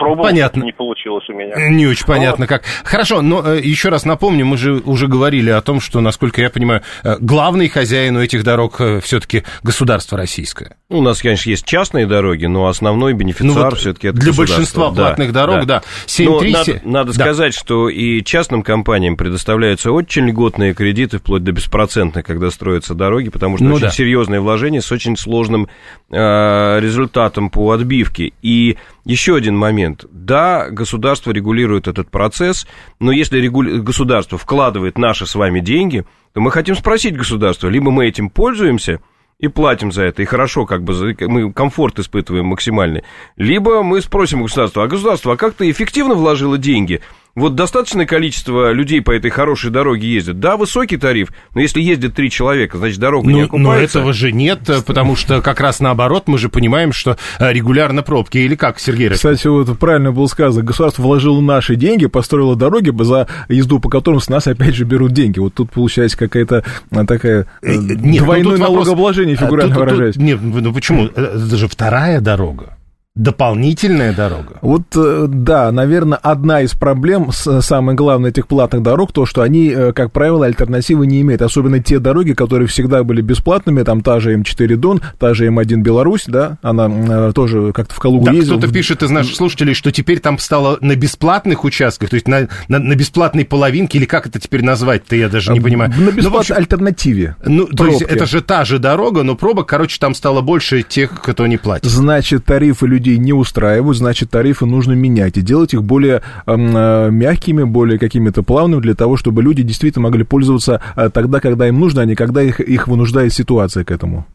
пробовал, 0.00 0.24
Понятно. 0.28 0.64
не 0.64 0.72
получилось 0.72 1.24
у 1.28 1.32
меня. 1.34 1.54
Не 1.68 1.86
очень 1.86 2.06
понятно 2.06 2.46
как. 2.46 2.62
Хорошо, 2.84 3.22
но 3.22 3.46
э, 3.46 3.60
еще 3.62 3.90
раз 3.90 4.04
напомню, 4.04 4.46
мы 4.46 4.56
же 4.56 4.80
уже 4.84 5.06
говорили 5.06 5.50
о 5.50 5.60
том, 5.60 5.80
что, 5.80 6.00
насколько 6.00 6.40
я 6.40 6.50
понимаю, 6.50 6.82
э, 7.04 7.16
главный 7.20 7.68
хозяин 7.68 8.16
у 8.16 8.20
этих 8.20 8.42
дорог 8.42 8.80
все-таки 9.02 9.44
государство 9.62 10.16
российское. 10.16 10.76
Ну, 10.88 10.98
у 10.98 11.02
нас, 11.02 11.20
конечно, 11.20 11.50
есть 11.50 11.64
частные 11.66 12.06
дороги, 12.06 12.46
но 12.46 12.66
основной 12.66 13.12
бенефициар 13.12 13.54
Ну, 13.54 13.62
вот 13.64 13.78
все-таки 13.78 14.08
это 14.08 14.18
для 14.18 14.28
государство. 14.30 14.56
большинства 14.56 14.90
Да, 14.90 15.06
платных 15.06 15.32
дорог, 15.32 15.66
да. 15.66 15.82
Но 16.18 16.40
7-3, 16.42 16.50
надо, 16.50 16.80
надо 16.84 17.12
да. 17.12 17.24
сказать, 17.24 17.54
что 17.54 17.88
и 17.88 18.24
частным 18.24 18.62
компаниям 18.62 19.16
предоставляются 19.16 19.92
очень 19.92 20.26
льготные 20.28 20.72
кредиты, 20.74 21.18
вплоть 21.18 21.44
до 21.44 21.52
беспроцентных, 21.52 22.24
когда 22.24 22.50
строятся 22.50 22.94
дороги, 22.94 23.28
потому 23.28 23.56
что 23.56 23.64
Ну 23.66 23.74
очень 23.74 23.84
да. 23.86 23.90
серьезные 23.90 24.40
вложения 24.40 24.80
с 24.80 24.90
очень 24.90 25.16
сложным 25.16 25.68
э, 26.10 26.80
результатом 26.80 27.50
по 27.50 27.70
отбивке. 27.72 28.32
И 28.42 28.76
еще 29.04 29.36
один 29.36 29.56
момент. 29.56 30.04
Да, 30.10 30.68
государство 30.70 31.30
регулирует 31.30 31.88
этот 31.88 32.10
процесс, 32.10 32.66
но 32.98 33.12
если 33.12 33.40
регули- 33.40 33.78
государство 33.80 34.38
вкладывает 34.38 34.98
наши 34.98 35.26
с 35.26 35.34
вами 35.34 35.60
деньги, 35.60 36.04
то 36.32 36.40
мы 36.40 36.50
хотим 36.50 36.74
спросить 36.76 37.16
государство, 37.16 37.68
либо 37.68 37.90
мы 37.90 38.06
этим 38.06 38.30
пользуемся 38.30 39.00
и 39.38 39.48
платим 39.48 39.90
за 39.90 40.02
это, 40.02 40.22
и 40.22 40.26
хорошо, 40.26 40.66
как 40.66 40.84
бы 40.84 41.16
мы 41.20 41.52
комфорт 41.52 41.98
испытываем 41.98 42.46
максимальный, 42.46 43.02
либо 43.36 43.82
мы 43.82 44.02
спросим 44.02 44.40
у 44.40 44.44
государства, 44.44 44.84
а 44.84 44.88
государство, 44.88 45.32
а 45.32 45.36
как 45.36 45.54
ты 45.54 45.70
эффективно 45.70 46.14
вложило 46.14 46.58
деньги? 46.58 47.00
Вот 47.36 47.54
достаточное 47.54 48.06
количество 48.06 48.72
людей 48.72 49.00
по 49.00 49.12
этой 49.12 49.30
хорошей 49.30 49.70
дороге 49.70 50.08
ездят. 50.12 50.40
Да, 50.40 50.56
высокий 50.56 50.96
тариф, 50.96 51.28
но 51.54 51.60
если 51.60 51.80
ездит 51.80 52.14
три 52.14 52.28
человека, 52.30 52.76
значит, 52.78 52.98
дорога 52.98 53.26
не 53.28 53.32
Ну, 53.32 53.38
но 53.40 53.44
окупается. 53.46 53.98
этого 54.00 54.12
же 54.12 54.32
нет, 54.32 54.68
э, 54.68 54.82
потому 54.82 55.14
что 55.16 55.40
как 55.40 55.60
раз 55.60 55.80
наоборот, 55.80 56.24
мы 56.26 56.38
же 56.38 56.48
понимаем, 56.48 56.92
что 56.92 57.16
э, 57.38 57.52
регулярно 57.52 58.02
пробки. 58.02 58.38
Или 58.38 58.56
как, 58.56 58.80
Сергей 58.80 59.10
Кстати, 59.10 59.46
вот 59.46 59.78
правильно 59.78 60.10
было 60.12 60.26
сказано, 60.26 60.64
государство 60.64 61.02
вложило 61.02 61.40
наши 61.40 61.76
деньги, 61.76 62.06
построило 62.06 62.56
дороги, 62.56 62.90
за 63.04 63.28
езду 63.48 63.78
по 63.78 63.88
которым 63.88 64.20
с 64.20 64.28
нас 64.28 64.46
опять 64.46 64.74
же 64.74 64.84
берут 64.84 65.12
деньги. 65.12 65.38
Вот 65.38 65.54
тут 65.54 65.70
получается 65.70 66.18
какая-то 66.18 66.64
такая 67.06 67.46
э, 67.62 67.70
Э, 67.72 67.76
нет, 67.76 68.20
ну, 68.20 68.24
двойное 68.26 68.56
вопрос- 68.56 68.58
налогообложение, 68.60 69.36
фигурально 69.36 69.74
тут- 69.74 69.78
тут- 69.78 69.84
выражаясь. 69.92 70.16
Нет, 70.16 70.40
ну 70.42 70.72
почему? 70.72 71.06
Э, 71.06 71.36
Это 71.36 71.56
же 71.56 71.68
вторая 71.68 72.20
дорога. 72.20 72.76
Дополнительная 73.20 74.12
дорога. 74.12 74.58
Вот, 74.62 74.82
э, 74.96 75.26
да, 75.28 75.70
наверное, 75.72 76.18
одна 76.18 76.62
из 76.62 76.72
проблем, 76.72 77.30
с- 77.32 77.60
самое 77.62 77.96
главное, 77.96 78.30
этих 78.30 78.46
платных 78.46 78.82
дорог, 78.82 79.12
то, 79.12 79.24
что 79.26 79.42
они, 79.42 79.68
э, 79.68 79.92
как 79.92 80.10
правило, 80.10 80.46
альтернативы 80.46 81.06
не 81.06 81.20
имеют. 81.20 81.42
Особенно 81.42 81.80
те 81.80 81.98
дороги, 81.98 82.32
которые 82.32 82.66
всегда 82.68 83.04
были 83.04 83.20
бесплатными, 83.20 83.82
там 83.82 84.00
та 84.00 84.20
же 84.20 84.34
М4 84.36 84.76
Дон, 84.76 85.00
та 85.18 85.34
же 85.34 85.46
М1 85.48 85.82
Беларусь, 85.82 86.24
да, 86.26 86.58
она 86.62 86.88
э, 86.90 87.32
тоже 87.34 87.72
как-то 87.72 87.94
в 87.94 87.98
Калугу 87.98 88.26
Да, 88.26 88.32
ездила. 88.32 88.58
кто-то 88.58 88.72
пишет 88.72 89.02
из 89.02 89.10
наших 89.10 89.36
слушателей, 89.36 89.74
что 89.74 89.92
теперь 89.92 90.20
там 90.20 90.38
стало 90.38 90.78
на 90.80 90.96
бесплатных 90.96 91.64
участках, 91.64 92.10
то 92.10 92.14
есть 92.14 92.26
на, 92.26 92.48
на, 92.68 92.78
на 92.78 92.94
бесплатной 92.94 93.44
половинке, 93.44 93.98
или 93.98 94.06
как 94.06 94.26
это 94.26 94.40
теперь 94.40 94.64
назвать-то, 94.64 95.14
я 95.14 95.28
даже 95.28 95.52
не 95.52 95.60
понимаю. 95.60 95.90
На 95.90 95.96
Ну, 96.06 96.12
бесплатной 96.12 96.40
общем, 96.40 96.56
альтернативе. 96.56 97.36
ну, 97.44 97.66
то 97.66 97.86
есть 97.86 97.98
пробки. 98.00 98.14
это 98.14 98.26
же 98.26 98.40
та 98.40 98.64
же 98.64 98.78
дорога, 98.78 99.22
но 99.22 99.34
пробок, 99.34 99.68
короче, 99.68 99.98
там 100.00 100.14
стало 100.14 100.40
больше 100.40 100.82
тех, 100.82 101.20
кто 101.20 101.46
не 101.46 101.58
платит. 101.58 101.84
Значит, 101.90 102.44
тарифы 102.44 102.86
людей 102.86 103.09
не 103.18 103.32
устраивают, 103.32 103.98
значит, 103.98 104.30
тарифы 104.30 104.66
нужно 104.66 104.92
менять 104.92 105.36
и 105.36 105.42
делать 105.42 105.74
их 105.74 105.82
более 105.82 106.22
эм, 106.46 106.76
э, 106.76 107.10
мягкими, 107.10 107.64
более 107.64 107.98
какими-то 107.98 108.42
плавными, 108.42 108.80
для 108.80 108.94
того, 108.94 109.16
чтобы 109.16 109.42
люди 109.42 109.62
действительно 109.62 110.04
могли 110.04 110.24
пользоваться 110.24 110.80
э, 110.96 111.10
тогда, 111.10 111.40
когда 111.40 111.68
им 111.68 111.78
нужно, 111.78 112.02
а 112.02 112.04
не 112.04 112.14
когда 112.14 112.42
их, 112.42 112.60
их 112.60 112.88
вынуждает 112.88 113.32
ситуация 113.32 113.84
к 113.84 113.90
этому. 113.90 114.26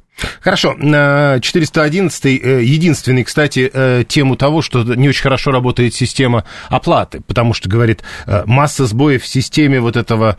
Хорошо, 0.42 0.76
на 0.78 1.40
411 1.42 2.26
э, 2.26 2.64
единственный, 2.64 3.24
кстати, 3.24 3.70
э, 3.72 4.04
тему 4.08 4.36
того, 4.36 4.62
что 4.62 4.84
не 4.84 5.10
очень 5.10 5.24
хорошо 5.24 5.52
работает 5.52 5.94
система 5.94 6.46
оплаты, 6.70 7.22
потому 7.22 7.54
что, 7.54 7.70
говорит, 7.70 8.04
э, 8.26 8.44
масса 8.46 8.86
сбоев 8.86 9.24
в 9.24 9.28
системе 9.28 9.80
вот 9.80 9.98
этого 9.98 10.38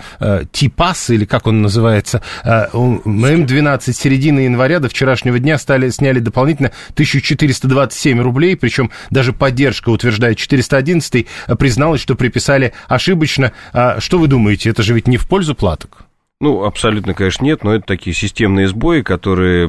ТИПАС, 0.53 1.11
или 1.11 1.25
как 1.25 1.47
он 1.47 1.63
называется, 1.63 2.23
э, 2.45 2.69
у 2.73 3.01
М12 3.01 3.93
с 3.93 3.97
середины 3.97 4.41
января 4.41 4.79
до 4.81 4.89
вчерашнего 4.89 5.39
дня 5.39 5.59
стали, 5.59 5.91
сняли 5.91 6.21
дополнительно 6.21 6.73
1427 6.95 8.21
рублей, 8.21 8.57
причем 8.57 8.91
даже 9.11 9.33
поддержка, 9.33 9.91
утверждает 9.91 10.39
411, 10.39 11.27
э, 11.47 11.55
призналась, 11.57 12.01
что 12.01 12.15
приписали 12.15 12.73
ошибочно. 12.89 13.53
А 13.73 14.01
что 14.01 14.19
вы 14.19 14.27
думаете, 14.29 14.71
это 14.71 14.83
же 14.83 14.95
ведь 14.95 15.09
не 15.09 15.17
в 15.17 15.29
пользу 15.29 15.55
платок? 15.55 16.06
Ну, 16.41 16.65
абсолютно, 16.65 17.15
конечно, 17.15 17.45
нет, 17.45 17.65
но 17.65 17.75
это 17.75 17.87
такие 17.87 18.15
системные 18.15 18.69
сбои, 18.69 19.01
которые... 19.03 19.69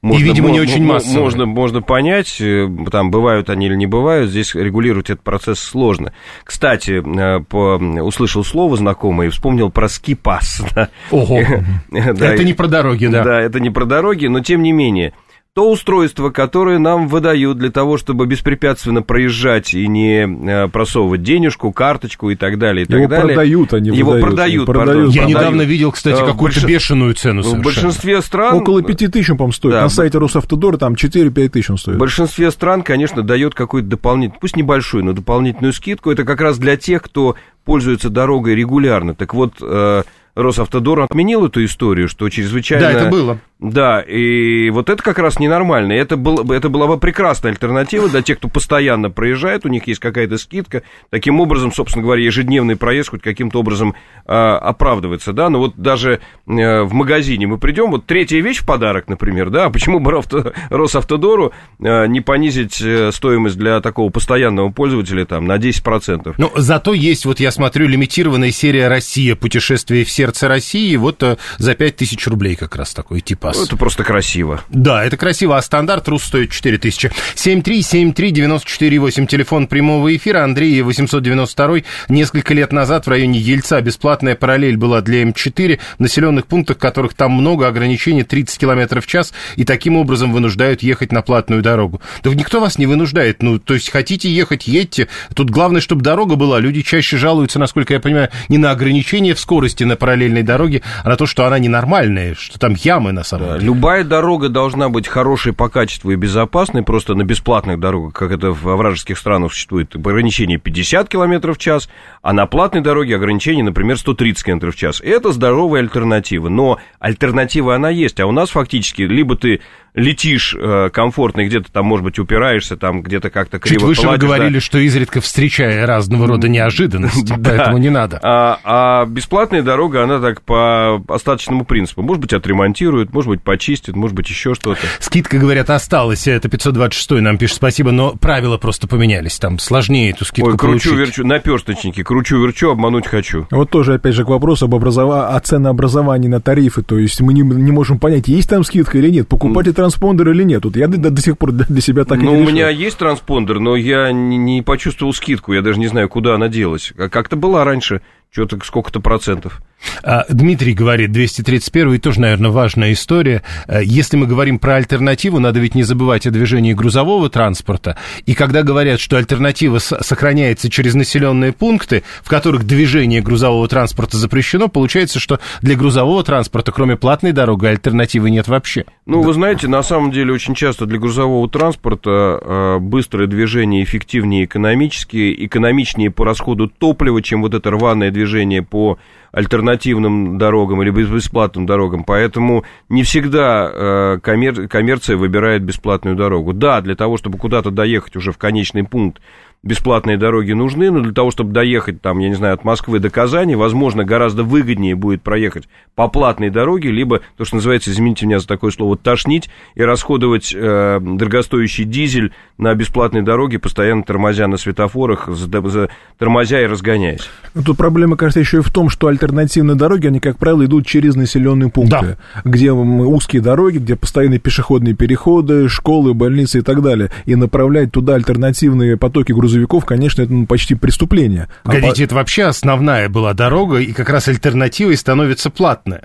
Можно, 0.00 0.24
видимо, 0.24 0.50
не 0.50 0.58
очень 0.58 0.82
массовые. 0.84 1.20
Можно, 1.20 1.46
можно 1.46 1.80
понять, 1.80 2.40
э, 2.40 2.68
там 2.90 3.12
бывают 3.12 3.48
они 3.50 3.66
или 3.66 3.76
не 3.76 3.86
бывают, 3.86 4.30
здесь 4.30 4.52
регулировать 4.52 5.10
этот 5.10 5.22
процесс 5.22 5.60
сложно. 5.60 6.12
Кстати, 6.42 7.00
э, 7.00 7.40
по, 7.44 7.76
услышал 8.02 8.42
слово 8.42 8.76
знакомое 8.76 9.28
и 9.28 9.30
вспомнил 9.30 9.70
про 9.70 9.88
скипас. 9.88 10.60
Ого, 11.12 11.40
Да, 11.90 12.32
это 12.34 12.42
и- 12.42 12.46
не 12.46 12.52
про 12.52 12.66
дороги, 12.66 13.06
да. 13.06 13.22
Да, 13.22 13.40
это 13.40 13.60
не 13.60 13.70
про 13.70 13.84
дороги, 13.84 14.26
но 14.26 14.40
тем 14.40 14.62
не 14.62 14.72
менее. 14.72 15.12
То 15.54 15.70
устройство, 15.70 16.30
которое 16.30 16.78
нам 16.78 17.08
выдают 17.08 17.58
для 17.58 17.70
того, 17.70 17.98
чтобы 17.98 18.24
беспрепятственно 18.24 19.02
проезжать 19.02 19.74
и 19.74 19.86
не 19.86 20.22
э, 20.26 20.68
просовывать 20.68 21.22
денежку, 21.22 21.72
карточку 21.72 22.30
и 22.30 22.36
так 22.36 22.58
далее, 22.58 22.84
и 22.84 22.86
так 22.88 22.96
Его 22.98 23.06
далее. 23.10 23.26
продают, 23.34 23.74
они 23.74 23.90
Его 23.90 24.12
выдают. 24.12 24.24
продают, 24.26 24.64
Продают, 24.66 24.86
пардон, 24.96 25.10
Я 25.10 25.20
продают. 25.24 25.28
недавно 25.38 25.62
видел, 25.62 25.92
кстати, 25.92 26.18
Э, 26.18 26.24
в 26.24 26.26
какую-то 26.26 26.58
большин- 26.60 26.66
бешеную 26.68 27.14
цену 27.14 27.42
В 27.42 27.44
совершенно. 27.44 27.64
большинстве 27.64 28.22
стран... 28.22 28.54
Около 28.56 28.80
5 28.82 29.08
тысяч, 29.12 29.28
он, 29.28 29.36
по-моему, 29.36 29.52
стоит. 29.52 29.72
Да, 29.74 29.82
На 29.82 29.88
сайте 29.90 30.16
Росавтодора 30.16 30.78
там 30.78 30.94
4-5 30.94 31.48
тысяч 31.50 31.68
он 31.68 31.76
стоит. 31.76 31.96
В 31.96 32.00
большинстве 32.00 32.50
стран, 32.50 32.80
конечно, 32.82 33.20
дает 33.22 33.54
какую-то 33.54 33.90
дополнительную, 33.90 34.40
пусть 34.40 34.56
небольшую, 34.56 35.04
но 35.04 35.12
дополнительную 35.12 35.74
скидку. 35.74 36.10
Это 36.10 36.24
как 36.24 36.40
раз 36.40 36.56
для 36.56 36.78
тех, 36.78 37.02
кто 37.02 37.36
пользуется 37.66 38.08
дорогой 38.08 38.54
регулярно. 38.54 39.14
Так 39.14 39.34
вот, 39.34 39.56
э, 39.60 40.02
Росавтодор 40.34 41.00
отменил 41.00 41.44
эту 41.44 41.62
историю, 41.62 42.08
что 42.08 42.26
чрезвычайно... 42.30 42.86
Да, 42.86 42.90
это 42.92 43.10
было. 43.10 43.38
Да, 43.62 44.00
и 44.00 44.70
вот 44.70 44.90
это 44.90 45.00
как 45.00 45.18
раз 45.18 45.38
ненормально. 45.38 45.92
Это, 45.92 46.16
был, 46.16 46.42
бы- 46.42 46.52
это 46.56 46.68
была 46.68 46.88
бы 46.88 46.98
прекрасная 46.98 47.52
альтернатива 47.52 48.08
для 48.08 48.20
тех, 48.20 48.38
кто 48.38 48.48
постоянно 48.48 49.08
проезжает, 49.08 49.64
у 49.64 49.68
них 49.68 49.86
есть 49.86 50.00
какая-то 50.00 50.36
скидка. 50.36 50.82
Таким 51.10 51.38
образом, 51.38 51.72
собственно 51.72 52.02
говоря, 52.02 52.24
ежедневный 52.24 52.74
проезд 52.74 53.10
хоть 53.10 53.22
каким-то 53.22 53.60
образом 53.60 53.94
а, 54.26 54.58
оправдывается, 54.58 55.32
да. 55.32 55.48
Но 55.48 55.60
вот 55.60 55.76
даже 55.76 56.14
э, 56.48 56.82
в 56.82 56.92
магазине 56.92 57.46
мы 57.46 57.56
придем, 57.58 57.92
вот 57.92 58.04
третья 58.04 58.40
вещь 58.40 58.58
в 58.62 58.66
подарок, 58.66 59.06
например, 59.06 59.50
да, 59.50 59.66
а 59.66 59.70
почему 59.70 60.00
бы 60.00 60.10
Равто- 60.10 60.52
Росавтодору 60.68 61.52
э, 61.78 62.06
не 62.08 62.20
понизить 62.20 62.80
э, 62.82 63.12
стоимость 63.12 63.58
для 63.58 63.80
такого 63.80 64.10
постоянного 64.10 64.70
пользователя 64.70 65.24
там 65.24 65.46
на 65.46 65.56
10%? 65.58 66.34
Но 66.36 66.50
зато 66.56 66.94
есть, 66.94 67.26
вот 67.26 67.38
я 67.38 67.52
смотрю, 67.52 67.86
лимитированная 67.86 68.50
серия 68.50 68.88
«Россия. 68.88 69.36
Путешествие 69.36 70.04
в 70.04 70.10
сердце 70.10 70.48
России». 70.48 70.96
Вот 70.96 71.22
э, 71.22 71.36
за 71.58 71.76
5000 71.76 72.26
рублей 72.26 72.56
как 72.56 72.74
раз 72.74 72.92
такой 72.92 73.20
типас. 73.20 73.51
Ну, 73.54 73.64
это 73.64 73.76
просто 73.76 74.04
красиво. 74.04 74.62
Да, 74.70 75.04
это 75.04 75.16
красиво, 75.16 75.56
а 75.56 75.62
стандарт 75.62 76.08
РУС 76.08 76.24
стоит 76.24 76.50
4000. 76.50 77.10
7373948, 77.34 79.26
телефон 79.26 79.66
прямого 79.66 80.14
эфира, 80.14 80.44
Андрей 80.44 80.80
892. 80.82 81.78
Несколько 82.08 82.54
лет 82.54 82.72
назад 82.72 83.06
в 83.06 83.10
районе 83.10 83.38
Ельца 83.38 83.80
бесплатная 83.80 84.34
параллель 84.34 84.76
была 84.76 85.00
для 85.00 85.22
М4, 85.22 85.78
в 85.98 86.00
населенных 86.00 86.46
пунктах, 86.46 86.78
которых 86.78 87.14
там 87.14 87.32
много, 87.32 87.68
ограничений 87.68 88.22
30 88.22 88.58
км 88.58 89.00
в 89.00 89.06
час, 89.06 89.32
и 89.56 89.64
таким 89.64 89.96
образом 89.96 90.32
вынуждают 90.32 90.82
ехать 90.82 91.12
на 91.12 91.22
платную 91.22 91.62
дорогу. 91.62 92.00
Да 92.22 92.30
никто 92.30 92.60
вас 92.60 92.78
не 92.78 92.86
вынуждает, 92.86 93.42
ну, 93.42 93.58
то 93.58 93.74
есть 93.74 93.90
хотите 93.90 94.30
ехать, 94.30 94.66
едьте. 94.66 95.08
Тут 95.34 95.50
главное, 95.50 95.80
чтобы 95.80 96.02
дорога 96.02 96.36
была. 96.36 96.58
Люди 96.58 96.82
чаще 96.82 97.16
жалуются, 97.16 97.58
насколько 97.58 97.94
я 97.94 98.00
понимаю, 98.00 98.30
не 98.48 98.58
на 98.58 98.70
ограничение 98.70 99.34
в 99.34 99.40
скорости 99.40 99.84
на 99.84 99.96
параллельной 99.96 100.42
дороге, 100.42 100.82
а 101.04 101.08
на 101.08 101.16
то, 101.16 101.26
что 101.26 101.46
она 101.46 101.58
ненормальная, 101.58 102.34
что 102.34 102.58
там 102.58 102.74
ямы 102.74 103.12
на 103.12 103.24
самом 103.24 103.41
Да. 103.42 103.58
Любая 103.58 104.04
дорога 104.04 104.48
должна 104.48 104.88
быть 104.88 105.08
хорошей 105.08 105.52
по 105.52 105.68
качеству 105.68 106.10
и 106.12 106.16
безопасной. 106.16 106.82
Просто 106.82 107.14
на 107.14 107.24
бесплатных 107.24 107.80
дорогах, 107.80 108.12
как 108.14 108.30
это 108.30 108.52
в 108.52 108.62
вражеских 108.76 109.18
странах 109.18 109.52
существует, 109.52 109.94
ограничение 109.96 110.58
50 110.58 111.08
км 111.08 111.52
в 111.52 111.58
час, 111.58 111.88
а 112.22 112.32
на 112.32 112.46
платной 112.46 112.82
дороге 112.82 113.16
ограничение, 113.16 113.64
например, 113.64 113.98
130 113.98 114.44
км 114.44 114.70
в 114.70 114.76
час. 114.76 115.00
Это 115.00 115.32
здоровая 115.32 115.80
альтернатива. 115.80 116.48
Но 116.48 116.78
альтернатива 116.98 117.74
она 117.74 117.90
есть. 117.90 118.20
А 118.20 118.26
у 118.26 118.32
нас 118.32 118.50
фактически 118.50 119.02
либо 119.02 119.36
ты 119.36 119.60
летишь 119.94 120.56
э, 120.58 120.88
комфортно, 120.90 121.42
и 121.42 121.46
где-то 121.46 121.70
там, 121.70 121.86
может 121.86 122.04
быть, 122.04 122.18
упираешься, 122.18 122.76
там 122.76 123.02
где-то 123.02 123.30
как-то 123.30 123.58
криво 123.58 123.80
Чуть 123.80 123.88
выше 123.88 124.00
вы 124.02 124.06
кладешь, 124.06 124.20
да. 124.20 124.26
говорили, 124.26 124.58
что 124.58 124.78
изредка 124.78 125.20
встречая 125.20 125.86
разного 125.86 126.26
рода 126.26 126.48
неожиданности, 126.48 127.34
Да. 127.36 127.50
поэтому 127.50 127.78
не 127.78 127.90
надо. 127.90 128.18
А, 128.22 128.58
а 128.64 129.06
бесплатная 129.06 129.62
дорога, 129.62 130.02
она 130.02 130.18
так 130.20 130.42
по 130.42 131.02
остаточному 131.08 131.64
принципу. 131.64 132.02
Может 132.02 132.22
быть, 132.22 132.32
отремонтируют, 132.32 133.12
может 133.12 133.28
быть, 133.28 133.42
почистят, 133.42 133.94
может 133.94 134.16
быть, 134.16 134.28
еще 134.30 134.54
что-то. 134.54 134.80
Скидка, 134.98 135.38
говорят, 135.38 135.68
осталась, 135.70 136.26
это 136.26 136.48
526 136.48 137.22
нам 137.22 137.36
пишет, 137.36 137.56
спасибо, 137.56 137.90
но 137.92 138.12
правила 138.12 138.56
просто 138.56 138.88
поменялись, 138.88 139.38
там 139.38 139.58
сложнее 139.58 140.10
эту 140.10 140.24
скидку 140.24 140.52
Ой, 140.52 140.56
получить. 140.56 140.90
кручу-верчу, 140.90 141.26
наперсточники, 141.26 142.02
кручу-верчу, 142.02 142.70
обмануть 142.70 143.06
хочу. 143.06 143.46
Вот 143.50 143.70
тоже, 143.70 143.94
опять 143.94 144.14
же, 144.14 144.24
к 144.24 144.28
вопросу 144.28 144.64
об 144.64 144.74
образова... 144.74 145.28
о 145.34 145.40
ценообразовании 145.40 146.28
на 146.28 146.40
тарифы. 146.40 146.82
То 146.82 146.98
есть 146.98 147.20
мы 147.20 147.34
не, 147.34 147.42
не 147.42 147.72
можем 147.72 147.98
понять, 147.98 148.28
есть 148.28 148.48
там 148.48 148.64
скидка 148.64 148.98
или 148.98 149.10
нет, 149.10 149.28
покупать 149.28 149.66
ли 149.66 149.72
транспондер 149.82 150.30
или 150.30 150.44
нет. 150.44 150.64
Вот 150.64 150.76
я 150.76 150.86
до, 150.86 151.10
до 151.10 151.20
сих 151.20 151.36
пор 151.36 151.50
для, 151.52 151.80
себя 151.80 152.04
так 152.04 152.18
и 152.18 152.22
ну, 152.22 152.30
не 152.32 152.36
у 152.36 152.40
решил. 152.42 152.54
меня 152.54 152.68
есть 152.68 152.98
транспондер, 152.98 153.58
но 153.58 153.74
я 153.74 154.12
не, 154.12 154.36
не 154.36 154.62
почувствовал 154.62 155.12
скидку, 155.12 155.52
я 155.52 155.62
даже 155.62 155.80
не 155.80 155.88
знаю, 155.88 156.08
куда 156.08 156.34
она 156.34 156.48
делась. 156.48 156.92
Как-то 156.96 157.34
была 157.34 157.64
раньше, 157.64 158.00
что-то 158.32 158.58
сколько-то 158.64 159.00
процентов. 159.00 159.60
А, 160.02 160.24
Дмитрий 160.28 160.72
говорит, 160.72 161.12
231 161.12 162.00
тоже, 162.00 162.20
наверное, 162.20 162.50
важная 162.50 162.92
история. 162.92 163.42
Э, 163.66 163.80
Если 163.84 164.16
мы 164.16 164.26
говорим 164.26 164.58
про 164.58 164.76
альтернативу, 164.76 165.38
надо 165.38 165.60
ведь 165.60 165.74
не 165.74 165.82
забывать 165.82 166.26
о 166.26 166.30
движении 166.30 166.72
грузового 166.72 167.28
транспорта. 167.28 167.98
И 168.24 168.34
когда 168.34 168.62
говорят, 168.62 169.00
что 169.00 169.18
альтернатива 169.18 169.78
сохраняется 169.78 170.70
через 170.70 170.94
населенные 170.94 171.52
пункты, 171.52 172.04
в 172.22 172.28
которых 172.30 172.64
движение 172.64 173.20
грузового 173.20 173.68
транспорта 173.68 174.16
запрещено, 174.16 174.68
получается, 174.68 175.20
что 175.20 175.40
для 175.60 175.76
грузового 175.76 176.24
транспорта, 176.24 176.72
кроме 176.72 176.96
платной 176.96 177.32
дороги, 177.32 177.66
альтернативы 177.66 178.30
нет 178.30 178.48
вообще. 178.48 178.86
Ну, 179.04 179.20
вы 179.20 179.34
знаете, 179.34 179.68
на 179.68 179.82
самом 179.82 180.10
деле 180.10 180.32
очень 180.32 180.54
часто 180.54 180.86
для 180.86 180.98
грузового 180.98 181.50
транспорта 181.50 182.38
э, 182.40 182.78
быстрое 182.78 183.26
движение 183.26 183.84
эффективнее 183.84 184.46
экономически, 184.46 185.34
экономичнее 185.44 186.10
по 186.10 186.24
расходу 186.24 186.68
топлива, 186.68 187.20
чем 187.20 187.42
вот 187.42 187.52
это 187.52 187.70
рваное 187.70 188.10
движение 188.10 188.21
по 188.62 188.98
альтернативным 189.32 190.38
дорогам 190.38 190.82
или 190.82 190.90
бесплатным 190.90 191.66
дорогам. 191.66 192.04
Поэтому 192.04 192.64
не 192.88 193.02
всегда 193.02 193.70
э, 193.72 194.18
коммер- 194.22 194.68
коммерция 194.68 195.16
выбирает 195.16 195.62
бесплатную 195.62 196.16
дорогу. 196.16 196.52
Да, 196.52 196.80
для 196.80 196.94
того, 196.94 197.16
чтобы 197.16 197.38
куда-то 197.38 197.70
доехать 197.70 198.16
уже 198.16 198.32
в 198.32 198.38
конечный 198.38 198.84
пункт, 198.84 199.20
бесплатные 199.64 200.16
дороги 200.16 200.50
нужны, 200.52 200.90
но 200.90 200.98
для 201.00 201.12
того, 201.12 201.30
чтобы 201.30 201.52
доехать, 201.52 202.02
там, 202.02 202.18
я 202.18 202.28
не 202.28 202.34
знаю, 202.34 202.54
от 202.54 202.64
Москвы 202.64 202.98
до 202.98 203.10
Казани, 203.10 203.54
возможно, 203.54 204.02
гораздо 204.04 204.42
выгоднее 204.42 204.96
будет 204.96 205.22
проехать 205.22 205.68
по 205.94 206.08
платной 206.08 206.50
дороге, 206.50 206.90
либо 206.90 207.20
то, 207.36 207.44
что 207.44 207.56
называется, 207.56 207.92
извините 207.92 208.26
меня 208.26 208.40
за 208.40 208.48
такое 208.48 208.72
слово, 208.72 208.96
тошнить 208.96 209.50
и 209.76 209.82
расходовать 209.84 210.52
э, 210.52 210.98
дорогостоящий 211.00 211.84
дизель 211.84 212.32
на 212.58 212.74
бесплатной 212.74 213.22
дороге, 213.22 213.60
постоянно 213.60 214.02
тормозя 214.02 214.48
на 214.48 214.56
светофорах, 214.56 215.28
за- 215.28 215.68
за- 215.68 215.90
тормозя 216.18 216.60
и 216.60 216.66
разгоняясь. 216.66 217.30
Ну, 217.54 217.62
Тут 217.62 217.76
проблема, 217.76 218.16
кажется, 218.16 218.40
еще 218.40 218.58
и 218.58 218.62
в 218.62 218.70
том, 218.72 218.88
что 218.88 219.06
альтернативные 219.22 219.76
дороги, 219.76 220.06
они, 220.08 220.20
как 220.20 220.36
правило, 220.38 220.64
идут 220.64 220.86
через 220.86 221.14
населенные 221.14 221.70
пункты, 221.70 222.16
где 222.44 222.68
м, 222.68 223.00
узкие 223.00 223.40
дороги, 223.42 223.78
где 223.78 223.96
постоянные 223.96 224.38
пешеходные 224.38 224.94
переходы, 224.94 225.68
школы, 225.68 226.14
больницы 226.14 226.58
и 226.58 226.62
так 226.62 226.82
далее. 226.82 227.10
И 227.24 227.34
направлять 227.36 227.92
туда 227.92 228.14
альтернативные 228.14 228.96
потоки 228.96 229.32
грузовиков, 229.32 229.84
конечно, 229.84 230.22
это 230.22 230.32
ну, 230.32 230.46
почти 230.46 230.74
преступление. 230.74 231.48
А 231.62 231.68
по- 231.68 231.72
Погодите, 231.74 232.04
это 232.04 232.14
вообще 232.14 232.44
основная 232.44 233.08
была 233.08 233.34
дорога, 233.34 233.78
и 233.78 233.92
как 233.92 234.10
раз 234.10 234.28
альтернативой 234.28 234.96
становится 234.96 235.50
платная. 235.50 236.04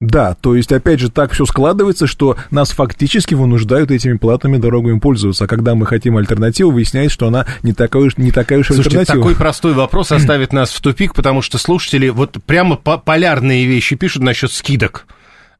Да, 0.00 0.34
то 0.34 0.54
есть, 0.54 0.72
опять 0.72 1.00
же, 1.00 1.10
так 1.10 1.32
все 1.32 1.46
складывается, 1.46 2.06
что 2.06 2.36
нас 2.50 2.70
фактически 2.70 3.32
вынуждают 3.32 3.90
этими 3.90 4.18
платными 4.18 4.58
дорогами 4.58 4.98
пользоваться. 4.98 5.44
А 5.44 5.46
когда 5.46 5.74
мы 5.74 5.86
хотим 5.86 6.18
альтернативу, 6.18 6.70
выясняется, 6.70 7.14
что 7.14 7.28
она 7.28 7.46
не 7.62 7.72
такая 7.72 8.02
уж, 8.02 8.18
не 8.18 8.30
такая 8.30 8.58
уж 8.58 8.66
Слушайте, 8.66 8.98
альтернатива. 8.98 9.18
такой 9.18 9.34
простой 9.36 9.72
вопрос 9.72 10.12
оставит 10.12 10.52
нас 10.52 10.70
в 10.70 10.80
тупик, 10.82 11.14
потому 11.14 11.40
что 11.40 11.56
слушатели 11.56 12.10
вот 12.10 12.36
прямо 12.44 12.76
по- 12.76 12.98
полярные 12.98 13.64
вещи 13.64 13.96
пишут 13.96 14.22
насчет 14.22 14.52
скидок. 14.52 15.06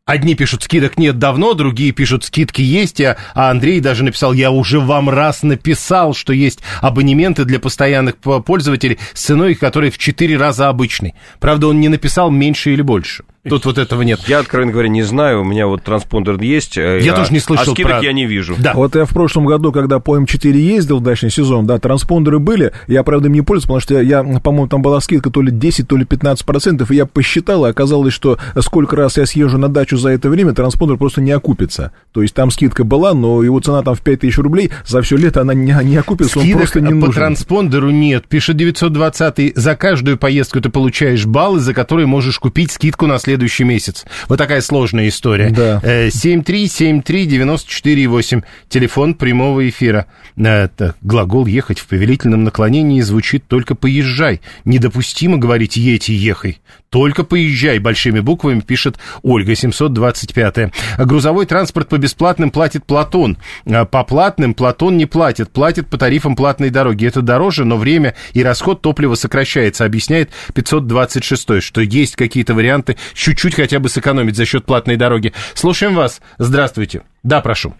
Одни 0.05 0.35
пишут, 0.35 0.63
скидок 0.63 0.99
нет 0.99 1.19
давно, 1.19 1.55
другие 1.55 1.91
пишут, 1.93 2.23
скидки 2.23 2.61
есть, 2.61 3.01
а, 3.01 3.17
а 3.35 3.51
Андрей 3.51 3.81
даже 3.81 4.05
написал, 4.05 4.35
я 4.35 4.53
уже 4.53 4.79
вам 4.81 5.09
раз 5.09 5.43
написал, 5.43 6.15
что 6.15 6.33
есть 6.33 6.61
абонементы 6.81 7.45
для 7.45 7.59
постоянных 7.59 8.17
пользователей 8.19 8.99
с 9.15 9.23
ценой, 9.23 9.55
которая 9.55 9.91
в 9.91 9.99
4 9.99 10.37
раза 10.37 10.69
обычной. 10.69 11.15
Правда, 11.41 11.69
он 11.69 11.81
не 11.81 11.89
написал 11.89 12.31
меньше 12.31 12.73
или 12.73 12.83
больше. 12.83 13.25
Тут 13.49 13.65
вот 13.65 13.79
этого 13.79 14.03
нет. 14.03 14.21
Я, 14.27 14.41
откровенно 14.41 14.73
говоря, 14.73 14.89
не 14.89 15.03
знаю, 15.03 15.43
у 15.43 15.45
меня 15.45 15.67
вот 15.67 15.83
транспондер 15.83 16.41
есть. 16.41 16.77
э, 16.79 17.01
Я 17.03 17.13
а- 17.13 17.17
тоже 17.17 17.33
не 17.33 17.39
слышал 17.41 17.73
А 17.73 17.75
скидок 17.75 17.93
про- 17.93 18.03
я 18.03 18.13
не 18.13 18.27
вижу. 18.27 18.55
Да. 18.59 18.73
Вот 18.75 18.95
я 18.97 19.05
в 19.05 19.11
прошлом 19.11 19.47
году, 19.47 19.73
когда 19.73 19.99
по 20.01 20.17
М4 20.19 20.57
ездил 20.57 20.99
в 20.99 21.03
дачный 21.03 21.31
сезон, 21.31 21.67
да, 21.67 21.79
транспондеры 21.79 22.39
были, 22.39 22.73
я, 22.89 23.03
правда, 23.03 23.29
им 23.29 23.35
не 23.35 23.43
пользовался, 23.43 23.67
потому 23.67 23.81
что 23.81 23.95
я, 24.03 24.23
я, 24.23 24.41
по-моему, 24.41 24.69
там 24.69 24.83
была 24.83 25.01
скидка 25.01 25.31
то 25.31 25.43
ли 25.43 25.51
10, 25.53 25.89
то 25.89 25.97
ли 25.97 26.05
15 26.05 26.45
процентов, 26.45 26.91
и 26.91 26.97
я 26.97 27.07
посчитал, 27.07 27.67
и 27.67 27.71
оказалось, 27.71 28.13
что 28.13 28.39
сколько 28.61 28.97
раз 28.97 29.17
я 29.17 29.27
съезжу 29.27 29.59
на 29.59 29.69
дачу 29.69 29.97
за 29.97 30.11
это 30.11 30.29
время, 30.29 30.53
транспондер 30.53 30.97
просто 30.97 31.21
не 31.21 31.31
окупится. 31.33 31.93
То 32.13 32.23
есть 32.23 32.35
там 32.35 32.51
скидка 32.51 32.85
была, 32.85 33.15
но 33.15 33.43
его 33.43 33.61
цена 33.61 33.83
там 33.83 33.95
в 33.95 34.01
5000 34.01 34.39
рублей, 34.39 34.71
за 34.87 35.03
все 35.03 35.17
лето 35.17 35.43
она 35.43 35.55
не, 35.55 35.77
не 35.85 35.97
окупится, 35.97 36.39
он 36.39 36.45
Скидок 36.45 36.61
просто 36.63 36.81
не 36.81 36.89
по 36.89 36.95
нужен. 37.07 37.15
транспондеру 37.15 37.91
нет. 37.91 38.27
Пишет 38.29 38.57
920 38.57 39.53
за 39.55 39.77
каждую 39.77 40.17
поездку 40.19 40.61
ты 40.61 40.69
получаешь 40.69 41.27
баллы, 41.27 41.61
за 41.61 41.75
которые 41.75 42.07
можешь 42.07 42.39
купить 42.39 42.71
скидку 42.73 43.07
на 43.07 43.19
следующий 43.19 43.36
месяц. 43.65 44.05
Вот 44.29 44.37
такая 44.37 44.61
сложная 44.61 45.09
история. 45.09 45.51
Да. 45.51 45.81
Э, 45.83 46.09
7373948, 46.09 48.45
телефон 48.69 49.15
прямого 49.15 49.69
эфира. 49.69 50.07
Э, 50.37 50.69
так, 50.75 50.97
глагол 51.03 51.47
«ехать» 51.47 51.79
в 51.79 51.87
повелительном 51.87 52.45
наклонении 52.45 53.01
звучит 53.01 53.47
только 53.47 53.75
«поезжай». 53.75 54.41
Недопустимо 54.65 55.39
говорить 55.39 55.77
«едь 55.77 56.09
и 56.09 56.15
ехай». 56.15 56.61
Только 56.91 57.25
«поезжай» 57.25 57.79
большими 57.79 58.21
буквами 58.21 58.61
пишет 58.61 58.97
Ольга, 59.23 59.55
725 59.55 60.73
Грузовой 60.99 61.47
транспорт 61.47 61.89
по 61.89 61.99
бесплатным 61.99 62.51
платит 62.51 62.85
Платон. 62.85 63.39
А 63.67 63.85
По 63.85 64.05
платным 64.05 64.55
Платон 64.55 64.97
не 64.97 65.07
платит. 65.07 65.51
Платит 65.51 65.89
по 65.89 65.99
тарифам 65.99 66.37
платной 66.37 66.71
дороги. 66.71 67.07
Это 67.07 67.23
дороже, 67.23 67.65
но 67.65 67.77
время 67.77 68.15
и 68.33 68.43
расход 68.43 68.83
топлива 68.83 69.15
сокращается, 69.15 69.85
объясняет 69.85 70.31
526 70.55 71.61
что 71.61 71.81
есть 71.81 72.17
какие-то 72.17 72.55
варианты 72.55 72.97
чуть-чуть 73.27 73.57
хотя 73.57 73.81
бы 73.81 73.89
сэкономить 73.89 74.37
за 74.37 74.45
счет 74.45 74.65
платной 74.65 74.97
дороги. 74.97 75.33
Слушаем 75.55 75.95
вас. 75.97 76.23
Здравствуйте. 76.39 77.03
Да, 77.25 77.41
прошу. 77.41 77.75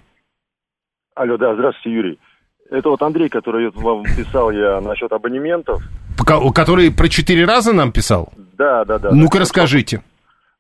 Алло, 1.15 1.37
да, 1.37 1.55
здравствуйте, 1.55 1.91
Юрий. 1.97 2.19
Это 2.69 2.89
вот 2.91 3.01
Андрей, 3.01 3.29
который 3.29 3.71
вам 3.71 4.03
писал 4.03 4.51
я 4.51 4.81
насчет 4.81 5.13
абонементов. 5.13 5.81
Ко- 6.19 6.51
Который 6.53 6.91
про 6.91 7.09
четыре 7.09 7.45
раза 7.45 7.73
нам 7.73 7.93
писал? 7.93 8.33
Да, 8.59 8.85
да, 8.85 8.99
да. 8.99 9.11
Ну-ка, 9.13 9.39
расскажите. 9.39 10.03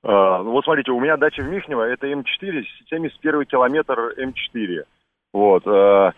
А, 0.05 0.41
вот 0.43 0.63
смотрите, 0.65 0.93
у 0.93 1.01
меня 1.01 1.17
дача 1.17 1.43
в 1.43 1.49
Михнево, 1.49 1.83
это 1.83 2.07
М4, 2.07 2.63
71 2.89 3.45
километр 3.47 3.99
М4. 4.19 4.83
Вот. 5.33 5.63
а, 5.67 6.13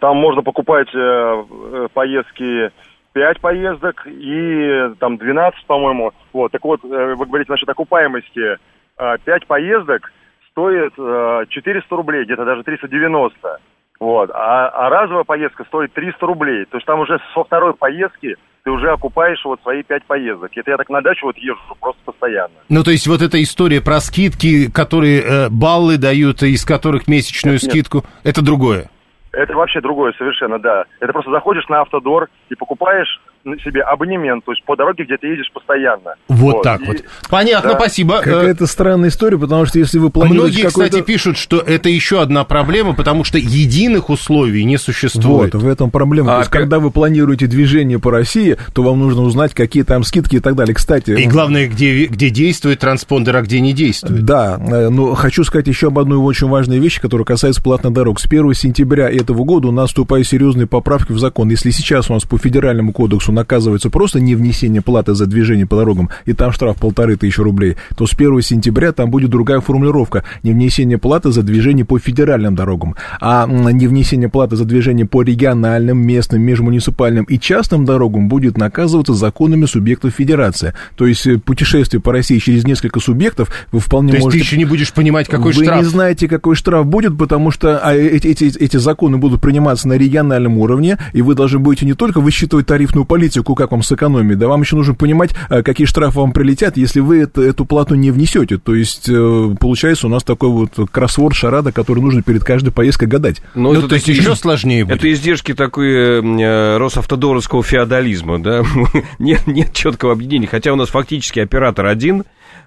Там 0.00 0.16
можно 0.18 0.42
покупать 0.42 0.88
э, 0.94 1.88
поездки 1.94 2.70
5 3.12 3.40
поездок 3.40 4.06
и 4.06 4.94
там 4.98 5.18
12, 5.18 5.66
по-моему. 5.66 6.12
Вот. 6.32 6.52
Так 6.52 6.64
вот, 6.64 6.84
э, 6.84 7.14
вы 7.14 7.26
говорите 7.26 7.50
насчет 7.52 7.68
окупаемости. 7.68 8.58
5 8.96 9.46
поездок 9.46 10.12
стоит 10.52 10.92
э, 10.98 11.44
400 11.48 11.96
рублей, 11.96 12.24
где-то 12.24 12.44
даже 12.44 12.62
390. 12.62 13.58
Вот. 14.00 14.30
А, 14.32 14.68
а 14.68 14.90
разовая 14.90 15.24
поездка 15.24 15.64
стоит 15.64 15.92
300 15.92 16.26
рублей. 16.26 16.64
То 16.66 16.76
есть 16.76 16.86
там 16.86 17.00
уже 17.00 17.18
со 17.34 17.44
второй 17.44 17.74
поездки 17.74 18.36
ты 18.64 18.70
уже 18.70 18.90
окупаешь 18.90 19.40
вот 19.44 19.60
свои 19.62 19.82
5 19.82 20.04
поездок. 20.04 20.50
Это 20.54 20.70
я 20.70 20.76
так 20.76 20.88
на 20.88 21.00
дачу 21.00 21.26
вот 21.26 21.36
езжу 21.36 21.76
просто 21.80 22.00
постоянно. 22.04 22.54
Ну, 22.68 22.82
то 22.84 22.90
есть 22.90 23.06
вот 23.06 23.22
эта 23.22 23.42
история 23.42 23.80
про 23.80 24.00
скидки, 24.00 24.70
которые 24.70 25.20
э, 25.20 25.48
баллы 25.50 25.98
дают, 25.98 26.42
из 26.42 26.64
которых 26.64 27.08
месячную 27.08 27.54
Нет, 27.54 27.62
нет. 27.62 27.70
скидку, 27.72 28.04
это 28.22 28.42
другое. 28.42 28.90
Это 29.32 29.54
вообще 29.54 29.80
другое 29.80 30.12
совершенно, 30.12 30.58
да. 30.58 30.84
Это 31.00 31.12
просто 31.12 31.30
заходишь 31.30 31.68
на 31.68 31.80
автодор 31.80 32.28
и 32.50 32.54
покупаешь 32.54 33.20
себе 33.64 33.82
абонемент, 33.82 34.44
то 34.44 34.52
есть 34.52 34.64
по 34.64 34.76
дороге, 34.76 35.04
где 35.04 35.16
ты 35.16 35.26
едешь 35.28 35.50
постоянно. 35.52 36.14
Вот, 36.28 36.62
так 36.62 36.80
И- 36.82 36.84
вот. 36.86 36.96
Понятно, 37.28 37.70
да. 37.70 37.76
спасибо. 37.78 38.18
Какая-то 38.18 38.66
странная 38.66 39.08
история, 39.08 39.38
потому 39.38 39.66
что 39.66 39.78
если 39.78 39.98
вы 39.98 40.10
планируете 40.10 40.60
Многие, 40.62 40.68
кстати, 40.68 41.02
пишут, 41.02 41.36
что 41.36 41.58
это 41.58 41.88
еще 41.88 42.20
одна 42.22 42.44
проблема, 42.44 42.94
потому 42.94 43.24
что 43.24 43.38
единых 43.38 44.10
условий 44.10 44.64
не 44.64 44.76
существует. 44.76 45.54
Вот, 45.54 45.62
в 45.62 45.68
этом 45.68 45.90
проблема. 45.90 46.32
А 46.32 46.34
То 46.34 46.38
есть, 46.40 46.50
как- 46.50 46.62
когда 46.62 46.78
вы 46.78 46.90
планируете 46.90 47.46
движение 47.46 47.98
по 47.98 48.10
России, 48.10 48.56
то 48.72 48.82
вам 48.82 49.00
нужно 49.00 49.22
узнать, 49.22 49.54
какие 49.54 49.82
там 49.82 50.04
скидки 50.04 50.36
и 50.36 50.40
так 50.40 50.54
далее. 50.54 50.74
Кстати, 50.74 51.10
И 51.10 51.26
главное, 51.26 51.66
где, 51.68 52.06
где 52.06 52.30
действует 52.30 52.78
транспондер, 52.80 53.36
а 53.36 53.42
где 53.42 53.60
не 53.60 53.72
действует. 53.72 54.24
Да, 54.24 54.58
э, 54.60 54.88
но 54.88 55.14
хочу 55.14 55.42
сказать 55.44 55.66
еще 55.66 55.88
об 55.88 55.98
одной 55.98 56.18
очень 56.18 56.48
важной 56.48 56.78
вещи, 56.78 57.00
которая 57.00 57.24
касается 57.24 57.62
платных 57.62 57.92
дорог. 57.92 58.20
С 58.20 58.26
1 58.26 58.54
сентября 58.54 59.10
этого 59.10 59.44
года 59.44 59.68
у 59.68 59.72
нас 59.72 59.88
вступают 59.88 60.26
серьезные 60.26 60.66
поправки 60.66 61.12
в 61.12 61.18
закон. 61.18 61.48
Если 61.50 61.70
сейчас 61.70 62.10
у 62.10 62.14
нас 62.14 62.24
по 62.24 62.38
федеральному 62.38 62.92
кодексу 62.92 63.31
что 63.32 63.36
наказывается 63.36 63.90
просто 63.90 64.20
не 64.20 64.34
внесение 64.34 64.82
платы 64.82 65.14
за 65.14 65.26
движение 65.26 65.66
по 65.66 65.76
дорогам, 65.76 66.10
и 66.26 66.34
там 66.34 66.52
штраф 66.52 66.76
полторы 66.76 67.16
тысячи 67.16 67.40
рублей, 67.40 67.76
то 67.96 68.06
с 68.06 68.12
1 68.12 68.42
сентября 68.42 68.92
там 68.92 69.10
будет 69.10 69.30
другая 69.30 69.60
формулировка. 69.60 70.24
Не 70.42 70.52
внесение 70.52 70.98
платы 70.98 71.32
за 71.32 71.42
движение 71.42 71.84
по 71.84 71.98
федеральным 71.98 72.54
дорогам, 72.54 72.94
а 73.20 73.46
не 73.46 73.86
внесение 73.86 74.28
платы 74.28 74.56
за 74.56 74.64
движение 74.64 75.06
по 75.06 75.22
региональным, 75.22 75.98
местным, 75.98 76.42
межмуниципальным 76.42 77.24
и 77.24 77.38
частным 77.38 77.84
дорогам 77.84 78.28
будет 78.28 78.58
наказываться 78.58 79.14
законами 79.14 79.64
субъектов 79.64 80.14
федерации. 80.14 80.74
То 80.96 81.06
есть 81.06 81.26
э, 81.26 81.38
путешествие 81.38 82.00
по 82.00 82.12
России 82.12 82.38
через 82.38 82.64
несколько 82.64 83.00
субъектов 83.00 83.48
вы 83.72 83.80
вполне 83.80 84.12
То 84.12 84.18
можете... 84.18 84.38
ты 84.38 84.44
еще 84.44 84.56
не 84.58 84.64
будешь 84.64 84.92
понимать, 84.92 85.28
какой 85.28 85.52
вы 85.52 85.64
штраф. 85.64 85.78
не 85.78 85.84
знаете, 85.84 86.28
какой 86.28 86.54
штраф 86.54 86.86
будет, 86.86 87.16
потому 87.16 87.50
что 87.50 87.78
а, 87.78 87.94
эти, 87.94 88.28
эти, 88.28 88.58
эти 88.58 88.76
законы 88.76 89.16
будут 89.16 89.40
приниматься 89.40 89.88
на 89.88 89.94
региональном 89.94 90.58
уровне, 90.58 90.98
и 91.12 91.22
вы 91.22 91.34
должны 91.34 91.58
будете 91.58 91.86
не 91.86 91.94
только 91.94 92.20
высчитывать 92.20 92.66
тарифную 92.66 93.04
политику, 93.04 93.21
как 93.30 93.70
вам 93.70 93.82
сэкономить, 93.82 94.38
да 94.38 94.48
вам 94.48 94.62
еще 94.62 94.76
нужно 94.76 94.94
понимать, 94.94 95.30
а, 95.48 95.62
какие 95.62 95.86
штрафы 95.86 96.18
вам 96.18 96.32
прилетят, 96.32 96.76
если 96.76 97.00
вы 97.00 97.20
это, 97.20 97.42
эту 97.42 97.64
плату 97.64 97.94
не 97.94 98.10
внесете. 98.10 98.58
То 98.58 98.74
есть 98.74 99.08
э, 99.08 99.54
получается 99.58 100.06
у 100.06 100.10
нас 100.10 100.22
такой 100.24 100.50
вот 100.50 100.72
кроссворд, 100.90 101.34
шарада, 101.34 101.72
который 101.72 102.00
нужно 102.00 102.22
перед 102.22 102.44
каждой 102.44 102.70
поездкой 102.70 103.08
гадать. 103.08 103.42
Ну, 103.54 103.72
это 103.72 103.88
то 103.88 103.94
есть 103.94 104.08
еще 104.08 104.34
сложнее 104.34 104.84
будет. 104.84 104.98
Это 104.98 105.12
издержки 105.12 105.54
такой 105.54 105.92
э, 105.92 106.76
Росавтодоровского 106.78 107.62
феодализма, 107.62 108.42
да? 108.42 108.64
нет, 109.18 109.46
нет 109.46 109.72
четкого 109.72 110.12
объединения. 110.12 110.46
Хотя 110.46 110.72
у 110.72 110.76
нас 110.76 110.88
фактически 110.88 111.40
оператор 111.40 111.86
один, 111.86 112.24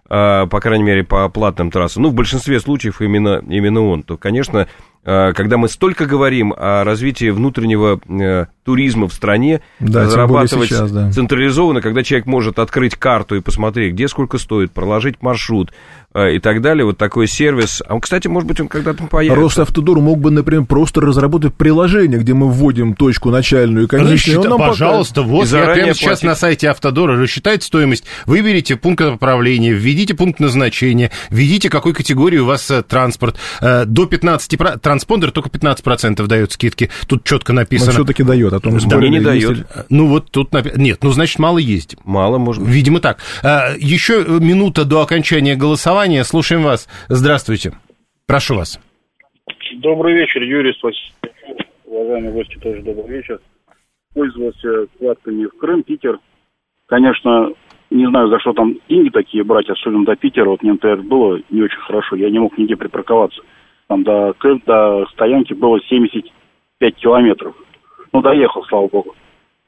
э, 0.09 0.47
по 0.47 0.59
крайней 0.59 0.83
мере, 0.83 1.03
по 1.03 1.27
платным 1.29 1.71
трассам. 1.71 2.03
Ну, 2.03 2.09
в 2.09 2.13
большинстве 2.13 2.59
случаев 2.59 3.01
именно, 3.01 3.41
именно 3.47 3.81
он. 3.81 4.03
То, 4.03 4.17
конечно, 4.17 4.59
э, 4.59 4.67
когда 5.33 5.57
мы 5.57 5.69
столько 5.69 6.05
говорим 6.05 6.53
о 6.57 6.83
развитии 6.83 7.29
внутреннего 7.29 7.99
э, 8.09 8.45
туризма 8.63 9.07
в 9.07 9.13
стране, 9.13 9.61
Да, 9.79 10.03
разрабатывать 10.05 10.69
сейчас, 10.69 10.91
да. 10.91 11.11
централизованно, 11.11 11.81
когда 11.81 12.01
человек 12.03 12.25
может 12.25 12.57
открыть 12.59 12.95
карту 12.95 13.35
и 13.35 13.39
посмотреть, 13.41 13.93
где 13.93 14.07
сколько 14.07 14.37
стоит, 14.39 14.71
проложить 14.71 15.21
маршрут 15.21 15.71
э, 16.15 16.35
и 16.35 16.39
так 16.39 16.61
далее, 16.61 16.83
вот 16.85 16.97
такой 16.97 17.27
сервис. 17.27 17.83
А, 17.87 17.93
он, 17.93 18.01
кстати, 18.01 18.27
может 18.27 18.47
быть, 18.47 18.59
он 18.59 18.67
когда-то 18.67 19.03
появится. 19.03 19.39
Росавтодор 19.39 19.99
мог 19.99 20.17
бы, 20.19 20.31
например, 20.31 20.65
просто 20.65 21.01
разработать 21.01 21.53
приложение, 21.53 22.19
где 22.19 22.33
мы 22.33 22.49
вводим 22.49 22.95
точку 22.95 23.29
начальную 23.29 23.85
и 23.85 23.87
конечную. 23.87 24.39
он 24.39 24.45
Рассчита- 24.45 24.49
нам 24.57 24.69
пожалуйста, 24.69 25.21
вот 25.21 25.45
И 25.45 25.55
я 25.55 25.65
прямо 25.73 25.93
сейчас 25.93 26.23
на 26.23 26.33
сайте 26.35 26.69
Автодора 26.69 27.19
рассчитает 27.21 27.61
стоимость. 27.61 28.05
Выберите 28.25 28.75
пункт 28.75 29.03
направления, 29.03 29.73
введите 29.73 30.15
пункт 30.15 30.39
назначения, 30.39 31.11
введите, 31.29 31.69
какой 31.69 31.93
категории 31.93 32.37
у 32.39 32.45
вас 32.45 32.71
э, 32.71 32.81
транспорт. 32.81 33.35
Э, 33.61 33.85
до 33.85 34.07
15, 34.07 34.57
про- 34.57 34.77
транспондер 34.95 35.31
только 35.31 35.49
15% 35.49 36.25
дает 36.27 36.51
скидки. 36.53 36.89
Тут 37.07 37.25
четко 37.25 37.51
Но 37.53 37.61
написано. 37.61 37.91
все-таки 37.91 38.23
дает, 38.23 38.53
а 38.53 38.59
то 38.61 38.69
мы 38.69 38.79
Да, 38.79 38.97
не 39.07 39.19
дает. 39.19 39.67
Ну 39.89 40.07
вот 40.07 40.31
тут 40.31 40.53
напи- 40.53 40.71
Нет, 40.77 40.99
ну 41.03 41.11
значит 41.11 41.37
мало 41.39 41.57
ездим. 41.57 41.99
Мало, 42.05 42.37
может 42.37 42.63
быть. 42.63 42.71
Видимо 42.71 42.99
так. 43.01 43.19
Э, 43.43 43.75
Еще 43.77 44.23
минута 44.39 44.85
до 44.85 45.01
окончания 45.01 45.55
голосования. 45.55 46.23
Слушаем 46.23 46.63
вас. 46.63 46.87
Здравствуйте. 47.09 47.73
Прошу 48.25 48.55
вас. 48.55 48.79
Добрый 49.77 50.13
вечер, 50.13 50.41
Юрий 50.41 50.73
Спасибо. 50.79 51.13
Уважаемые 51.85 52.31
гости, 52.31 52.57
тоже 52.61 52.81
добрый 52.81 53.17
вечер. 53.17 53.39
Пользовался 54.13 54.87
вкладками 54.95 55.45
в 55.45 55.57
Крым, 55.59 55.83
Питер. 55.83 56.19
Конечно, 56.87 57.49
не 57.89 58.07
знаю, 58.07 58.29
за 58.29 58.39
что 58.39 58.53
там 58.53 58.75
деньги 58.89 59.09
такие 59.09 59.43
брать, 59.43 59.69
особенно 59.69 60.05
до 60.05 60.15
Питера. 60.15 60.49
Вот 60.49 60.63
мне 60.63 60.73
НТР 60.73 61.01
было 61.03 61.39
не 61.49 61.61
очень 61.61 61.79
хорошо. 61.79 62.15
Я 62.15 62.29
не 62.29 62.39
мог 62.39 62.57
нигде 62.57 62.75
припарковаться. 62.77 63.41
Там 63.87 64.03
до, 64.03 64.35
до 64.65 65.05
стоянки 65.11 65.53
было 65.53 65.79
75 65.81 66.95
километров. 66.95 67.55
Ну, 68.13 68.21
доехал, 68.21 68.63
слава 68.65 68.87
богу. 68.87 69.15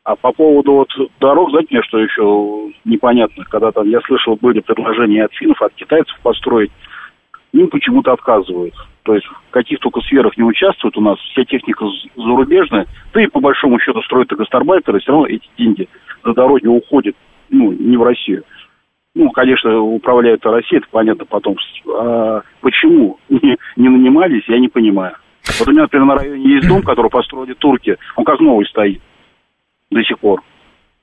А 0.03 0.15
по 0.15 0.31
поводу 0.31 0.73
вот 0.73 0.89
дорог, 1.19 1.49
знаете, 1.49 1.67
мне 1.71 1.83
что 1.83 1.99
еще 1.99 2.71
непонятно? 2.85 3.43
Когда 3.45 3.71
там, 3.71 3.89
я 3.89 3.99
слышал, 4.01 4.37
были 4.41 4.61
предложения 4.61 5.25
от 5.25 5.33
финнов, 5.33 5.61
от 5.61 5.73
китайцев 5.73 6.17
построить 6.23 6.71
им 7.53 7.69
почему-то 7.69 8.13
отказывают. 8.13 8.73
То 9.03 9.15
есть 9.15 9.25
в 9.25 9.51
каких 9.51 9.79
только 9.79 10.01
сферах 10.01 10.37
не 10.37 10.43
участвуют 10.43 10.97
у 10.97 11.01
нас, 11.01 11.17
вся 11.19 11.43
техника 11.45 11.85
зарубежная, 12.15 12.87
да 13.13 13.21
и 13.21 13.27
по 13.27 13.39
большому 13.39 13.79
счету 13.79 14.01
строят 14.03 14.31
и 14.31 14.35
гастарбайтеры, 14.35 14.99
все 14.99 15.11
равно 15.11 15.27
эти 15.27 15.47
деньги 15.57 15.87
за 16.23 16.33
дороги 16.33 16.67
уходят, 16.67 17.15
ну, 17.49 17.71
не 17.71 17.97
в 17.97 18.03
Россию. 18.03 18.43
Ну, 19.17 19.31
конечно, 19.31 19.79
управляет 19.81 20.45
Россия, 20.45 20.77
это 20.77 20.87
понятно 20.91 21.25
потом. 21.25 21.55
А 21.89 22.41
почему 22.61 23.17
не, 23.29 23.57
не 23.75 23.89
нанимались, 23.89 24.47
я 24.47 24.59
не 24.59 24.67
понимаю. 24.67 25.15
Вот 25.57 25.67
у 25.67 25.71
меня, 25.71 25.83
например, 25.83 26.05
на 26.05 26.15
районе 26.17 26.53
есть 26.53 26.67
дом, 26.67 26.83
который 26.83 27.09
построили 27.09 27.53
турки, 27.53 27.97
он 28.15 28.25
как 28.25 28.39
новый 28.39 28.67
стоит 28.67 29.01
до 29.89 30.03
сих 30.03 30.19
пор. 30.19 30.43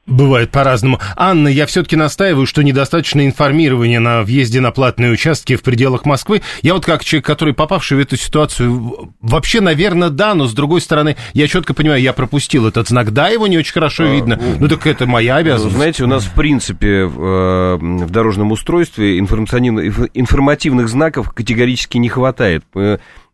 Бывает 0.07 0.51
по-разному. 0.51 1.01
Анна, 1.17 1.49
я 1.49 1.65
все-таки 1.65 1.97
настаиваю, 1.97 2.45
что 2.47 2.63
недостаточно 2.63 3.25
информирования 3.25 4.01
на 4.01 4.23
въезде 4.23 4.61
на 4.61 4.71
платные 4.71 5.11
участки 5.11 5.57
в 5.57 5.63
пределах 5.63 6.05
Москвы. 6.05 6.43
Я 6.61 6.75
вот 6.75 6.85
как 6.85 7.03
человек, 7.05 7.25
который 7.25 7.55
попавший 7.55 7.97
в 7.97 8.01
эту 8.01 8.17
ситуацию, 8.19 9.15
вообще, 9.23 9.63
наверное, 9.63 10.11
да, 10.11 10.35
но 10.35 10.47
с 10.47 10.53
другой 10.53 10.83
стороны, 10.83 11.17
я 11.33 11.49
четко 11.49 11.73
понимаю, 11.73 12.03
я 12.03 12.13
пропустил 12.13 12.67
этот 12.67 12.89
знак. 12.89 13.15
Да, 13.15 13.29
его 13.29 13.47
не 13.47 13.57
очень 13.57 13.73
хорошо 13.73 14.05
видно. 14.05 14.39
Ну 14.59 14.69
так 14.69 14.87
это 14.87 15.07
моя 15.07 15.37
обязанность. 15.37 15.77
Знаете, 15.77 16.05
у 16.05 16.07
нас, 16.07 16.25
в 16.25 16.33
принципе, 16.33 17.05
в, 17.05 17.79
э, 17.81 18.07
дорожном 18.07 18.53
устройстве 18.53 19.19
информативных 19.19 20.89
знаков 20.89 21.31
категорически 21.31 21.97
не 21.97 22.11
хватает. 22.11 22.63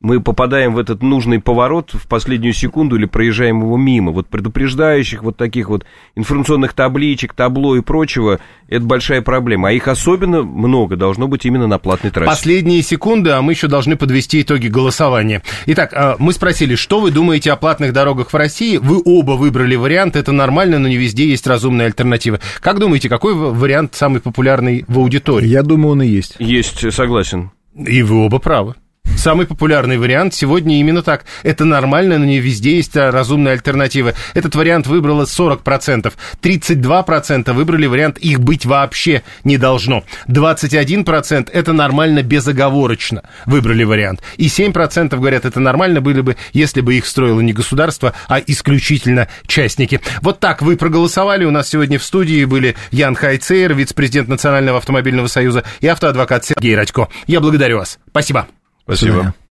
Мы, 0.03 0.21
попадаем 0.21 0.75
в 0.75 0.79
этот 0.79 1.03
нужный 1.03 1.41
поворот 1.41 1.91
в 1.93 2.09
последнюю 2.09 2.55
секунду 2.55 2.97
или 2.97 3.05
проезжаем 3.05 3.61
его 3.61 3.77
мимо. 3.77 4.13
Вот 4.13 4.29
предупреждающих, 4.29 5.23
вот 5.23 5.37
таких 5.37 5.69
вот 5.69 5.85
информационных 6.15 6.73
табличек, 6.73 7.35
табло 7.35 7.77
и 7.77 7.83
прочего, 7.83 8.41
это 8.69 8.83
большая 8.83 9.21
проблема. 9.21 9.69
А 9.69 9.73
их 9.73 9.89
особенно 9.89 10.43
много 10.43 10.97
должно 10.97 11.29
быть 11.29 11.45
именно 11.45 11.67
на 11.67 11.79
платной 11.79 12.11
трассе. 12.13 12.31
Последние 12.31 12.81
секунды, 12.81 13.29
а 13.29 13.43
мы 13.43 13.53
еще 13.53 13.69
должны 13.69 13.97
подвести 13.97 14.41
итоги 14.41 14.69
голосования. 14.69 15.43
Итак, 15.67 15.93
а, 15.93 16.17
мы 16.19 16.33
спросили, 16.33 16.77
что 16.77 17.01
вы 17.01 17.11
думаете 17.11 17.53
о 17.53 17.57
платных 17.57 17.93
дорогах 17.93 18.33
в 18.33 18.37
России? 18.37 18.79
Вы 18.79 19.03
оба 19.05 19.33
выбрали 19.33 19.77
вариант, 19.77 20.17
это 20.17 20.33
нормально, 20.33 20.79
но 20.79 20.89
не 20.89 20.97
везде 20.97 21.29
есть 21.29 21.47
разумные 21.47 21.85
альтернативы. 21.85 22.41
Как 22.61 22.79
думаете, 22.79 23.11
какой 23.11 23.35
вариант 23.35 23.97
самый 23.97 24.23
популярный 24.23 24.83
в 24.89 24.99
аудитории? 24.99 25.47
Я 25.47 25.63
думаю, 25.63 25.93
он 25.93 26.03
и 26.03 26.07
есть. 26.07 26.37
Есть, 26.39 26.91
согласен. 26.91 27.51
И 27.75 28.03
вы 28.03 28.25
оба 28.25 28.39
правы. 28.39 28.77
Самый 29.17 29.47
популярный 29.47 29.99
вариант 29.99 30.33
сегодня 30.35 30.81
именно 30.81 31.03
так. 31.03 31.27
Это 31.43 31.65
нормально, 31.65 32.19
но 32.19 32.25
не 32.25 32.41
везде 32.41 32.77
есть 32.77 32.97
а, 32.97 33.11
разумные 33.11 33.53
альтернативы. 33.53 34.15
Этот 34.33 34.55
вариант 34.55 34.87
выбрало 34.87 35.25
40%. 35.25 36.13
32% 36.43 37.53
выбрали 37.53 37.87
вариант 37.87 38.19
«их 38.19 38.41
быть 38.41 38.65
вообще 38.65 39.23
не 39.45 39.59
должно». 39.59 40.05
21% 40.29 41.51
это 41.53 41.73
нормально 41.73 42.23
безоговорочно 42.23 43.23
выбрали 43.45 43.85
вариант. 43.85 44.23
И 44.39 44.47
7% 44.47 45.15
говорят, 45.17 45.45
это 45.45 45.61
нормально 45.61 46.01
были 46.01 46.23
бы, 46.23 46.37
если 46.53 46.81
бы 46.81 46.95
их 46.95 47.07
строило 47.07 47.41
не 47.41 47.53
государство, 47.53 48.15
а 48.29 48.39
исключительно 48.39 49.29
частники. 49.47 50.01
Вот 50.23 50.41
так 50.41 50.63
вы 50.63 50.77
проголосовали. 50.77 51.45
У 51.45 51.51
нас 51.51 51.69
сегодня 51.69 51.99
в 51.99 52.05
студии 52.05 52.45
были 52.47 52.75
Ян 52.91 53.15
Хайцейр, 53.15 53.75
вице-президент 53.75 54.29
Национального 54.29 54.79
автомобильного 54.79 55.27
союза, 55.27 55.65
и 55.81 55.87
автоадвокат 55.87 56.47
Сергей 56.47 56.75
Радько. 56.75 57.09
Я 57.27 57.41
благодарю 57.41 57.79
вас. 57.79 57.99
Спасибо. 58.09 58.47
Спасибо. 58.85 59.35